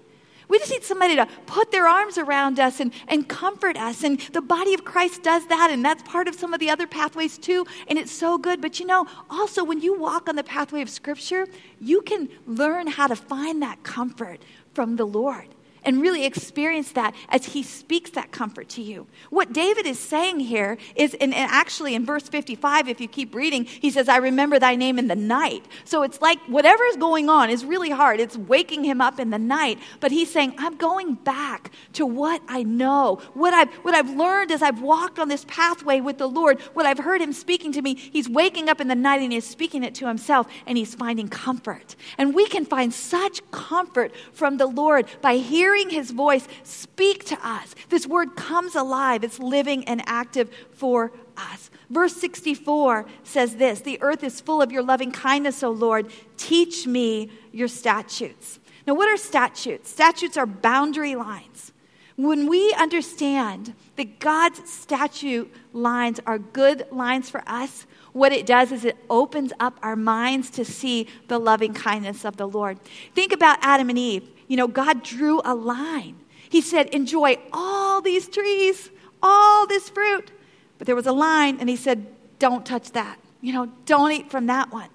We 0.49 0.59
just 0.59 0.71
need 0.71 0.83
somebody 0.83 1.15
to 1.17 1.27
put 1.45 1.71
their 1.71 1.87
arms 1.87 2.17
around 2.17 2.59
us 2.59 2.81
and, 2.81 2.93
and 3.07 3.29
comfort 3.29 3.77
us. 3.77 4.03
And 4.03 4.19
the 4.33 4.41
body 4.41 4.73
of 4.73 4.85
Christ 4.85 5.23
does 5.23 5.47
that, 5.49 5.71
and 5.71 5.85
that's 5.85 6.03
part 6.05 6.27
of 6.27 6.35
some 6.35 6.55
of 6.55 6.61
the 6.61 6.71
other 6.71 6.87
pathways 6.87 7.37
too. 7.37 7.67
And 7.87 7.99
it's 7.99 8.11
so 8.11 8.39
good. 8.39 8.63
But 8.63 8.81
you 8.81 8.87
know, 8.87 9.07
also 9.29 9.63
when 9.63 9.81
you 9.83 9.99
walk 9.99 10.29
on 10.29 10.37
the 10.37 10.45
pathway 10.45 10.81
of 10.81 10.89
Scripture, 10.89 11.47
you 11.81 12.01
can 12.01 12.31
learn 12.47 12.87
how 12.87 13.07
to 13.07 13.17
find 13.17 13.61
that 13.63 13.83
comfort 13.83 14.41
from 14.73 14.97
the 14.97 15.05
Lord. 15.05 15.49
And 15.85 16.01
really 16.01 16.25
experience 16.25 16.93
that 16.93 17.15
as 17.29 17.47
he 17.47 17.63
speaks 17.63 18.11
that 18.11 18.33
comfort 18.33 18.69
to 18.71 18.83
you. 18.83 19.07
What 19.31 19.53
David 19.53 19.87
is 19.87 19.99
saying 19.99 20.41
here 20.41 20.79
is, 20.95 21.15
and 21.15 21.35
actually 21.35 21.95
in 21.95 22.05
verse 22.05 22.29
55, 22.29 22.89
if 22.89 23.01
you 23.01 23.09
keep 23.09 23.35
reading, 23.35 23.65
he 23.65 23.91
says, 23.91 24.09
I 24.09 24.17
remember 24.17 24.59
thy 24.59 24.75
name 24.75 24.99
in 24.99 25.09
the 25.09 25.17
night. 25.17 25.65
So 25.85 26.03
it's 26.03 26.21
like 26.21 26.39
whatever 26.47 26.85
is 26.85 26.97
going 26.97 27.29
on 27.29 27.51
is 27.51 27.65
really 27.65 27.91
hard. 27.91 28.21
It's 28.21 28.37
waking 28.37 28.85
him 28.85 29.01
up 29.01 29.21
in 29.21 29.31
the 29.31 29.39
night. 29.39 29.79
But 30.01 30.11
he's 30.11 30.33
saying, 30.33 30.55
I'm 30.59 30.77
going 30.77 31.15
back 31.15 31.71
to 31.95 32.07
what 32.07 32.43
I 32.49 32.63
know, 32.63 33.21
what 33.35 33.55
I've, 33.55 33.73
what 33.85 33.95
I've 33.95 34.11
learned 34.11 34.51
as 34.51 34.63
I've 34.63 34.83
walked 34.83 35.19
on 35.19 35.29
this 35.29 35.45
pathway 35.47 36.01
with 36.01 36.19
the 36.19 36.29
Lord, 36.29 36.61
what 36.75 36.87
I've 36.87 36.99
heard 36.99 37.21
him 37.21 37.33
speaking 37.33 37.73
to 37.73 37.83
me. 37.83 37.95
He's 37.95 38.29
waking 38.29 38.69
up 38.69 38.81
in 38.81 38.89
the 38.89 38.95
night 38.95 39.23
and 39.23 39.33
he's 39.33 39.47
speaking 39.47 39.85
it 39.85 39.95
to 39.97 40.07
himself 40.07 40.47
and 40.67 40.77
he's 40.77 40.95
finding 40.95 41.29
comfort. 41.29 41.97
And 42.17 42.35
we 42.35 42.47
can 42.47 42.65
find 42.65 42.93
such 42.93 43.49
comfort 43.51 44.13
from 44.33 44.57
the 44.57 44.67
Lord 44.67 45.07
by 45.21 45.37
hearing 45.37 45.78
his 45.87 46.11
voice 46.11 46.47
speak 46.65 47.25
to 47.27 47.39
us. 47.47 47.75
This 47.89 48.07
word 48.07 48.37
comes 48.37 48.75
alive, 48.75 49.23
it's 49.25 49.39
living 49.39 49.85
and 49.85 50.03
active 50.07 50.51
for 50.73 51.13
us. 51.37 51.71
Verse 51.91 52.15
64 52.15 53.07
says 53.23 53.57
this 53.57 53.81
The 53.81 54.01
earth 54.03 54.25
is 54.25 54.41
full 54.41 54.61
of 54.61 54.73
your 54.73 54.83
loving 54.83 55.13
kindness, 55.13 55.63
O 55.63 55.71
Lord. 55.71 56.11
Teach 56.37 56.87
me 56.87 57.31
your 57.53 57.69
statutes. 57.69 58.59
Now, 58.87 58.95
what 58.95 59.09
are 59.09 59.17
statutes? 59.17 59.91
Statutes 59.91 60.37
are 60.37 60.47
boundary 60.47 61.15
lines. 61.15 61.73
When 62.17 62.49
we 62.49 62.73
understand 62.73 63.75
that 63.95 64.19
God's 64.19 64.69
statute 64.69 65.53
lines 65.73 66.19
are 66.27 66.39
good 66.39 66.85
lines 66.91 67.31
for 67.31 67.45
us, 67.47 67.87
what 68.13 68.33
it 68.33 68.45
does 68.45 68.73
is 68.73 68.85
it 68.85 68.97
opens 69.09 69.53
up 69.61 69.79
our 69.83 69.95
minds 69.95 70.51
to 70.51 70.65
see 70.65 71.07
the 71.29 71.39
loving 71.39 71.75
kindness 71.75 72.25
of 72.25 72.37
the 72.37 72.49
Lord. 72.49 72.81
Think 73.15 73.33
about 73.33 73.59
Adam 73.63 73.89
and 73.89 73.99
Eve. 73.99 74.29
You 74.49 74.57
know, 74.57 74.67
God 74.67 75.03
drew 75.03 75.41
a 75.45 75.55
line. 75.55 76.17
He 76.49 76.61
said, 76.61 76.89
Enjoy 76.89 77.37
all 77.53 78.01
these 78.01 78.29
trees, 78.29 78.91
all 79.23 79.67
this 79.67 79.89
fruit. 79.89 80.31
But 80.79 80.87
there 80.87 80.97
was 80.97 81.07
a 81.07 81.13
line, 81.13 81.59
and 81.61 81.69
He 81.69 81.77
said, 81.77 82.07
Don't 82.39 82.67
touch 82.67 82.93
that. 82.93 83.19
You 83.41 83.53
know, 83.53 83.67
don't 83.87 84.11
eat 84.11 84.31
from 84.31 84.47
that 84.47 84.73
one. 84.73 84.89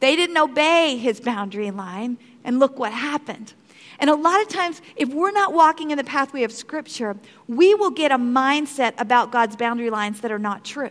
They 0.00 0.16
didn't 0.16 0.38
obey 0.38 0.96
His 0.96 1.20
boundary 1.20 1.70
line, 1.70 2.18
and 2.44 2.58
look 2.58 2.78
what 2.78 2.92
happened. 2.92 3.52
And 3.98 4.10
a 4.10 4.14
lot 4.14 4.40
of 4.42 4.48
times, 4.48 4.80
if 4.96 5.08
we're 5.08 5.30
not 5.30 5.52
walking 5.52 5.90
in 5.90 5.98
the 5.98 6.04
pathway 6.04 6.42
of 6.42 6.52
Scripture, 6.52 7.16
we 7.46 7.74
will 7.74 7.90
get 7.90 8.10
a 8.10 8.18
mindset 8.18 8.94
about 8.98 9.30
God's 9.30 9.56
boundary 9.56 9.90
lines 9.90 10.20
that 10.20 10.32
are 10.32 10.38
not 10.38 10.64
true. 10.64 10.90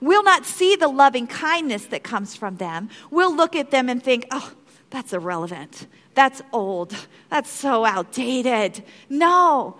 We'll 0.00 0.24
not 0.24 0.46
see 0.46 0.76
the 0.76 0.88
loving 0.88 1.26
kindness 1.26 1.86
that 1.86 2.02
comes 2.02 2.34
from 2.34 2.56
them. 2.56 2.88
We'll 3.10 3.34
look 3.34 3.54
at 3.54 3.70
them 3.70 3.88
and 3.88 4.02
think, 4.02 4.26
oh, 4.30 4.52
that's 4.88 5.12
irrelevant. 5.12 5.86
That's 6.14 6.42
old. 6.52 6.94
That's 7.28 7.50
so 7.50 7.84
outdated. 7.84 8.84
No, 9.08 9.76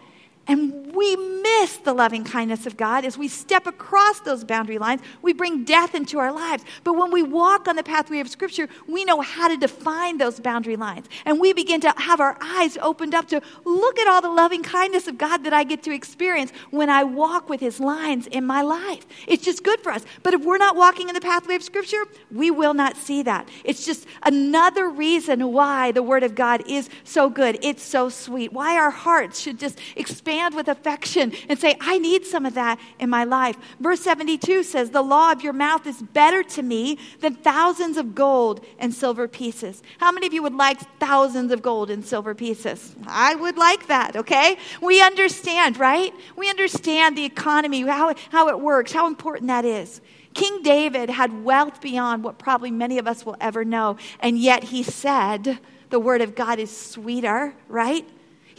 and 0.51 0.93
we 0.97 1.15
miss 1.15 1.77
the 1.77 1.95
loving 1.95 2.25
kindness 2.25 2.67
of 2.67 2.77
God 2.77 3.05
as 3.05 3.17
we 3.17 3.29
step 3.29 3.69
across 3.69 4.19
those 4.19 4.43
boundary 4.43 4.79
lines. 4.79 5.01
We 5.23 5.33
bring 5.33 5.63
death 5.63 5.95
into 5.95 6.19
our 6.19 6.33
lives. 6.33 6.65
But 6.83 6.95
when 6.95 7.13
we 7.13 7.23
walk 7.23 7.69
on 7.69 7.77
the 7.77 7.85
pathway 7.85 8.19
of 8.19 8.29
Scripture, 8.29 8.69
we 8.89 9.05
know 9.05 9.21
how 9.21 9.47
to 9.47 9.57
define 9.57 10.19
those 10.19 10.41
boundary 10.41 10.75
lines. 10.75 11.07
And 11.25 11.39
we 11.39 11.53
begin 11.53 11.81
to 11.83 11.95
have 11.97 12.19
our 12.19 12.37
eyes 12.41 12.77
opened 12.79 13.15
up 13.15 13.29
to 13.29 13.41
look 13.65 13.97
at 14.01 14.09
all 14.09 14.21
the 14.21 14.29
loving 14.29 14.65
kindness 14.65 15.07
of 15.07 15.19
God 15.19 15.45
that 15.45 15.53
I 15.53 15.63
get 15.63 15.85
to 15.85 15.95
experience 15.95 16.51
when 16.71 16.91
I 16.91 17.05
walk 17.05 17.49
with 17.49 17.61
His 17.61 17.79
lines 17.79 18.27
in 18.27 18.45
my 18.45 18.63
life. 18.63 19.07
It's 19.29 19.45
just 19.45 19.63
good 19.63 19.79
for 19.83 19.93
us. 19.93 20.05
But 20.25 20.35
if 20.35 20.45
we're 20.45 20.59
not 20.59 20.75
walking 20.75 21.09
in 21.09 21.15
the 21.15 21.21
pathway 21.21 21.55
of 21.55 21.63
Scripture, 21.63 22.03
we 22.33 22.51
will 22.51 22.75
not 22.75 22.97
see 22.97 23.23
that. 23.23 23.49
It's 23.63 23.87
just 23.87 24.05
another 24.25 24.91
reason 24.91 25.53
why 25.53 25.93
the 25.93 26.03
Word 26.03 26.25
of 26.25 26.35
God 26.35 26.65
is 26.69 26.91
so 27.05 27.31
good. 27.31 27.57
It's 27.63 27.85
so 27.85 28.09
sweet. 28.09 28.53
Why 28.53 28.77
our 28.77 28.91
hearts 28.91 29.39
should 29.39 29.61
just 29.61 29.79
expand 29.95 30.40
with 30.49 30.69
affection 30.69 31.33
and 31.49 31.59
say, 31.59 31.77
I 31.81 31.99
need 31.99 32.25
some 32.25 32.47
of 32.47 32.55
that 32.55 32.81
in 32.99 33.11
my 33.11 33.25
life. 33.25 33.57
Verse 33.79 34.01
72 34.01 34.63
says, 34.63 34.91
The 34.91 35.03
law 35.03 35.33
of 35.33 35.43
your 35.43 35.53
mouth 35.53 35.87
is 35.87 36.01
better 36.01 36.43
to 36.43 36.63
me 36.63 36.99
than 37.21 37.35
thousands 37.35 37.97
of 37.97 38.15
gold 38.15 38.65
and 38.79 38.93
silver 38.95 39.29
pieces. 39.29 39.83
How 39.99 40.11
many 40.11 40.27
of 40.27 40.33
you 40.33 40.43
would 40.43 40.55
like 40.55 40.81
thousands 40.99 41.53
of 41.53 41.63
gold 41.63 41.91
and 41.91 42.05
silver 42.05 42.35
pieces? 42.35 42.95
I 43.07 43.35
would 43.35 43.57
like 43.57 43.87
that, 43.89 44.17
okay? 44.17 44.57
We 44.81 45.03
understand, 45.03 45.79
right? 45.79 46.13
We 46.37 46.49
understand 46.49 47.17
the 47.17 47.25
economy, 47.25 47.83
how, 47.83 48.15
how 48.31 48.49
it 48.49 48.61
works, 48.61 48.93
how 48.93 49.07
important 49.07 49.49
that 49.49 49.65
is. 49.65 50.01
King 50.35 50.63
David 50.63 51.11
had 51.11 51.45
wealth 51.45 51.81
beyond 51.81 52.23
what 52.23 52.39
probably 52.39 52.71
many 52.71 52.99
of 52.99 53.07
us 53.07 53.27
will 53.27 53.37
ever 53.41 53.65
know, 53.65 53.97
and 54.21 54.39
yet 54.39 54.65
he 54.65 54.83
said, 54.83 55.59
the 55.91 55.99
word 55.99 56.21
of 56.21 56.35
God 56.35 56.59
is 56.59 56.75
sweeter, 56.75 57.53
right? 57.69 58.09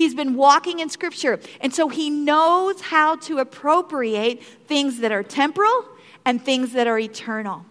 He's 0.01 0.15
been 0.15 0.33
walking 0.33 0.79
in 0.79 0.89
Scripture. 0.89 1.39
And 1.59 1.71
so 1.71 1.87
he 1.87 2.09
knows 2.09 2.81
how 2.81 3.17
to 3.17 3.37
appropriate 3.37 4.41
things 4.65 4.97
that 5.01 5.11
are 5.11 5.21
temporal 5.21 5.85
and 6.25 6.43
things 6.43 6.73
that 6.73 6.87
are 6.87 6.97
eternal. 6.97 7.63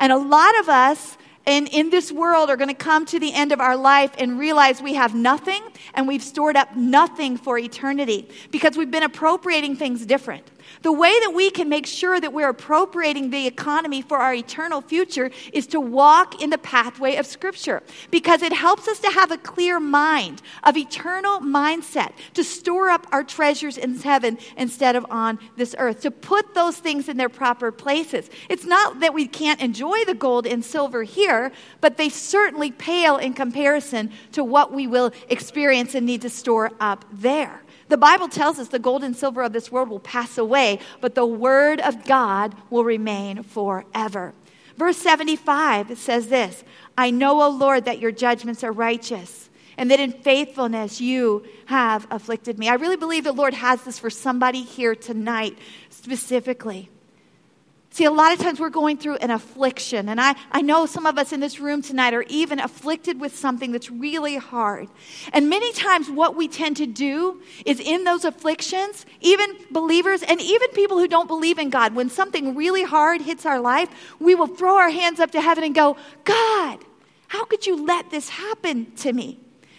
And 0.00 0.10
a 0.10 0.16
lot 0.16 0.58
of 0.58 0.68
us 0.68 1.16
in, 1.46 1.68
in 1.68 1.90
this 1.90 2.10
world 2.10 2.50
are 2.50 2.56
going 2.56 2.66
to 2.66 2.74
come 2.74 3.06
to 3.06 3.20
the 3.20 3.32
end 3.32 3.52
of 3.52 3.60
our 3.60 3.76
life 3.76 4.10
and 4.18 4.40
realize 4.40 4.82
we 4.82 4.94
have 4.94 5.14
nothing 5.14 5.62
and 5.94 6.08
we've 6.08 6.24
stored 6.24 6.56
up 6.56 6.74
nothing 6.74 7.36
for 7.36 7.56
eternity 7.56 8.28
because 8.50 8.76
we've 8.76 8.90
been 8.90 9.04
appropriating 9.04 9.76
things 9.76 10.04
different. 10.04 10.50
The 10.80 10.92
way 10.92 11.12
that 11.20 11.32
we 11.34 11.50
can 11.50 11.68
make 11.68 11.86
sure 11.86 12.20
that 12.20 12.32
we're 12.32 12.48
appropriating 12.48 13.30
the 13.30 13.46
economy 13.46 14.00
for 14.02 14.18
our 14.18 14.34
eternal 14.34 14.80
future 14.80 15.30
is 15.52 15.66
to 15.68 15.80
walk 15.80 16.40
in 16.40 16.50
the 16.50 16.58
pathway 16.58 17.16
of 17.16 17.26
Scripture 17.26 17.82
because 18.10 18.42
it 18.42 18.52
helps 18.52 18.88
us 18.88 18.98
to 19.00 19.10
have 19.10 19.30
a 19.30 19.38
clear 19.38 19.78
mind 19.78 20.42
of 20.64 20.76
eternal 20.76 21.40
mindset, 21.40 22.12
to 22.34 22.42
store 22.42 22.88
up 22.88 23.06
our 23.12 23.22
treasures 23.22 23.76
in 23.76 23.98
heaven 23.98 24.38
instead 24.56 24.96
of 24.96 25.04
on 25.10 25.38
this 25.56 25.74
earth, 25.78 26.00
to 26.00 26.10
put 26.10 26.54
those 26.54 26.78
things 26.78 27.08
in 27.08 27.16
their 27.16 27.28
proper 27.28 27.70
places. 27.70 28.30
It's 28.48 28.64
not 28.64 29.00
that 29.00 29.14
we 29.14 29.26
can't 29.26 29.60
enjoy 29.60 30.04
the 30.04 30.14
gold 30.14 30.46
and 30.46 30.64
silver 30.64 31.02
here, 31.02 31.52
but 31.80 31.96
they 31.96 32.08
certainly 32.08 32.70
pale 32.70 33.16
in 33.16 33.34
comparison 33.34 34.10
to 34.32 34.42
what 34.42 34.72
we 34.72 34.86
will 34.86 35.12
experience 35.28 35.94
and 35.94 36.06
need 36.06 36.22
to 36.22 36.30
store 36.30 36.70
up 36.80 37.04
there. 37.12 37.62
The 37.92 37.98
Bible 37.98 38.28
tells 38.28 38.58
us 38.58 38.68
the 38.68 38.78
gold 38.78 39.04
and 39.04 39.14
silver 39.14 39.42
of 39.42 39.52
this 39.52 39.70
world 39.70 39.90
will 39.90 40.00
pass 40.00 40.38
away, 40.38 40.78
but 41.02 41.14
the 41.14 41.26
word 41.26 41.78
of 41.78 42.06
God 42.06 42.54
will 42.70 42.84
remain 42.84 43.42
forever. 43.42 44.32
Verse 44.78 44.96
75 44.96 45.98
says 45.98 46.28
this 46.28 46.64
I 46.96 47.10
know, 47.10 47.42
O 47.42 47.50
Lord, 47.50 47.84
that 47.84 47.98
your 47.98 48.10
judgments 48.10 48.64
are 48.64 48.72
righteous 48.72 49.50
and 49.76 49.90
that 49.90 50.00
in 50.00 50.10
faithfulness 50.10 51.02
you 51.02 51.44
have 51.66 52.06
afflicted 52.10 52.58
me. 52.58 52.66
I 52.70 52.76
really 52.76 52.96
believe 52.96 53.24
the 53.24 53.32
Lord 53.32 53.52
has 53.52 53.82
this 53.82 53.98
for 53.98 54.08
somebody 54.08 54.62
here 54.62 54.94
tonight 54.94 55.58
specifically. 55.90 56.88
See, 57.92 58.06
a 58.06 58.10
lot 58.10 58.32
of 58.32 58.38
times 58.38 58.58
we're 58.58 58.70
going 58.70 58.96
through 58.96 59.16
an 59.16 59.30
affliction, 59.30 60.08
and 60.08 60.18
I, 60.18 60.34
I 60.50 60.62
know 60.62 60.86
some 60.86 61.04
of 61.04 61.18
us 61.18 61.30
in 61.30 61.40
this 61.40 61.60
room 61.60 61.82
tonight 61.82 62.14
are 62.14 62.24
even 62.26 62.58
afflicted 62.58 63.20
with 63.20 63.36
something 63.36 63.70
that's 63.70 63.90
really 63.90 64.36
hard. 64.36 64.88
And 65.34 65.50
many 65.50 65.70
times, 65.74 66.08
what 66.08 66.34
we 66.34 66.48
tend 66.48 66.78
to 66.78 66.86
do 66.86 67.42
is 67.66 67.80
in 67.80 68.04
those 68.04 68.24
afflictions, 68.24 69.04
even 69.20 69.58
believers 69.70 70.22
and 70.22 70.40
even 70.40 70.70
people 70.70 70.98
who 70.98 71.06
don't 71.06 71.26
believe 71.26 71.58
in 71.58 71.68
God, 71.68 71.94
when 71.94 72.08
something 72.08 72.54
really 72.56 72.82
hard 72.82 73.20
hits 73.20 73.44
our 73.44 73.60
life, 73.60 73.90
we 74.18 74.34
will 74.34 74.46
throw 74.46 74.78
our 74.78 74.88
hands 74.88 75.20
up 75.20 75.30
to 75.32 75.42
heaven 75.42 75.62
and 75.62 75.74
go, 75.74 75.98
God, 76.24 76.78
how 77.28 77.44
could 77.44 77.66
you 77.66 77.84
let 77.84 78.10
this 78.10 78.30
happen 78.30 78.90
to 78.96 79.12
me? 79.12 79.38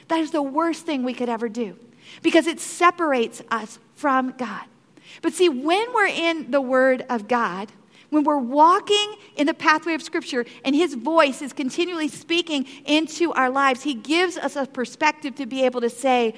That 0.09 0.19
is 0.19 0.29
the 0.29 0.43
worst 0.43 0.85
thing 0.85 1.01
we 1.01 1.15
could 1.15 1.29
ever 1.29 1.49
do 1.49 1.79
because 2.21 2.45
it 2.45 2.59
separates 2.59 3.41
us 3.49 3.79
from 3.95 4.35
God. 4.37 4.65
But 5.23 5.33
see, 5.33 5.49
when 5.49 5.93
we're 5.95 6.05
in 6.05 6.51
the 6.51 6.61
Word 6.61 7.05
of 7.09 7.27
God, 7.27 7.71
when 8.13 8.23
we're 8.23 8.37
walking 8.37 9.15
in 9.35 9.47
the 9.47 9.53
pathway 9.53 9.93
of 9.93 10.01
Scripture 10.01 10.45
and 10.63 10.75
His 10.75 10.93
voice 10.93 11.41
is 11.41 11.53
continually 11.53 12.07
speaking 12.07 12.65
into 12.85 13.31
our 13.33 13.49
lives, 13.49 13.83
He 13.83 13.93
gives 13.93 14.37
us 14.37 14.55
a 14.55 14.65
perspective 14.65 15.35
to 15.35 15.45
be 15.45 15.65
able 15.65 15.81
to 15.81 15.89
say, 15.89 16.35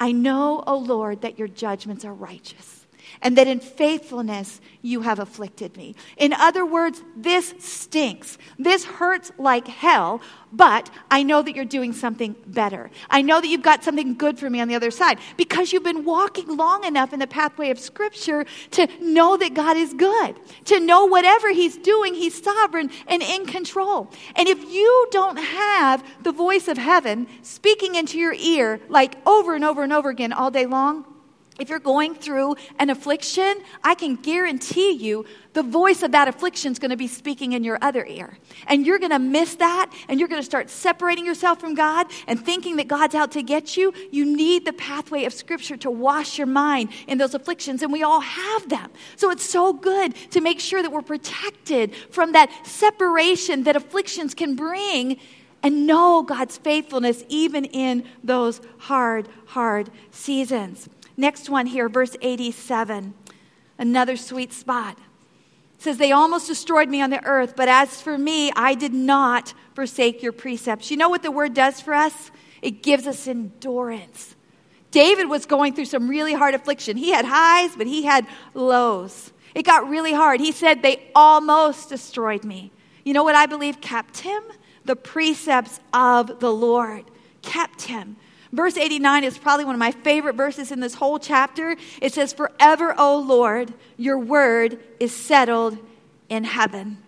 I 0.00 0.12
know, 0.12 0.62
O 0.66 0.76
Lord, 0.78 1.22
that 1.22 1.38
your 1.38 1.48
judgments 1.48 2.04
are 2.04 2.14
righteous 2.14 2.77
and 3.22 3.36
that 3.36 3.46
in 3.46 3.60
faithfulness 3.60 4.60
you 4.82 5.02
have 5.02 5.18
afflicted 5.18 5.76
me. 5.76 5.94
In 6.16 6.32
other 6.32 6.64
words, 6.64 7.02
this 7.16 7.54
stinks. 7.58 8.38
This 8.58 8.84
hurts 8.84 9.32
like 9.38 9.66
hell, 9.66 10.20
but 10.52 10.90
I 11.10 11.22
know 11.22 11.42
that 11.42 11.54
you're 11.54 11.64
doing 11.64 11.92
something 11.92 12.36
better. 12.46 12.90
I 13.10 13.22
know 13.22 13.40
that 13.40 13.48
you've 13.48 13.62
got 13.62 13.84
something 13.84 14.14
good 14.14 14.38
for 14.38 14.48
me 14.48 14.60
on 14.60 14.68
the 14.68 14.74
other 14.74 14.90
side 14.90 15.18
because 15.36 15.72
you've 15.72 15.82
been 15.82 16.04
walking 16.04 16.56
long 16.56 16.84
enough 16.84 17.12
in 17.12 17.18
the 17.18 17.26
pathway 17.26 17.70
of 17.70 17.78
Scripture 17.78 18.46
to 18.72 18.88
know 19.00 19.36
that 19.36 19.54
God 19.54 19.76
is 19.76 19.92
good, 19.94 20.36
to 20.66 20.80
know 20.80 21.06
whatever 21.06 21.52
He's 21.52 21.76
doing, 21.76 22.14
He's 22.14 22.42
sovereign 22.42 22.90
and 23.06 23.22
in 23.22 23.46
control. 23.46 24.10
And 24.36 24.48
if 24.48 24.58
you 24.70 25.08
don't 25.10 25.36
have 25.36 26.04
the 26.22 26.32
voice 26.32 26.68
of 26.68 26.78
heaven 26.78 27.26
speaking 27.42 27.94
into 27.94 28.18
your 28.18 28.34
ear 28.34 28.80
like 28.88 29.16
over 29.26 29.54
and 29.54 29.64
over 29.64 29.82
and 29.82 29.92
over 29.92 30.08
again 30.08 30.32
all 30.32 30.50
day 30.50 30.66
long, 30.66 31.04
if 31.58 31.68
you're 31.68 31.78
going 31.78 32.14
through 32.14 32.56
an 32.78 32.90
affliction, 32.90 33.62
I 33.82 33.94
can 33.94 34.16
guarantee 34.16 34.92
you 34.92 35.24
the 35.54 35.62
voice 35.62 36.02
of 36.02 36.12
that 36.12 36.28
affliction 36.28 36.70
is 36.70 36.78
going 36.78 36.92
to 36.92 36.96
be 36.96 37.08
speaking 37.08 37.52
in 37.52 37.64
your 37.64 37.78
other 37.82 38.04
ear. 38.06 38.38
And 38.68 38.86
you're 38.86 38.98
going 39.00 39.10
to 39.10 39.18
miss 39.18 39.56
that, 39.56 39.92
and 40.08 40.20
you're 40.20 40.28
going 40.28 40.40
to 40.40 40.46
start 40.46 40.70
separating 40.70 41.26
yourself 41.26 41.58
from 41.58 41.74
God 41.74 42.06
and 42.28 42.40
thinking 42.44 42.76
that 42.76 42.86
God's 42.86 43.16
out 43.16 43.32
to 43.32 43.42
get 43.42 43.76
you. 43.76 43.92
You 44.12 44.24
need 44.24 44.64
the 44.64 44.72
pathway 44.72 45.24
of 45.24 45.32
Scripture 45.32 45.76
to 45.78 45.90
wash 45.90 46.38
your 46.38 46.46
mind 46.46 46.90
in 47.08 47.18
those 47.18 47.34
afflictions, 47.34 47.82
and 47.82 47.92
we 47.92 48.02
all 48.04 48.20
have 48.20 48.68
them. 48.68 48.90
So 49.16 49.30
it's 49.30 49.48
so 49.48 49.72
good 49.72 50.14
to 50.30 50.40
make 50.40 50.60
sure 50.60 50.80
that 50.80 50.92
we're 50.92 51.02
protected 51.02 51.94
from 52.10 52.32
that 52.32 52.50
separation 52.64 53.64
that 53.64 53.74
afflictions 53.74 54.34
can 54.34 54.54
bring 54.54 55.18
and 55.62 55.86
know 55.86 56.22
God's 56.22 56.56
faithfulness 56.56 57.24
even 57.28 57.64
in 57.64 58.04
those 58.22 58.60
hard, 58.78 59.28
hard 59.46 59.90
seasons. 60.12 60.88
Next 61.18 61.50
one 61.50 61.66
here, 61.66 61.88
verse 61.88 62.16
87. 62.22 63.12
Another 63.76 64.16
sweet 64.16 64.52
spot. 64.52 64.96
It 65.76 65.82
says, 65.82 65.98
They 65.98 66.12
almost 66.12 66.46
destroyed 66.46 66.88
me 66.88 67.02
on 67.02 67.10
the 67.10 67.22
earth, 67.24 67.54
but 67.56 67.68
as 67.68 68.00
for 68.00 68.16
me, 68.16 68.52
I 68.52 68.74
did 68.74 68.94
not 68.94 69.52
forsake 69.74 70.22
your 70.22 70.32
precepts. 70.32 70.92
You 70.92 70.96
know 70.96 71.08
what 71.08 71.24
the 71.24 71.32
word 71.32 71.54
does 71.54 71.80
for 71.80 71.92
us? 71.92 72.30
It 72.62 72.84
gives 72.84 73.06
us 73.08 73.26
endurance. 73.26 74.36
David 74.92 75.28
was 75.28 75.44
going 75.44 75.74
through 75.74 75.86
some 75.86 76.08
really 76.08 76.34
hard 76.34 76.54
affliction. 76.54 76.96
He 76.96 77.10
had 77.10 77.24
highs, 77.24 77.74
but 77.76 77.88
he 77.88 78.04
had 78.04 78.24
lows. 78.54 79.32
It 79.56 79.64
got 79.64 79.88
really 79.88 80.12
hard. 80.12 80.38
He 80.38 80.52
said, 80.52 80.82
They 80.82 81.10
almost 81.16 81.88
destroyed 81.88 82.44
me. 82.44 82.70
You 83.04 83.12
know 83.12 83.24
what 83.24 83.34
I 83.34 83.46
believe 83.46 83.80
kept 83.80 84.18
him? 84.18 84.42
The 84.84 84.94
precepts 84.94 85.80
of 85.92 86.38
the 86.38 86.52
Lord 86.52 87.10
kept 87.42 87.82
him. 87.82 88.16
Verse 88.52 88.76
89 88.76 89.24
is 89.24 89.36
probably 89.36 89.64
one 89.64 89.74
of 89.74 89.78
my 89.78 89.92
favorite 89.92 90.34
verses 90.34 90.72
in 90.72 90.80
this 90.80 90.94
whole 90.94 91.18
chapter. 91.18 91.76
It 92.00 92.12
says, 92.14 92.32
Forever, 92.32 92.94
O 92.96 93.18
Lord, 93.18 93.74
your 93.96 94.18
word 94.18 94.78
is 94.98 95.14
settled 95.14 95.78
in 96.28 96.44
heaven. 96.44 96.98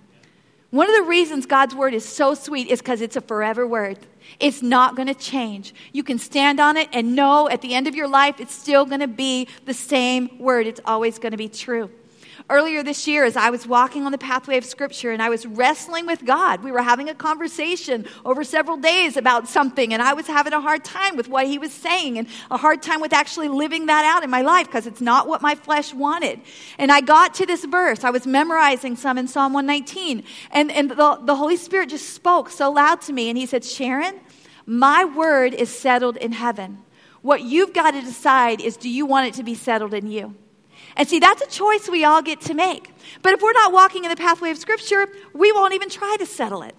One 0.70 0.88
of 0.88 0.94
the 0.94 1.08
reasons 1.08 1.46
God's 1.46 1.74
word 1.74 1.94
is 1.94 2.04
so 2.04 2.34
sweet 2.34 2.68
is 2.68 2.80
because 2.80 3.00
it's 3.00 3.16
a 3.16 3.20
forever 3.20 3.66
word. 3.66 3.98
It's 4.38 4.62
not 4.62 4.94
going 4.94 5.08
to 5.08 5.14
change. 5.14 5.74
You 5.92 6.04
can 6.04 6.18
stand 6.18 6.60
on 6.60 6.76
it 6.76 6.88
and 6.92 7.16
know 7.16 7.48
at 7.48 7.60
the 7.60 7.74
end 7.74 7.88
of 7.88 7.96
your 7.96 8.06
life 8.06 8.38
it's 8.38 8.54
still 8.54 8.84
going 8.84 9.00
to 9.00 9.08
be 9.08 9.48
the 9.64 9.74
same 9.74 10.38
word. 10.38 10.68
It's 10.68 10.80
always 10.84 11.18
going 11.18 11.32
to 11.32 11.38
be 11.38 11.48
true 11.48 11.90
earlier 12.48 12.82
this 12.82 13.06
year 13.06 13.24
as 13.24 13.36
I 13.36 13.50
was 13.50 13.66
walking 13.66 14.06
on 14.06 14.12
the 14.12 14.18
pathway 14.18 14.56
of 14.56 14.64
Scripture 14.64 15.10
and 15.12 15.22
I 15.22 15.28
was 15.28 15.44
wrestling 15.44 16.06
with 16.06 16.24
God. 16.24 16.62
We 16.64 16.72
were 16.72 16.82
having 16.82 17.08
a 17.08 17.14
conversation 17.14 18.06
over 18.24 18.44
several 18.44 18.76
days 18.76 19.16
about 19.16 19.48
something, 19.48 19.92
and 19.92 20.02
I 20.02 20.14
was 20.14 20.26
having 20.26 20.52
a 20.52 20.60
hard 20.60 20.84
time 20.84 21.16
with 21.16 21.28
what 21.28 21.46
He 21.46 21.58
was 21.58 21.72
saying 21.72 22.18
and 22.18 22.28
a 22.50 22.56
hard 22.56 22.82
time 22.82 23.00
with 23.00 23.12
actually 23.12 23.48
living 23.48 23.86
that 23.86 24.04
out 24.04 24.24
in 24.24 24.30
my 24.30 24.42
life 24.42 24.66
because 24.66 24.86
it's 24.86 25.00
not 25.00 25.28
what 25.28 25.42
my 25.42 25.54
flesh 25.54 25.92
wanted. 25.92 26.40
And 26.78 26.90
I 26.90 27.00
got 27.00 27.34
to 27.34 27.46
this 27.46 27.64
verse. 27.64 28.04
I 28.04 28.10
was 28.10 28.26
memorizing 28.26 28.96
some 28.96 29.18
in 29.18 29.28
Psalm 29.28 29.52
119, 29.52 30.24
and, 30.50 30.70
and 30.70 30.90
the, 30.90 31.20
the 31.22 31.36
Holy 31.36 31.56
Spirit 31.56 31.90
just 31.90 32.10
spoke 32.10 32.50
so 32.50 32.70
loud 32.70 33.00
to 33.02 33.12
me, 33.12 33.28
and 33.28 33.36
He 33.36 33.46
said, 33.46 33.64
Sharon, 33.64 34.20
my 34.66 35.04
word 35.04 35.54
is 35.54 35.68
settled 35.68 36.16
in 36.16 36.32
heaven. 36.32 36.78
What 37.22 37.42
you've 37.42 37.72
got 37.72 37.92
to 37.92 38.00
decide 38.00 38.60
is 38.60 38.76
do 38.76 38.88
you 38.88 39.04
want 39.04 39.28
it 39.28 39.34
to 39.34 39.42
be 39.42 39.54
settled 39.54 39.94
in 39.94 40.10
you? 40.10 40.34
And 41.00 41.08
see, 41.08 41.18
that's 41.18 41.40
a 41.40 41.46
choice 41.46 41.88
we 41.88 42.04
all 42.04 42.20
get 42.20 42.42
to 42.42 42.52
make. 42.52 42.92
But 43.22 43.32
if 43.32 43.40
we're 43.40 43.54
not 43.54 43.72
walking 43.72 44.04
in 44.04 44.10
the 44.10 44.16
pathway 44.16 44.50
of 44.50 44.58
Scripture, 44.58 45.08
we 45.32 45.50
won't 45.50 45.72
even 45.72 45.88
try 45.88 46.14
to 46.18 46.26
settle 46.26 46.60
it. 46.60 46.76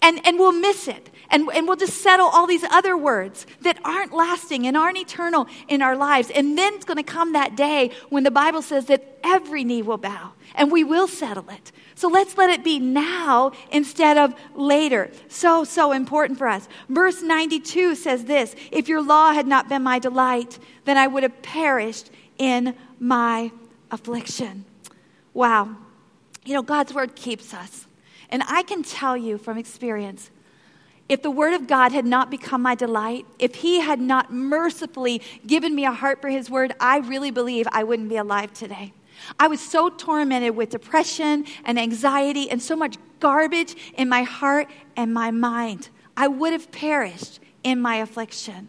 And, 0.00 0.18
and 0.26 0.38
we'll 0.38 0.52
miss 0.52 0.88
it. 0.88 1.10
And, 1.28 1.46
and 1.52 1.68
we'll 1.68 1.76
just 1.76 2.00
settle 2.00 2.26
all 2.26 2.46
these 2.46 2.64
other 2.64 2.96
words 2.96 3.46
that 3.60 3.78
aren't 3.84 4.14
lasting 4.14 4.66
and 4.66 4.78
aren't 4.78 4.96
eternal 4.96 5.46
in 5.68 5.82
our 5.82 5.94
lives. 5.94 6.30
And 6.30 6.56
then 6.56 6.72
it's 6.72 6.86
going 6.86 6.96
to 6.96 7.02
come 7.02 7.34
that 7.34 7.54
day 7.54 7.90
when 8.08 8.24
the 8.24 8.30
Bible 8.30 8.62
says 8.62 8.86
that 8.86 9.18
every 9.22 9.62
knee 9.62 9.82
will 9.82 9.98
bow 9.98 10.32
and 10.54 10.72
we 10.72 10.82
will 10.82 11.06
settle 11.06 11.50
it. 11.50 11.70
So 11.94 12.08
let's 12.08 12.38
let 12.38 12.48
it 12.48 12.64
be 12.64 12.78
now 12.78 13.52
instead 13.70 14.16
of 14.16 14.34
later. 14.54 15.10
So, 15.28 15.64
so 15.64 15.92
important 15.92 16.38
for 16.38 16.48
us. 16.48 16.66
Verse 16.88 17.20
92 17.20 17.94
says 17.94 18.24
this 18.24 18.56
If 18.72 18.88
your 18.88 19.02
law 19.02 19.34
had 19.34 19.46
not 19.46 19.68
been 19.68 19.82
my 19.82 19.98
delight, 19.98 20.58
then 20.86 20.96
I 20.96 21.08
would 21.08 21.24
have 21.24 21.42
perished 21.42 22.10
in 22.38 22.74
my 23.00 23.50
affliction. 23.90 24.64
Wow. 25.34 25.74
You 26.44 26.54
know, 26.54 26.62
God's 26.62 26.94
word 26.94 27.16
keeps 27.16 27.52
us. 27.52 27.86
And 28.28 28.44
I 28.46 28.62
can 28.62 28.84
tell 28.84 29.16
you 29.16 29.38
from 29.38 29.58
experience, 29.58 30.30
if 31.08 31.22
the 31.22 31.30
word 31.30 31.54
of 31.54 31.66
God 31.66 31.90
had 31.90 32.06
not 32.06 32.30
become 32.30 32.62
my 32.62 32.76
delight, 32.76 33.26
if 33.40 33.56
he 33.56 33.80
had 33.80 34.00
not 34.00 34.32
mercifully 34.32 35.20
given 35.44 35.74
me 35.74 35.84
a 35.84 35.90
heart 35.90 36.22
for 36.22 36.28
his 36.28 36.48
word, 36.48 36.72
I 36.78 36.98
really 36.98 37.32
believe 37.32 37.66
I 37.72 37.82
wouldn't 37.82 38.08
be 38.08 38.16
alive 38.16 38.52
today. 38.52 38.92
I 39.38 39.48
was 39.48 39.60
so 39.60 39.88
tormented 39.88 40.54
with 40.54 40.70
depression 40.70 41.46
and 41.64 41.80
anxiety 41.80 42.48
and 42.48 42.62
so 42.62 42.76
much 42.76 42.96
garbage 43.18 43.74
in 43.94 44.08
my 44.08 44.22
heart 44.22 44.68
and 44.96 45.12
my 45.12 45.32
mind. 45.32 45.88
I 46.16 46.28
would 46.28 46.52
have 46.52 46.70
perished 46.70 47.40
in 47.64 47.80
my 47.80 47.96
affliction. 47.96 48.68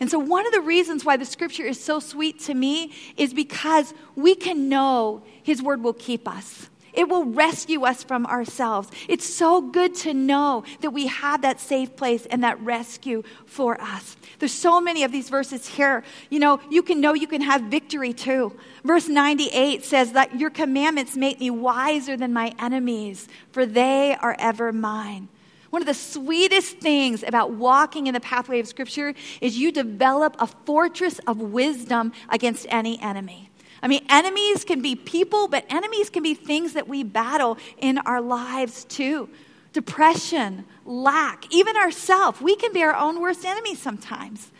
And 0.00 0.10
so, 0.10 0.18
one 0.18 0.46
of 0.46 0.52
the 0.52 0.60
reasons 0.60 1.04
why 1.04 1.16
the 1.16 1.24
scripture 1.24 1.64
is 1.64 1.82
so 1.82 2.00
sweet 2.00 2.40
to 2.40 2.54
me 2.54 2.92
is 3.16 3.32
because 3.32 3.94
we 4.14 4.34
can 4.34 4.68
know 4.68 5.22
his 5.42 5.62
word 5.62 5.82
will 5.82 5.94
keep 5.94 6.28
us. 6.28 6.68
It 6.96 7.10
will 7.10 7.26
rescue 7.26 7.84
us 7.84 8.02
from 8.02 8.24
ourselves. 8.24 8.90
It's 9.06 9.26
so 9.26 9.60
good 9.60 9.94
to 9.96 10.14
know 10.14 10.64
that 10.80 10.90
we 10.90 11.06
have 11.08 11.42
that 11.42 11.60
safe 11.60 11.94
place 11.94 12.24
and 12.26 12.42
that 12.42 12.58
rescue 12.60 13.22
for 13.44 13.78
us. 13.80 14.16
There's 14.38 14.52
so 14.52 14.80
many 14.80 15.04
of 15.04 15.12
these 15.12 15.28
verses 15.28 15.68
here. 15.68 16.02
You 16.30 16.38
know, 16.38 16.58
you 16.70 16.82
can 16.82 17.02
know 17.02 17.12
you 17.12 17.26
can 17.26 17.42
have 17.42 17.62
victory 17.62 18.14
too. 18.14 18.56
Verse 18.82 19.08
98 19.08 19.84
says 19.84 20.12
that 20.12 20.40
your 20.40 20.48
commandments 20.48 21.16
make 21.16 21.38
me 21.38 21.50
wiser 21.50 22.16
than 22.16 22.32
my 22.32 22.54
enemies, 22.58 23.28
for 23.52 23.66
they 23.66 24.16
are 24.18 24.34
ever 24.38 24.72
mine. 24.72 25.28
One 25.76 25.82
of 25.82 25.88
the 25.88 25.92
sweetest 25.92 26.78
things 26.78 27.22
about 27.22 27.50
walking 27.50 28.06
in 28.06 28.14
the 28.14 28.20
pathway 28.20 28.60
of 28.60 28.66
Scripture 28.66 29.12
is 29.42 29.58
you 29.58 29.70
develop 29.70 30.34
a 30.38 30.46
fortress 30.46 31.18
of 31.26 31.38
wisdom 31.38 32.12
against 32.30 32.66
any 32.70 32.98
enemy. 33.02 33.50
I 33.82 33.88
mean, 33.88 34.02
enemies 34.08 34.64
can 34.64 34.80
be 34.80 34.94
people, 34.94 35.48
but 35.48 35.66
enemies 35.68 36.08
can 36.08 36.22
be 36.22 36.32
things 36.32 36.72
that 36.72 36.88
we 36.88 37.02
battle 37.02 37.58
in 37.76 37.98
our 37.98 38.22
lives 38.22 38.86
too. 38.86 39.28
Depression, 39.74 40.64
lack, 40.86 41.44
even 41.52 41.76
ourself. 41.76 42.40
We 42.40 42.56
can 42.56 42.72
be 42.72 42.82
our 42.82 42.96
own 42.96 43.20
worst 43.20 43.44
enemy 43.44 43.74
sometimes. 43.74 44.50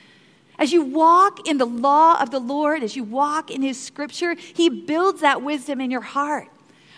As 0.58 0.74
you 0.74 0.82
walk 0.82 1.48
in 1.48 1.56
the 1.56 1.64
law 1.64 2.20
of 2.20 2.30
the 2.30 2.40
Lord, 2.40 2.82
as 2.82 2.94
you 2.94 3.04
walk 3.04 3.50
in 3.50 3.62
His 3.62 3.82
scripture, 3.82 4.34
He 4.34 4.68
builds 4.68 5.22
that 5.22 5.40
wisdom 5.40 5.80
in 5.80 5.90
your 5.90 6.02
heart. 6.02 6.50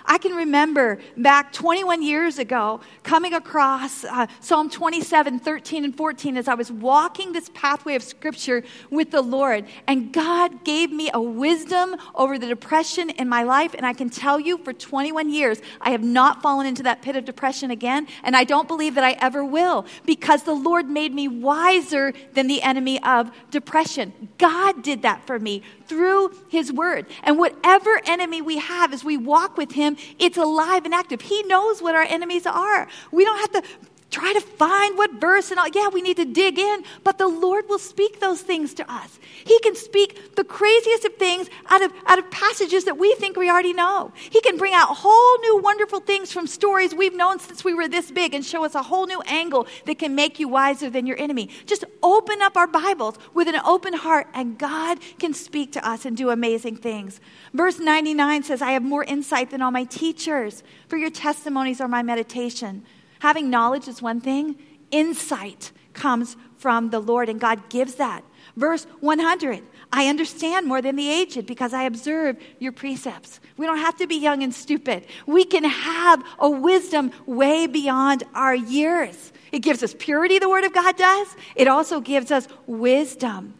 I 0.08 0.16
can 0.16 0.32
remember 0.32 0.98
back 1.18 1.52
21 1.52 2.02
years 2.02 2.38
ago 2.38 2.80
coming 3.02 3.34
across 3.34 4.04
uh, 4.04 4.26
Psalm 4.40 4.70
27, 4.70 5.38
13, 5.38 5.84
and 5.84 5.94
14 5.94 6.38
as 6.38 6.48
I 6.48 6.54
was 6.54 6.72
walking 6.72 7.32
this 7.32 7.50
pathway 7.52 7.94
of 7.94 8.02
Scripture 8.02 8.64
with 8.90 9.10
the 9.10 9.20
Lord. 9.20 9.66
And 9.86 10.10
God 10.10 10.64
gave 10.64 10.90
me 10.90 11.10
a 11.12 11.20
wisdom 11.20 11.94
over 12.14 12.38
the 12.38 12.46
depression 12.46 13.10
in 13.10 13.28
my 13.28 13.42
life. 13.42 13.74
And 13.74 13.84
I 13.84 13.92
can 13.92 14.08
tell 14.08 14.40
you 14.40 14.56
for 14.56 14.72
21 14.72 15.28
years, 15.28 15.60
I 15.82 15.90
have 15.90 16.02
not 16.02 16.40
fallen 16.40 16.66
into 16.66 16.82
that 16.84 17.02
pit 17.02 17.14
of 17.14 17.26
depression 17.26 17.70
again. 17.70 18.08
And 18.22 18.34
I 18.34 18.44
don't 18.44 18.66
believe 18.66 18.94
that 18.94 19.04
I 19.04 19.12
ever 19.20 19.44
will 19.44 19.84
because 20.06 20.44
the 20.44 20.54
Lord 20.54 20.88
made 20.88 21.12
me 21.12 21.28
wiser 21.28 22.14
than 22.32 22.46
the 22.46 22.62
enemy 22.62 23.02
of 23.02 23.30
depression. 23.50 24.30
God 24.38 24.82
did 24.82 25.02
that 25.02 25.26
for 25.26 25.38
me 25.38 25.62
through 25.88 26.32
His 26.48 26.72
Word. 26.72 27.06
And 27.22 27.38
whatever 27.38 28.00
enemy 28.06 28.42
we 28.42 28.58
have 28.58 28.92
as 28.92 29.04
we 29.04 29.16
walk 29.16 29.56
with 29.56 29.72
Him, 29.72 29.96
it's 30.18 30.36
alive 30.36 30.84
and 30.84 30.94
active. 30.94 31.20
He 31.20 31.42
knows 31.44 31.80
what 31.82 31.94
our 31.94 32.02
enemies 32.02 32.46
are. 32.46 32.88
We 33.10 33.24
don't 33.24 33.38
have 33.38 33.52
to 33.62 33.62
try 34.10 34.32
to 34.32 34.40
find 34.40 34.96
what 34.96 35.12
verse 35.14 35.50
and 35.50 35.60
all. 35.60 35.68
Yeah, 35.68 35.88
we 35.88 36.00
need 36.00 36.16
to 36.16 36.24
dig 36.24 36.58
in, 36.58 36.84
but 37.04 37.18
the 37.18 37.28
Lord 37.28 37.68
will 37.68 37.78
speak 37.78 38.20
those 38.20 38.40
things 38.40 38.74
to 38.74 38.92
us. 38.92 39.18
He 39.44 39.58
can 39.60 39.74
speak 39.74 40.34
the 40.34 40.44
craziest 40.44 41.04
of 41.04 41.14
things 41.16 41.48
out 41.68 41.82
of, 41.82 41.92
out 42.06 42.18
of 42.18 42.30
passages 42.30 42.84
that 42.84 42.96
we 42.96 43.14
think 43.16 43.36
we 43.36 43.50
already 43.50 43.74
know. 43.74 44.12
He 44.30 44.40
can 44.40 44.56
bring 44.56 44.72
out 44.72 44.88
whole 44.88 45.38
new 45.40 45.60
wonderful 45.62 46.00
things 46.00 46.32
from 46.32 46.46
stories 46.46 46.94
we've 46.94 47.14
known 47.14 47.38
since 47.38 47.64
we 47.64 47.74
were 47.74 47.88
this 47.88 48.10
big 48.10 48.34
and 48.34 48.44
show 48.44 48.64
us 48.64 48.74
a 48.74 48.82
whole 48.82 49.06
new 49.06 49.20
angle 49.22 49.66
that 49.86 49.98
can 49.98 50.14
make 50.14 50.40
you 50.40 50.48
wiser 50.48 50.88
than 50.88 51.06
your 51.06 51.18
enemy. 51.18 51.50
Just 51.66 51.84
open 52.02 52.40
up 52.40 52.56
our 52.56 52.66
Bibles 52.66 53.16
with 53.34 53.48
an 53.48 53.56
open 53.56 53.92
heart 53.92 54.26
and 54.32 54.58
God 54.58 54.98
can 55.18 55.34
speak 55.34 55.72
to 55.72 55.86
us 55.86 56.06
and 56.06 56.16
do 56.16 56.30
amazing 56.30 56.76
things. 56.76 57.20
Verse 57.52 57.78
99 57.78 58.42
says, 58.42 58.62
I 58.62 58.72
have 58.72 58.82
more 58.82 59.04
insight 59.04 59.50
than 59.50 59.60
all 59.60 59.70
my 59.70 59.84
teachers, 59.84 60.62
for 60.88 60.96
your 60.96 61.10
testimonies 61.10 61.80
are 61.80 61.88
my 61.88 62.02
meditation. 62.02 62.84
Having 63.20 63.50
knowledge 63.50 63.88
is 63.88 64.00
one 64.02 64.20
thing, 64.20 64.56
insight 64.90 65.72
comes 65.92 66.36
from 66.56 66.90
the 66.90 67.00
Lord, 67.00 67.28
and 67.28 67.40
God 67.40 67.68
gives 67.68 67.96
that. 67.96 68.24
Verse 68.56 68.84
100 69.00 69.62
I 69.90 70.08
understand 70.08 70.66
more 70.66 70.82
than 70.82 70.96
the 70.96 71.08
aged 71.08 71.46
because 71.46 71.72
I 71.72 71.84
observe 71.84 72.36
your 72.58 72.72
precepts. 72.72 73.40
We 73.56 73.64
don't 73.64 73.78
have 73.78 73.96
to 73.98 74.06
be 74.06 74.16
young 74.16 74.42
and 74.42 74.54
stupid. 74.54 75.06
We 75.26 75.44
can 75.44 75.64
have 75.64 76.22
a 76.38 76.50
wisdom 76.50 77.10
way 77.24 77.66
beyond 77.66 78.24
our 78.34 78.54
years. 78.54 79.32
It 79.50 79.60
gives 79.60 79.82
us 79.82 79.94
purity, 79.98 80.38
the 80.38 80.48
Word 80.48 80.64
of 80.64 80.74
God 80.74 80.96
does. 80.96 81.28
It 81.56 81.68
also 81.68 82.00
gives 82.00 82.30
us 82.30 82.48
wisdom. 82.66 83.54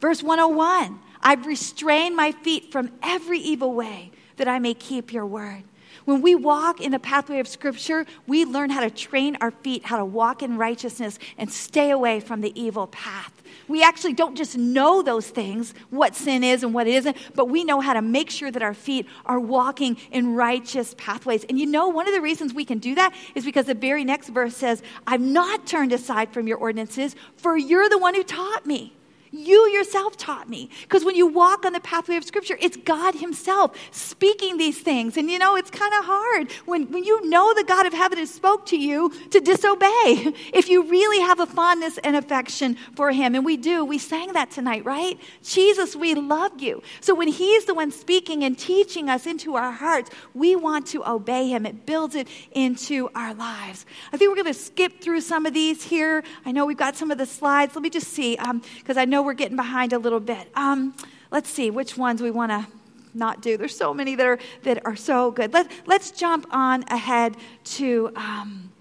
Verse 0.00 0.22
101 0.22 0.98
I've 1.22 1.46
restrained 1.46 2.16
my 2.16 2.32
feet 2.32 2.72
from 2.72 2.90
every 3.02 3.38
evil 3.38 3.74
way 3.74 4.10
that 4.36 4.48
I 4.48 4.58
may 4.58 4.74
keep 4.74 5.12
your 5.12 5.26
word. 5.26 5.64
When 6.10 6.22
we 6.22 6.34
walk 6.34 6.80
in 6.80 6.90
the 6.90 6.98
pathway 6.98 7.38
of 7.38 7.46
Scripture, 7.46 8.04
we 8.26 8.44
learn 8.44 8.70
how 8.70 8.80
to 8.80 8.90
train 8.90 9.36
our 9.40 9.52
feet, 9.52 9.84
how 9.84 9.96
to 9.96 10.04
walk 10.04 10.42
in 10.42 10.58
righteousness, 10.58 11.20
and 11.38 11.48
stay 11.48 11.92
away 11.92 12.18
from 12.18 12.40
the 12.40 12.52
evil 12.60 12.88
path. 12.88 13.32
We 13.68 13.84
actually 13.84 14.14
don't 14.14 14.34
just 14.34 14.58
know 14.58 15.02
those 15.02 15.28
things, 15.28 15.72
what 15.90 16.16
sin 16.16 16.42
is 16.42 16.64
and 16.64 16.74
what 16.74 16.88
it 16.88 16.94
isn't, 16.94 17.16
but 17.36 17.44
we 17.44 17.62
know 17.62 17.78
how 17.78 17.92
to 17.92 18.02
make 18.02 18.28
sure 18.28 18.50
that 18.50 18.60
our 18.60 18.74
feet 18.74 19.06
are 19.24 19.38
walking 19.38 19.98
in 20.10 20.34
righteous 20.34 20.96
pathways. 20.98 21.44
And 21.44 21.60
you 21.60 21.66
know, 21.66 21.86
one 21.86 22.08
of 22.08 22.12
the 22.12 22.20
reasons 22.20 22.52
we 22.52 22.64
can 22.64 22.80
do 22.80 22.96
that 22.96 23.14
is 23.36 23.44
because 23.44 23.66
the 23.66 23.74
very 23.74 24.02
next 24.02 24.30
verse 24.30 24.56
says, 24.56 24.82
I've 25.06 25.20
not 25.20 25.64
turned 25.64 25.92
aside 25.92 26.32
from 26.32 26.48
your 26.48 26.58
ordinances, 26.58 27.14
for 27.36 27.56
you're 27.56 27.88
the 27.88 27.98
one 27.98 28.16
who 28.16 28.24
taught 28.24 28.66
me. 28.66 28.96
You 29.32 29.68
yourself 29.68 30.16
taught 30.16 30.48
me. 30.48 30.70
Because 30.82 31.04
when 31.04 31.14
you 31.14 31.26
walk 31.26 31.64
on 31.64 31.72
the 31.72 31.80
pathway 31.80 32.16
of 32.16 32.24
Scripture, 32.24 32.58
it's 32.60 32.76
God 32.76 33.14
Himself 33.14 33.76
speaking 33.92 34.56
these 34.56 34.80
things. 34.80 35.16
And 35.16 35.30
you 35.30 35.38
know, 35.38 35.54
it's 35.54 35.70
kind 35.70 35.94
of 35.94 36.04
hard 36.04 36.50
when, 36.66 36.90
when 36.90 37.04
you 37.04 37.24
know 37.28 37.54
the 37.54 37.62
God 37.62 37.86
of 37.86 37.92
heaven 37.92 38.18
has 38.18 38.32
spoke 38.32 38.66
to 38.66 38.76
you 38.76 39.12
to 39.30 39.40
disobey. 39.40 40.34
If 40.52 40.68
you 40.68 40.82
really 40.82 41.20
have 41.20 41.38
a 41.38 41.46
fondness 41.46 41.98
and 41.98 42.16
affection 42.16 42.76
for 42.96 43.12
Him. 43.12 43.34
And 43.34 43.44
we 43.44 43.56
do. 43.56 43.84
We 43.84 43.98
sang 43.98 44.32
that 44.32 44.50
tonight, 44.50 44.84
right? 44.84 45.18
Jesus, 45.42 45.94
we 45.94 46.14
love 46.14 46.60
you. 46.60 46.82
So 47.00 47.14
when 47.14 47.28
He's 47.28 47.66
the 47.66 47.74
one 47.74 47.92
speaking 47.92 48.42
and 48.42 48.58
teaching 48.58 49.08
us 49.08 49.26
into 49.26 49.54
our 49.54 49.70
hearts, 49.70 50.10
we 50.34 50.56
want 50.56 50.86
to 50.88 51.08
obey 51.08 51.48
Him. 51.48 51.66
It 51.66 51.86
builds 51.86 52.14
it 52.14 52.26
into 52.52 53.10
our 53.14 53.32
lives. 53.32 53.86
I 54.12 54.16
think 54.16 54.30
we're 54.30 54.42
going 54.42 54.52
to 54.52 54.60
skip 54.60 55.00
through 55.00 55.20
some 55.20 55.46
of 55.46 55.54
these 55.54 55.84
here. 55.84 56.24
I 56.44 56.52
know 56.52 56.66
we've 56.66 56.76
got 56.76 56.96
some 56.96 57.10
of 57.10 57.18
the 57.18 57.26
slides. 57.26 57.74
Let 57.74 57.82
me 57.82 57.90
just 57.90 58.08
see, 58.08 58.36
because 58.36 58.96
um, 58.96 59.02
I 59.02 59.04
know 59.04 59.19
know 59.20 59.26
we're 59.26 59.34
getting 59.34 59.56
behind 59.56 59.92
a 59.92 59.98
little 59.98 60.20
bit. 60.20 60.48
Um, 60.54 60.94
let's 61.30 61.50
see 61.50 61.70
which 61.70 61.96
ones 61.96 62.22
we 62.22 62.30
want 62.30 62.50
to 62.50 62.66
not 63.12 63.42
do. 63.42 63.56
There's 63.56 63.76
so 63.76 63.92
many 63.92 64.14
that 64.14 64.26
are 64.26 64.38
that 64.62 64.86
are 64.86 64.96
so 64.96 65.30
good. 65.30 65.52
Let, 65.52 65.70
let's 65.86 66.10
jump 66.10 66.46
on 66.50 66.84
ahead 66.88 67.36
to. 67.76 68.12
Um, 68.16 68.72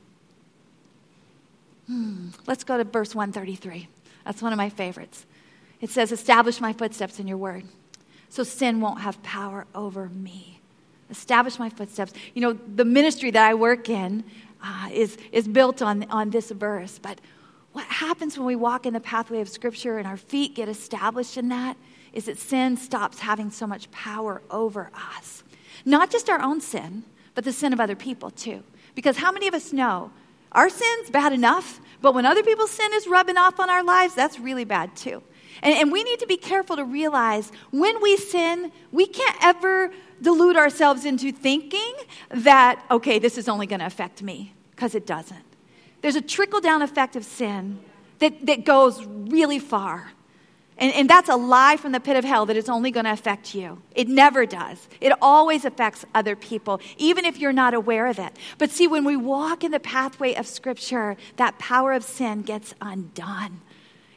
hmm, 1.88 2.30
let's 2.48 2.64
go 2.64 2.78
to 2.78 2.84
verse 2.84 3.14
133. 3.14 3.88
That's 4.26 4.42
one 4.42 4.54
of 4.54 4.58
my 4.58 4.70
favorites. 4.70 5.26
It 5.82 5.90
says, 5.90 6.12
"Establish 6.12 6.62
my 6.62 6.74
footsteps 6.74 7.20
in 7.20 7.28
your 7.28 7.38
word, 7.38 7.66
so 8.30 8.44
sin 8.44 8.82
won't 8.82 9.02
have 9.02 9.22
power 9.24 9.66
over 9.76 10.10
me." 10.10 10.62
Establish 11.10 11.58
my 11.58 11.70
footsteps. 11.70 12.14
You 12.36 12.42
know, 12.42 12.54
the 12.54 12.86
ministry 12.86 13.32
that 13.32 13.44
I 13.44 13.56
work 13.56 13.90
in 13.90 14.24
uh, 14.64 14.90
is 14.92 15.18
is 15.32 15.48
built 15.48 15.82
on 15.82 16.06
on 16.12 16.30
this 16.30 16.52
verse, 16.52 17.00
but 17.00 17.20
what 17.72 17.86
happens 17.86 18.38
when 18.38 18.48
we 18.48 18.56
walk 18.56 18.86
in 18.86 18.94
the 18.94 19.00
pathway 19.00 19.42
of 19.42 19.50
Scripture 19.50 19.98
and 19.98 20.08
our 20.08 20.18
feet 20.18 20.56
get 20.56 20.70
established 20.70 21.38
in 21.38 21.50
that 21.50 21.78
is 22.14 22.26
that 22.26 22.38
sin 22.38 22.78
stops 22.78 23.20
having 23.20 23.52
so 23.52 23.68
much 23.68 23.90
power 23.92 24.42
over 24.50 24.90
us. 25.16 25.44
Not 25.86 26.10
just 26.10 26.30
our 26.30 26.42
own 26.42 26.62
sin, 26.62 27.04
but 27.36 27.44
the 27.44 27.54
sin 27.54 27.72
of 27.72 27.80
other 27.80 27.96
people 27.96 28.32
too. 28.32 28.64
Because 28.96 29.18
how 29.18 29.32
many 29.32 29.48
of 29.48 29.54
us 29.54 29.72
know 29.72 30.12
our 30.52 30.70
sin's 30.70 31.12
bad 31.12 31.32
enough, 31.32 31.80
but 32.02 32.16
when 32.16 32.26
other 32.26 32.42
people's 32.42 32.72
sin 32.72 32.92
is 32.94 33.08
rubbing 33.08 33.38
off 33.38 33.60
on 33.60 33.70
our 33.70 33.84
lives, 33.84 34.16
that's 34.16 34.40
really 34.40 34.66
bad 34.66 34.96
too. 34.96 35.22
And, 35.62 35.76
and 35.76 35.92
we 35.92 36.04
need 36.04 36.20
to 36.20 36.28
be 36.28 36.38
careful 36.38 36.76
to 36.78 36.84
realize 36.84 37.52
when 37.72 38.02
we 38.02 38.18
sin, 38.18 38.72
we 38.92 39.06
can't 39.06 39.38
ever 39.44 39.92
delude 40.22 40.56
ourselves 40.56 41.06
into 41.06 41.32
thinking 41.32 41.94
that, 42.30 42.84
okay, 42.90 43.20
this 43.20 43.38
is 43.38 43.48
only 43.48 43.68
going 43.68 43.80
to 43.80 43.86
affect 43.86 44.24
me, 44.24 44.54
because 44.72 44.96
it 44.96 45.06
doesn't. 45.06 45.49
There's 46.02 46.16
a 46.16 46.22
trickle 46.22 46.62
down 46.62 46.82
effect 46.82 47.16
of 47.16 47.26
sin 47.26 47.80
that, 48.20 48.46
that 48.46 48.66
goes 48.66 49.04
really 49.06 49.60
far. 49.60 50.12
And, 50.80 50.94
and 50.94 51.10
that's 51.10 51.28
a 51.28 51.36
lie 51.36 51.76
from 51.76 51.92
the 51.92 52.00
pit 52.00 52.16
of 52.16 52.24
hell 52.24 52.46
that 52.46 52.56
it's 52.56 52.70
only 52.70 52.90
going 52.90 53.04
to 53.04 53.12
affect 53.12 53.54
you. 53.54 53.82
It 53.96 54.08
never 54.08 54.46
does. 54.46 54.88
It 55.02 55.12
always 55.22 55.66
affects 55.66 56.06
other 56.16 56.38
people, 56.38 56.80
even 56.98 57.26
if 57.26 57.38
you're 57.38 57.52
not 57.52 57.74
aware 57.74 58.08
of 58.08 58.18
it. 58.18 58.32
But 58.58 58.72
see, 58.72 58.88
when 58.88 59.04
we 59.04 59.18
walk 59.18 59.66
in 59.66 59.72
the 59.72 59.80
pathway 59.80 60.36
of 60.36 60.48
Scripture, 60.48 61.18
that 61.36 61.60
power 61.60 61.92
of 61.92 62.04
sin 62.04 62.44
gets 62.44 62.74
undone. 62.80 63.60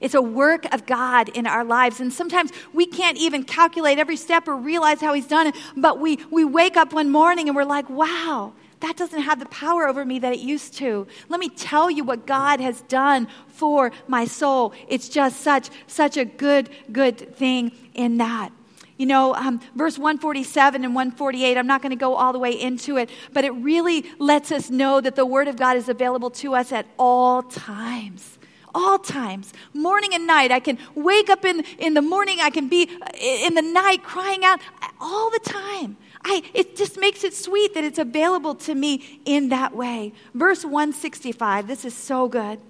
It's 0.01 0.15
a 0.15 0.23
work 0.23 0.73
of 0.73 0.87
God 0.87 1.29
in 1.31 1.47
our 1.49 1.65
lives. 1.65 2.01
And 2.01 2.13
sometimes 2.13 2.53
we 2.73 2.87
can't 2.87 3.19
even 3.19 3.43
calculate 3.43 3.99
every 3.99 4.17
step 4.17 4.47
or 4.47 4.57
realize 4.57 5.01
how 5.01 5.15
He's 5.15 5.27
done 5.27 5.49
it. 5.49 5.57
But 5.77 5.99
we, 5.99 6.19
we 6.31 6.45
wake 6.45 6.77
up 6.77 6.93
one 6.93 7.11
morning 7.11 7.49
and 7.49 7.57
we're 7.57 7.65
like, 7.65 7.91
wow, 7.91 8.53
that 8.83 8.97
doesn't 8.97 9.23
have 9.23 9.39
the 9.39 9.47
power 9.47 9.89
over 9.89 10.05
me 10.05 10.19
that 10.19 10.33
it 10.33 10.41
used 10.41 10.75
to. 10.75 11.07
Let 11.29 11.39
me 11.39 11.49
tell 11.49 11.89
you 11.91 12.03
what 12.03 12.27
God 12.27 12.61
has 12.61 12.83
done 12.83 13.29
for 13.47 13.93
my 14.09 14.25
soul. 14.25 14.75
It's 14.89 15.09
just 15.09 15.41
such, 15.41 15.71
such 15.87 16.17
a 16.17 16.25
good, 16.25 16.69
good 16.91 17.37
thing 17.37 17.73
in 17.95 18.19
that. 18.19 18.51
You 18.99 19.07
know, 19.07 19.35
um, 19.35 19.61
verse 19.77 19.99
147 19.99 20.85
and 20.85 20.95
148, 20.95 21.57
I'm 21.57 21.67
not 21.67 21.81
going 21.81 21.91
to 21.91 21.97
go 21.97 22.17
all 22.17 22.33
the 22.33 22.41
way 22.41 22.53
into 22.53 22.97
it, 22.99 23.09
but 23.33 23.45
it 23.45 23.51
really 23.51 24.05
lets 24.19 24.53
us 24.53 24.69
know 24.69 25.01
that 25.01 25.17
the 25.17 25.27
Word 25.27 25.49
of 25.49 25.57
God 25.57 25.77
is 25.77 25.89
available 25.89 26.31
to 26.31 26.55
us 26.55 26.73
at 26.73 26.87
all 26.99 27.43
times 27.43 28.39
all 28.75 28.99
times, 28.99 29.53
morning 29.75 30.15
and 30.15 30.27
night. 30.27 30.51
I 30.51 30.59
can 30.59 30.79
wake 30.95 31.29
up 31.29 31.45
in, 31.45 31.63
in 31.79 31.93
the 31.93 32.01
morning, 32.01 32.39
I 32.41 32.49
can 32.49 32.69
be 32.69 32.89
in 33.21 33.53
the 33.53 33.61
night 33.61 34.03
crying 34.03 34.45
out 34.45 34.61
all 34.99 35.29
the 35.29 35.41
time. 35.41 35.99
I, 36.25 36.43
it 36.55 36.77
just 36.77 36.99
makes 36.99 37.25
it 37.25 37.35
sweet 37.35 37.75
that 37.75 37.85
it's 37.85 37.99
available 37.99 38.55
to 38.57 38.75
me 38.75 39.21
in 39.25 39.49
that 39.49 39.75
way. 39.75 40.13
Verse 40.35 40.65
165, 40.65 41.67
this 41.67 41.85
is 41.85 41.95
so 41.95 42.29
good. 42.29 42.61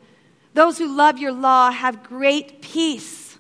Those 0.55 0.79
who 0.79 0.95
love 0.95 1.19
your 1.19 1.33
law 1.33 1.71
have 1.71 2.03
great 2.03 2.63
peace, 2.63 3.39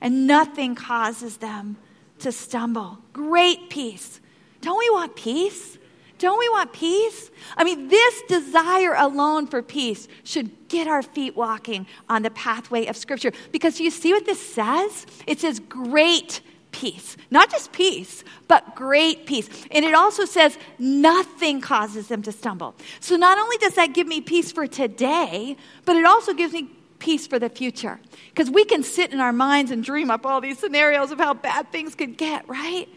and 0.00 0.26
nothing 0.26 0.74
causes 0.74 1.38
them 1.38 1.76
to 2.20 2.32
stumble. 2.32 2.98
Great 3.12 3.70
peace. 3.70 4.20
Don't 4.60 4.78
we 4.78 4.90
want 4.90 5.16
peace? 5.16 5.78
Don't 6.18 6.38
we 6.38 6.50
want 6.50 6.74
peace? 6.74 7.30
I 7.56 7.64
mean, 7.64 7.88
this 7.88 8.22
desire 8.28 8.94
alone 8.94 9.46
for 9.46 9.62
peace 9.62 10.06
should 10.22 10.68
get 10.68 10.86
our 10.86 11.02
feet 11.02 11.34
walking 11.34 11.86
on 12.10 12.22
the 12.22 12.30
pathway 12.30 12.86
of 12.86 12.96
Scripture. 12.96 13.32
Because 13.52 13.78
do 13.78 13.84
you 13.84 13.90
see 13.90 14.12
what 14.12 14.26
this 14.26 14.38
says? 14.38 15.06
It 15.26 15.40
says 15.40 15.60
great 15.60 16.42
peace. 16.72 17.16
Not 17.30 17.50
just 17.50 17.72
peace, 17.72 18.24
but 18.48 18.74
great 18.74 19.26
peace. 19.26 19.48
And 19.70 19.84
it 19.84 19.94
also 19.94 20.24
says 20.24 20.56
nothing 20.78 21.60
causes 21.60 22.08
them 22.08 22.22
to 22.22 22.32
stumble. 22.32 22.74
So 23.00 23.16
not 23.16 23.38
only 23.38 23.56
does 23.58 23.74
that 23.74 23.92
give 23.94 24.06
me 24.06 24.20
peace 24.20 24.52
for 24.52 24.66
today, 24.66 25.56
but 25.84 25.96
it 25.96 26.04
also 26.04 26.32
gives 26.32 26.52
me 26.52 26.70
peace 26.98 27.26
for 27.26 27.38
the 27.38 27.48
future. 27.48 27.98
Because 28.28 28.50
we 28.50 28.64
can 28.64 28.82
sit 28.82 29.12
in 29.12 29.20
our 29.20 29.32
minds 29.32 29.70
and 29.70 29.82
dream 29.82 30.10
up 30.10 30.24
all 30.24 30.40
these 30.40 30.58
scenarios 30.58 31.10
of 31.10 31.18
how 31.18 31.34
bad 31.34 31.72
things 31.72 31.94
could 31.94 32.16
get, 32.16 32.48
right? 32.48 32.88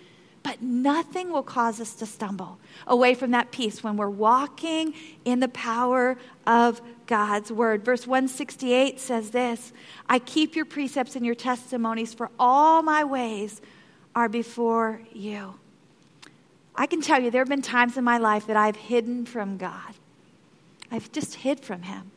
But 0.44 0.62
nothing 0.62 1.32
will 1.32 1.44
cause 1.44 1.80
us 1.80 1.96
to 1.96 2.06
stumble 2.06 2.60
away 2.86 3.16
from 3.16 3.32
that 3.32 3.52
peace 3.52 3.82
when 3.82 3.96
we're 3.96 4.10
walking 4.10 4.94
in 5.24 5.39
the 5.39 5.48
power 5.48 6.18
of 6.46 6.82
God's 7.08 7.50
word. 7.50 7.86
Verse 7.86 8.06
168 8.06 9.00
says 9.00 9.32
this 9.32 9.72
I 10.10 10.20
keep 10.20 10.56
your 10.56 10.66
precepts 10.66 11.16
and 11.16 11.26
your 11.26 11.36
testimonies, 11.36 12.14
for 12.14 12.30
all 12.38 12.84
my 12.84 13.06
ways 13.06 13.62
are 14.14 14.28
before 14.28 15.02
you. 15.14 15.56
I 16.76 16.88
can 16.88 17.02
tell 17.02 17.22
you, 17.22 17.32
there 17.32 17.41
have 17.41 17.50
been 17.50 17.62
times 17.62 17.98
in 17.98 18.04
my 18.04 18.18
life 18.18 18.48
that 18.48 18.58
I've 18.58 18.76
hidden 18.76 19.26
from 19.26 19.58
God. 19.58 19.94
I've 20.91 21.12
just 21.12 21.36
hid 21.36 21.62
from 21.62 21.84
Him. 21.84 22.12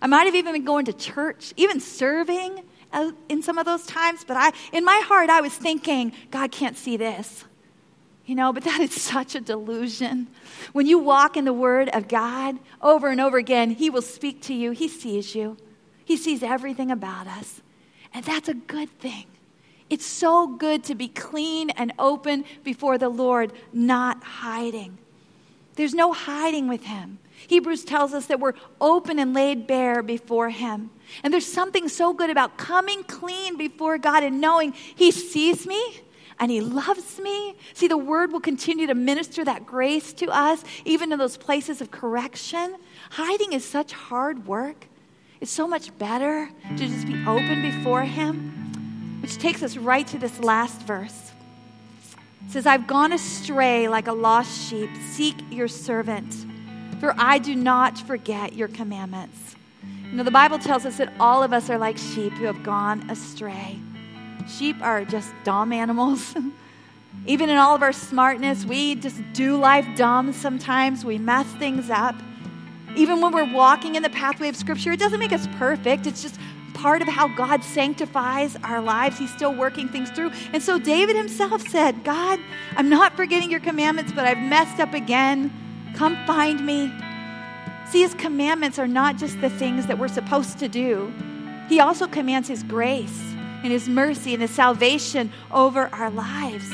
I 0.00 0.06
might 0.06 0.24
have 0.24 0.34
even 0.34 0.52
been 0.52 0.64
going 0.64 0.86
to 0.86 0.92
church, 0.92 1.52
even 1.56 1.80
serving 1.80 2.62
uh, 2.92 3.12
in 3.28 3.42
some 3.42 3.58
of 3.58 3.66
those 3.66 3.84
times, 3.86 4.24
but 4.24 4.36
I, 4.36 4.52
in 4.72 4.84
my 4.84 5.02
heart, 5.04 5.28
I 5.28 5.40
was 5.40 5.54
thinking, 5.54 6.12
God 6.30 6.52
can't 6.52 6.76
see 6.76 6.96
this. 6.96 7.44
You 8.26 8.34
know, 8.34 8.52
but 8.52 8.64
that 8.64 8.80
is 8.80 9.00
such 9.00 9.34
a 9.34 9.40
delusion. 9.40 10.26
When 10.72 10.86
you 10.86 10.98
walk 10.98 11.36
in 11.36 11.44
the 11.44 11.52
Word 11.52 11.88
of 11.90 12.08
God 12.08 12.58
over 12.82 13.08
and 13.08 13.20
over 13.20 13.38
again, 13.38 13.70
He 13.70 13.88
will 13.88 14.02
speak 14.02 14.42
to 14.42 14.54
you. 14.54 14.72
He 14.72 14.88
sees 14.88 15.34
you, 15.34 15.56
He 16.04 16.16
sees 16.16 16.42
everything 16.42 16.90
about 16.90 17.26
us. 17.26 17.62
And 18.12 18.24
that's 18.24 18.48
a 18.48 18.54
good 18.54 18.90
thing. 18.98 19.26
It's 19.88 20.06
so 20.06 20.46
good 20.46 20.84
to 20.84 20.94
be 20.94 21.08
clean 21.08 21.70
and 21.70 21.92
open 21.98 22.44
before 22.64 22.98
the 22.98 23.08
Lord, 23.08 23.52
not 23.72 24.24
hiding. 24.24 24.98
There's 25.74 25.94
no 25.94 26.12
hiding 26.12 26.66
with 26.66 26.84
Him. 26.84 27.18
Hebrews 27.46 27.84
tells 27.84 28.14
us 28.14 28.26
that 28.26 28.40
we're 28.40 28.54
open 28.80 29.18
and 29.18 29.34
laid 29.34 29.66
bare 29.66 30.02
before 30.02 30.48
Him. 30.50 30.90
And 31.22 31.32
there's 31.32 31.46
something 31.46 31.88
so 31.88 32.12
good 32.12 32.30
about 32.30 32.56
coming 32.56 33.04
clean 33.04 33.56
before 33.56 33.98
God 33.98 34.24
and 34.24 34.40
knowing 34.40 34.72
He 34.72 35.10
sees 35.10 35.66
me 35.66 36.00
and 36.38 36.50
He 36.50 36.60
loves 36.60 37.18
me. 37.18 37.54
See, 37.74 37.88
the 37.88 37.96
Word 37.96 38.32
will 38.32 38.40
continue 38.40 38.86
to 38.86 38.94
minister 38.94 39.44
that 39.44 39.66
grace 39.66 40.12
to 40.14 40.26
us, 40.26 40.64
even 40.84 41.12
in 41.12 41.18
those 41.18 41.36
places 41.36 41.80
of 41.80 41.90
correction. 41.90 42.76
Hiding 43.10 43.52
is 43.52 43.64
such 43.64 43.92
hard 43.92 44.46
work. 44.46 44.86
It's 45.40 45.50
so 45.50 45.66
much 45.68 45.96
better 45.98 46.48
to 46.76 46.76
just 46.76 47.06
be 47.06 47.22
open 47.26 47.62
before 47.62 48.02
Him, 48.02 49.18
which 49.20 49.38
takes 49.38 49.62
us 49.62 49.76
right 49.76 50.06
to 50.08 50.18
this 50.18 50.38
last 50.40 50.80
verse. 50.82 51.32
It 52.46 52.52
says, 52.52 52.66
I've 52.66 52.86
gone 52.86 53.12
astray 53.12 53.88
like 53.88 54.06
a 54.06 54.12
lost 54.12 54.68
sheep. 54.68 54.90
Seek 55.10 55.34
your 55.50 55.68
servant, 55.68 56.32
for 57.00 57.14
I 57.18 57.38
do 57.38 57.54
not 57.54 57.98
forget 57.98 58.54
your 58.54 58.68
commandments. 58.68 59.56
You 60.10 60.18
know, 60.18 60.22
the 60.22 60.30
Bible 60.30 60.58
tells 60.58 60.86
us 60.86 60.98
that 60.98 61.12
all 61.18 61.42
of 61.42 61.52
us 61.52 61.68
are 61.68 61.78
like 61.78 61.98
sheep 61.98 62.32
who 62.34 62.44
have 62.44 62.62
gone 62.62 63.10
astray. 63.10 63.80
Sheep 64.48 64.76
are 64.80 65.04
just 65.04 65.32
dumb 65.44 65.72
animals. 65.72 66.34
Even 67.26 67.48
in 67.48 67.56
all 67.56 67.74
of 67.74 67.82
our 67.82 67.92
smartness, 67.92 68.64
we 68.64 68.94
just 68.94 69.20
do 69.32 69.56
life 69.56 69.86
dumb 69.96 70.32
sometimes. 70.32 71.04
We 71.04 71.18
mess 71.18 71.46
things 71.54 71.90
up. 71.90 72.14
Even 72.94 73.20
when 73.20 73.32
we're 73.32 73.52
walking 73.52 73.94
in 73.94 74.02
the 74.02 74.10
pathway 74.10 74.48
of 74.48 74.56
Scripture, 74.56 74.92
it 74.92 75.00
doesn't 75.00 75.18
make 75.18 75.32
us 75.32 75.46
perfect. 75.58 76.06
It's 76.06 76.22
just 76.22 76.38
part 76.74 77.02
of 77.02 77.08
how 77.08 77.28
God 77.28 77.64
sanctifies 77.64 78.56
our 78.62 78.80
lives. 78.80 79.18
He's 79.18 79.32
still 79.32 79.54
working 79.54 79.88
things 79.88 80.10
through. 80.10 80.30
And 80.52 80.62
so 80.62 80.78
David 80.78 81.16
himself 81.16 81.66
said, 81.68 82.04
God, 82.04 82.38
I'm 82.76 82.88
not 82.88 83.16
forgetting 83.16 83.50
your 83.50 83.60
commandments, 83.60 84.12
but 84.12 84.24
I've 84.24 84.38
messed 84.38 84.78
up 84.78 84.94
again. 84.94 85.52
Come 85.94 86.16
find 86.26 86.64
me. 86.64 86.92
See, 87.88 88.02
his 88.02 88.14
commandments 88.14 88.78
are 88.78 88.88
not 88.88 89.16
just 89.16 89.40
the 89.40 89.50
things 89.50 89.86
that 89.86 89.98
we're 89.98 90.08
supposed 90.08 90.58
to 90.58 90.68
do, 90.68 91.12
he 91.68 91.80
also 91.80 92.06
commands 92.06 92.48
his 92.48 92.62
grace 92.62 93.35
and 93.66 93.72
his 93.72 93.88
mercy 93.88 94.32
and 94.32 94.40
his 94.42 94.50
salvation 94.50 95.32
over 95.50 95.88
our 95.92 96.10
lives. 96.10 96.70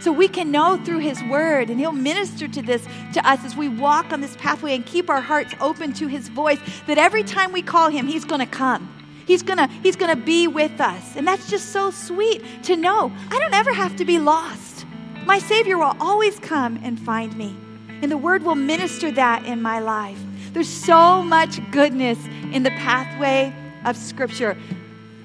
So 0.00 0.10
we 0.12 0.28
can 0.28 0.50
know 0.50 0.82
through 0.82 1.00
His 1.00 1.22
Word, 1.24 1.68
and 1.68 1.78
He'll 1.78 1.92
minister 1.92 2.48
to 2.48 2.62
this 2.62 2.82
to 3.12 3.28
us 3.28 3.44
as 3.44 3.54
we 3.54 3.68
walk 3.68 4.14
on 4.14 4.22
this 4.22 4.34
pathway 4.36 4.74
and 4.74 4.86
keep 4.86 5.10
our 5.10 5.20
hearts 5.20 5.52
open 5.60 5.92
to 5.94 6.06
His 6.06 6.30
voice. 6.30 6.58
That 6.86 6.96
every 6.96 7.22
time 7.22 7.52
we 7.52 7.60
call 7.60 7.90
Him, 7.90 8.06
He's 8.06 8.24
going 8.24 8.40
to 8.40 8.46
come. 8.46 8.88
He's 9.26 9.42
gonna 9.42 9.68
He's 9.82 9.96
gonna 9.96 10.16
be 10.16 10.48
with 10.48 10.80
us, 10.80 11.16
and 11.16 11.28
that's 11.28 11.50
just 11.50 11.70
so 11.70 11.90
sweet 11.90 12.42
to 12.64 12.76
know. 12.76 13.12
I 13.30 13.38
don't 13.38 13.54
ever 13.54 13.74
have 13.74 13.94
to 13.96 14.06
be 14.06 14.18
lost. 14.18 14.86
My 15.26 15.38
Savior 15.38 15.76
will 15.76 15.94
always 16.00 16.38
come 16.38 16.80
and 16.82 16.98
find 16.98 17.36
me, 17.36 17.54
and 18.02 18.10
the 18.10 18.16
Word 18.16 18.42
will 18.42 18.54
minister 18.54 19.10
that 19.12 19.44
in 19.44 19.60
my 19.60 19.80
life. 19.80 20.18
There's 20.52 20.68
so 20.68 21.22
much 21.22 21.60
goodness 21.70 22.18
in 22.52 22.62
the 22.62 22.70
pathway 22.70 23.54
of 23.84 23.96
Scripture, 23.96 24.56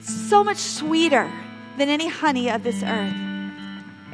so 0.08 0.44
much 0.44 0.58
sweeter 0.58 1.32
than 1.78 1.90
any 1.90 2.08
honey 2.08 2.50
of 2.50 2.64
this 2.64 2.84
earth. 2.84 3.14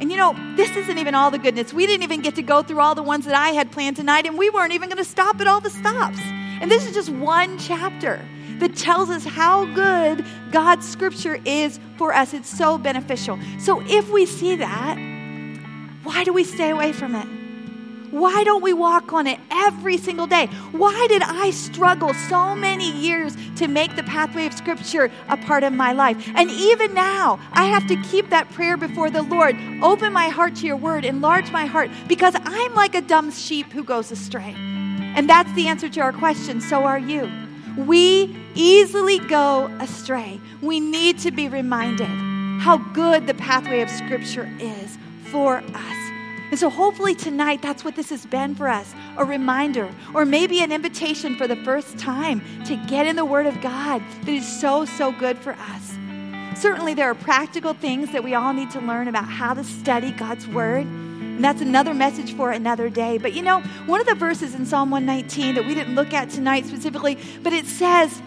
And 0.00 0.10
you 0.10 0.16
know, 0.16 0.34
this 0.56 0.74
isn't 0.74 0.98
even 0.98 1.14
all 1.14 1.30
the 1.30 1.38
goodness. 1.38 1.72
We 1.72 1.86
didn't 1.86 2.02
even 2.02 2.22
get 2.22 2.34
to 2.36 2.42
go 2.42 2.62
through 2.62 2.80
all 2.80 2.94
the 2.94 3.02
ones 3.02 3.24
that 3.26 3.34
I 3.34 3.50
had 3.50 3.70
planned 3.70 3.96
tonight, 3.96 4.26
and 4.26 4.36
we 4.36 4.50
weren't 4.50 4.72
even 4.72 4.88
going 4.88 4.98
to 4.98 5.08
stop 5.08 5.40
at 5.40 5.46
all 5.46 5.60
the 5.60 5.70
stops. 5.70 6.18
And 6.60 6.70
this 6.70 6.86
is 6.86 6.94
just 6.94 7.10
one 7.10 7.58
chapter 7.58 8.20
that 8.58 8.76
tells 8.76 9.10
us 9.10 9.24
how 9.24 9.64
good 9.74 10.24
God's 10.50 10.88
scripture 10.88 11.40
is 11.44 11.78
for 11.96 12.12
us. 12.14 12.34
It's 12.34 12.48
so 12.48 12.78
beneficial. 12.78 13.38
So 13.58 13.82
if 13.86 14.10
we 14.10 14.26
see 14.26 14.56
that, 14.56 14.96
why 16.02 16.24
do 16.24 16.32
we 16.32 16.44
stay 16.44 16.70
away 16.70 16.92
from 16.92 17.14
it? 17.14 17.41
Why 18.12 18.44
don't 18.44 18.62
we 18.62 18.74
walk 18.74 19.14
on 19.14 19.26
it 19.26 19.40
every 19.50 19.96
single 19.96 20.26
day? 20.26 20.46
Why 20.72 21.06
did 21.08 21.22
I 21.22 21.50
struggle 21.50 22.12
so 22.12 22.54
many 22.54 22.92
years 22.92 23.34
to 23.56 23.68
make 23.68 23.96
the 23.96 24.02
pathway 24.02 24.44
of 24.44 24.52
Scripture 24.52 25.10
a 25.30 25.38
part 25.38 25.64
of 25.64 25.72
my 25.72 25.92
life? 25.92 26.28
And 26.34 26.50
even 26.50 26.92
now, 26.92 27.40
I 27.52 27.64
have 27.64 27.86
to 27.88 27.96
keep 28.02 28.28
that 28.28 28.50
prayer 28.50 28.76
before 28.76 29.08
the 29.08 29.22
Lord. 29.22 29.56
Open 29.82 30.12
my 30.12 30.28
heart 30.28 30.56
to 30.56 30.66
your 30.66 30.76
word, 30.76 31.06
enlarge 31.06 31.50
my 31.50 31.64
heart, 31.64 31.90
because 32.06 32.36
I'm 32.44 32.74
like 32.74 32.94
a 32.94 33.00
dumb 33.00 33.30
sheep 33.30 33.72
who 33.72 33.82
goes 33.82 34.12
astray. 34.12 34.54
And 35.16 35.26
that's 35.28 35.52
the 35.54 35.68
answer 35.68 35.88
to 35.88 36.00
our 36.00 36.12
question. 36.12 36.60
So 36.60 36.84
are 36.84 36.98
you. 36.98 37.30
We 37.78 38.36
easily 38.54 39.20
go 39.20 39.74
astray. 39.80 40.38
We 40.60 40.80
need 40.80 41.18
to 41.20 41.30
be 41.30 41.48
reminded 41.48 42.10
how 42.60 42.76
good 42.92 43.26
the 43.26 43.34
pathway 43.34 43.80
of 43.80 43.88
Scripture 43.88 44.50
is 44.60 44.98
for 45.30 45.62
us. 45.74 46.01
And 46.52 46.58
so, 46.58 46.68
hopefully, 46.68 47.14
tonight, 47.14 47.62
that's 47.62 47.82
what 47.82 47.96
this 47.96 48.10
has 48.10 48.26
been 48.26 48.54
for 48.54 48.68
us 48.68 48.94
a 49.16 49.24
reminder, 49.24 49.90
or 50.12 50.26
maybe 50.26 50.62
an 50.62 50.70
invitation 50.70 51.34
for 51.34 51.48
the 51.48 51.56
first 51.56 51.98
time 51.98 52.42
to 52.66 52.76
get 52.76 53.06
in 53.06 53.16
the 53.16 53.24
Word 53.24 53.46
of 53.46 53.58
God 53.62 54.02
that 54.20 54.28
is 54.28 54.60
so, 54.60 54.84
so 54.84 55.12
good 55.12 55.38
for 55.38 55.52
us. 55.54 55.94
Certainly, 56.54 56.92
there 56.92 57.10
are 57.10 57.14
practical 57.14 57.72
things 57.72 58.12
that 58.12 58.22
we 58.22 58.34
all 58.34 58.52
need 58.52 58.70
to 58.72 58.80
learn 58.80 59.08
about 59.08 59.24
how 59.24 59.54
to 59.54 59.64
study 59.64 60.10
God's 60.10 60.46
Word. 60.46 60.84
And 60.84 61.42
that's 61.42 61.62
another 61.62 61.94
message 61.94 62.36
for 62.36 62.50
another 62.50 62.90
day. 62.90 63.16
But 63.16 63.32
you 63.32 63.40
know, 63.40 63.60
one 63.86 64.02
of 64.02 64.06
the 64.06 64.14
verses 64.14 64.54
in 64.54 64.66
Psalm 64.66 64.90
119 64.90 65.54
that 65.54 65.64
we 65.64 65.74
didn't 65.74 65.94
look 65.94 66.12
at 66.12 66.28
tonight 66.28 66.66
specifically, 66.66 67.16
but 67.42 67.54
it 67.54 67.64
says, 67.64 68.20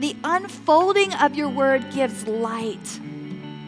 The 0.00 0.14
unfolding 0.22 1.14
of 1.14 1.34
your 1.34 1.48
word 1.48 1.90
gives 1.94 2.28
light. 2.28 3.00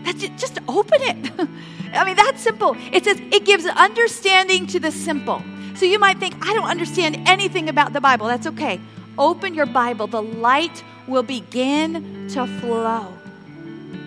That's 0.04 0.28
just 0.38 0.58
open 0.68 1.00
it. 1.00 1.48
I 1.92 2.04
mean, 2.04 2.16
that's 2.16 2.42
simple. 2.42 2.76
It 2.92 3.04
says 3.04 3.18
it 3.32 3.44
gives 3.44 3.66
understanding 3.66 4.66
to 4.68 4.80
the 4.80 4.90
simple. 4.90 5.42
So 5.76 5.84
you 5.84 5.98
might 5.98 6.18
think, 6.18 6.34
I 6.46 6.54
don't 6.54 6.68
understand 6.68 7.28
anything 7.28 7.68
about 7.68 7.92
the 7.92 8.00
Bible. 8.00 8.26
That's 8.26 8.46
okay. 8.46 8.80
Open 9.18 9.54
your 9.54 9.66
Bible, 9.66 10.06
the 10.06 10.22
light 10.22 10.84
will 11.06 11.22
begin 11.22 12.28
to 12.28 12.46
flow. 12.60 13.12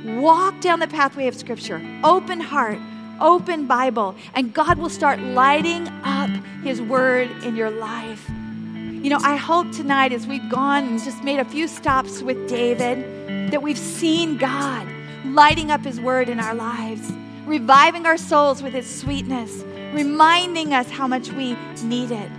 Walk 0.06 0.62
down 0.62 0.80
the 0.80 0.88
pathway 0.88 1.28
of 1.28 1.36
Scripture, 1.36 1.82
open 2.04 2.40
heart, 2.40 2.78
open 3.20 3.66
Bible, 3.66 4.16
and 4.34 4.54
God 4.54 4.78
will 4.78 4.90
start 4.90 5.20
lighting 5.20 5.88
up 6.04 6.30
His 6.64 6.82
Word 6.82 7.30
in 7.44 7.56
your 7.56 7.70
life. 7.70 8.30
You 8.30 9.10
know, 9.10 9.20
I 9.24 9.36
hope 9.36 9.72
tonight, 9.72 10.14
as 10.14 10.28
we've 10.28 10.48
gone 10.50 10.84
and 10.86 11.04
just 11.04 11.24
made 11.24 11.40
a 11.40 11.46
few 11.46 11.68
stops 11.68 12.22
with 12.22 12.50
David, 12.50 13.52
that 13.52 13.64
we've 13.64 13.78
seen 13.78 14.38
God 14.38 14.88
lighting 15.26 15.72
up 15.72 15.82
His 15.82 16.00
Word 16.00 16.30
in 16.30 16.40
our 16.40 16.54
lives 16.54 17.12
reviving 17.50 18.06
our 18.06 18.18
souls 18.18 18.62
with 18.62 18.76
its 18.76 18.88
sweetness, 18.88 19.64
reminding 19.94 20.74
us 20.74 20.90
how 20.90 21.08
much 21.08 21.32
we 21.32 21.58
need 21.84 22.12
it. 22.12 22.32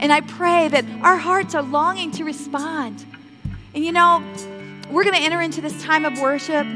And 0.00 0.12
I 0.12 0.20
pray 0.20 0.68
that 0.68 0.84
our 1.02 1.16
hearts 1.16 1.54
are 1.54 1.62
longing 1.62 2.10
to 2.12 2.24
respond. 2.24 3.06
And 3.74 3.84
you 3.84 3.92
know, 3.92 4.22
we're 4.90 5.04
going 5.04 5.14
to 5.14 5.22
enter 5.22 5.40
into 5.40 5.60
this 5.60 5.82
time 5.82 6.04
of 6.04 6.20
worship. 6.20 6.66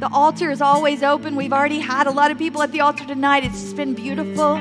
The 0.00 0.08
altar 0.12 0.50
is 0.50 0.60
always 0.60 1.02
open. 1.02 1.36
We've 1.36 1.52
already 1.52 1.78
had 1.78 2.06
a 2.06 2.10
lot 2.10 2.30
of 2.30 2.36
people 2.36 2.62
at 2.62 2.72
the 2.72 2.80
altar 2.80 3.06
tonight. 3.06 3.44
It's 3.44 3.62
just 3.62 3.76
been 3.76 3.94
beautiful. 3.94 4.60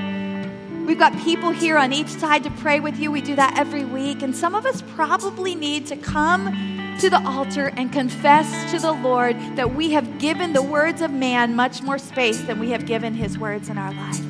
We've 0.86 1.00
got 1.00 1.18
people 1.24 1.50
here 1.50 1.78
on 1.78 1.92
each 1.92 2.10
side 2.10 2.44
to 2.44 2.52
pray 2.52 2.80
with 2.80 3.00
you. 3.00 3.12
We 3.12 3.22
do 3.22 3.36
that 3.36 3.58
every 3.58 3.84
week. 3.84 4.22
And 4.22 4.36
some 4.36 4.54
of 4.54 4.66
us 4.68 4.84
probably 4.96 5.56
need 5.56 5.88
to 5.88 5.98
come 5.98 6.75
to 7.00 7.10
the 7.10 7.22
altar 7.26 7.72
and 7.76 7.92
confess 7.92 8.72
to 8.72 8.80
the 8.80 8.92
Lord 8.92 9.36
that 9.56 9.76
we 9.76 9.92
have 9.92 10.20
given 10.20 10.54
the 10.54 10.62
words 10.62 11.02
of 11.02 11.12
man 11.12 11.56
much 11.56 11.82
more 11.82 11.98
space 11.98 12.42
than 12.42 12.60
we 12.60 12.72
have 12.72 12.86
given 12.86 13.14
his 13.14 13.38
words 13.38 13.70
in 13.70 13.78
our 13.78 13.94
life. 13.94 14.22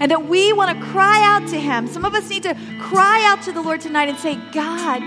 And 0.00 0.10
that 0.10 0.26
we 0.26 0.52
want 0.52 0.76
to 0.76 0.86
cry 0.86 1.20
out 1.24 1.48
to 1.48 1.60
him. 1.60 1.86
Some 1.86 2.04
of 2.04 2.14
us 2.14 2.28
need 2.28 2.42
to 2.42 2.56
cry 2.80 3.24
out 3.24 3.42
to 3.42 3.52
the 3.52 3.62
Lord 3.62 3.80
tonight 3.80 4.08
and 4.08 4.18
say, 4.18 4.36
God, 4.52 5.00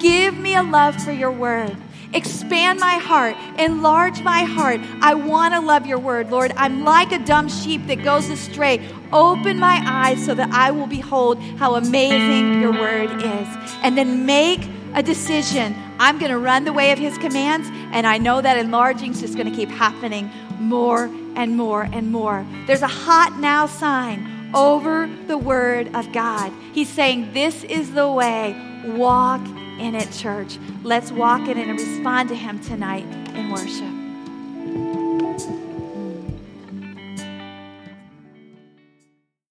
give 0.00 0.36
me 0.36 0.54
a 0.54 0.62
love 0.62 0.96
for 1.02 1.12
your 1.12 1.30
word. 1.30 1.76
Expand 2.14 2.78
my 2.78 2.94
heart, 2.94 3.34
enlarge 3.58 4.22
my 4.22 4.44
heart. 4.44 4.80
I 5.00 5.14
want 5.14 5.52
to 5.52 5.60
love 5.60 5.84
your 5.84 5.98
word, 5.98 6.30
Lord. 6.30 6.52
I'm 6.56 6.84
like 6.84 7.10
a 7.10 7.18
dumb 7.18 7.48
sheep 7.48 7.88
that 7.88 8.04
goes 8.04 8.28
astray. 8.28 8.88
Open 9.12 9.58
my 9.58 9.82
eyes 9.84 10.24
so 10.24 10.32
that 10.34 10.50
I 10.50 10.70
will 10.70 10.86
behold 10.86 11.40
how 11.58 11.74
amazing 11.74 12.60
your 12.60 12.70
word 12.70 13.10
is. 13.10 13.48
And 13.82 13.98
then 13.98 14.26
make 14.26 14.60
a 14.94 15.02
decision. 15.02 15.74
I'm 15.98 16.18
going 16.18 16.30
to 16.30 16.38
run 16.38 16.64
the 16.64 16.72
way 16.72 16.92
of 16.92 16.98
his 16.98 17.18
commands, 17.18 17.68
and 17.92 18.06
I 18.06 18.18
know 18.18 18.40
that 18.40 18.56
enlarging 18.56 19.10
is 19.10 19.20
just 19.20 19.34
going 19.34 19.50
to 19.50 19.56
keep 19.56 19.68
happening 19.68 20.30
more 20.58 21.04
and 21.36 21.56
more 21.56 21.82
and 21.92 22.10
more. 22.10 22.46
There's 22.66 22.82
a 22.82 22.88
hot 22.88 23.38
now 23.38 23.66
sign 23.66 24.50
over 24.54 25.08
the 25.26 25.36
word 25.36 25.94
of 25.94 26.12
God. 26.12 26.52
He's 26.72 26.88
saying, 26.88 27.32
This 27.32 27.64
is 27.64 27.92
the 27.92 28.10
way. 28.10 28.54
Walk 28.86 29.40
in 29.78 29.94
it, 29.94 30.10
church. 30.12 30.58
Let's 30.82 31.10
walk 31.10 31.48
in 31.48 31.58
it 31.58 31.68
and 31.68 31.78
respond 31.78 32.28
to 32.28 32.34
him 32.34 32.60
tonight 32.60 33.06
in 33.34 33.50
worship. 33.50 33.94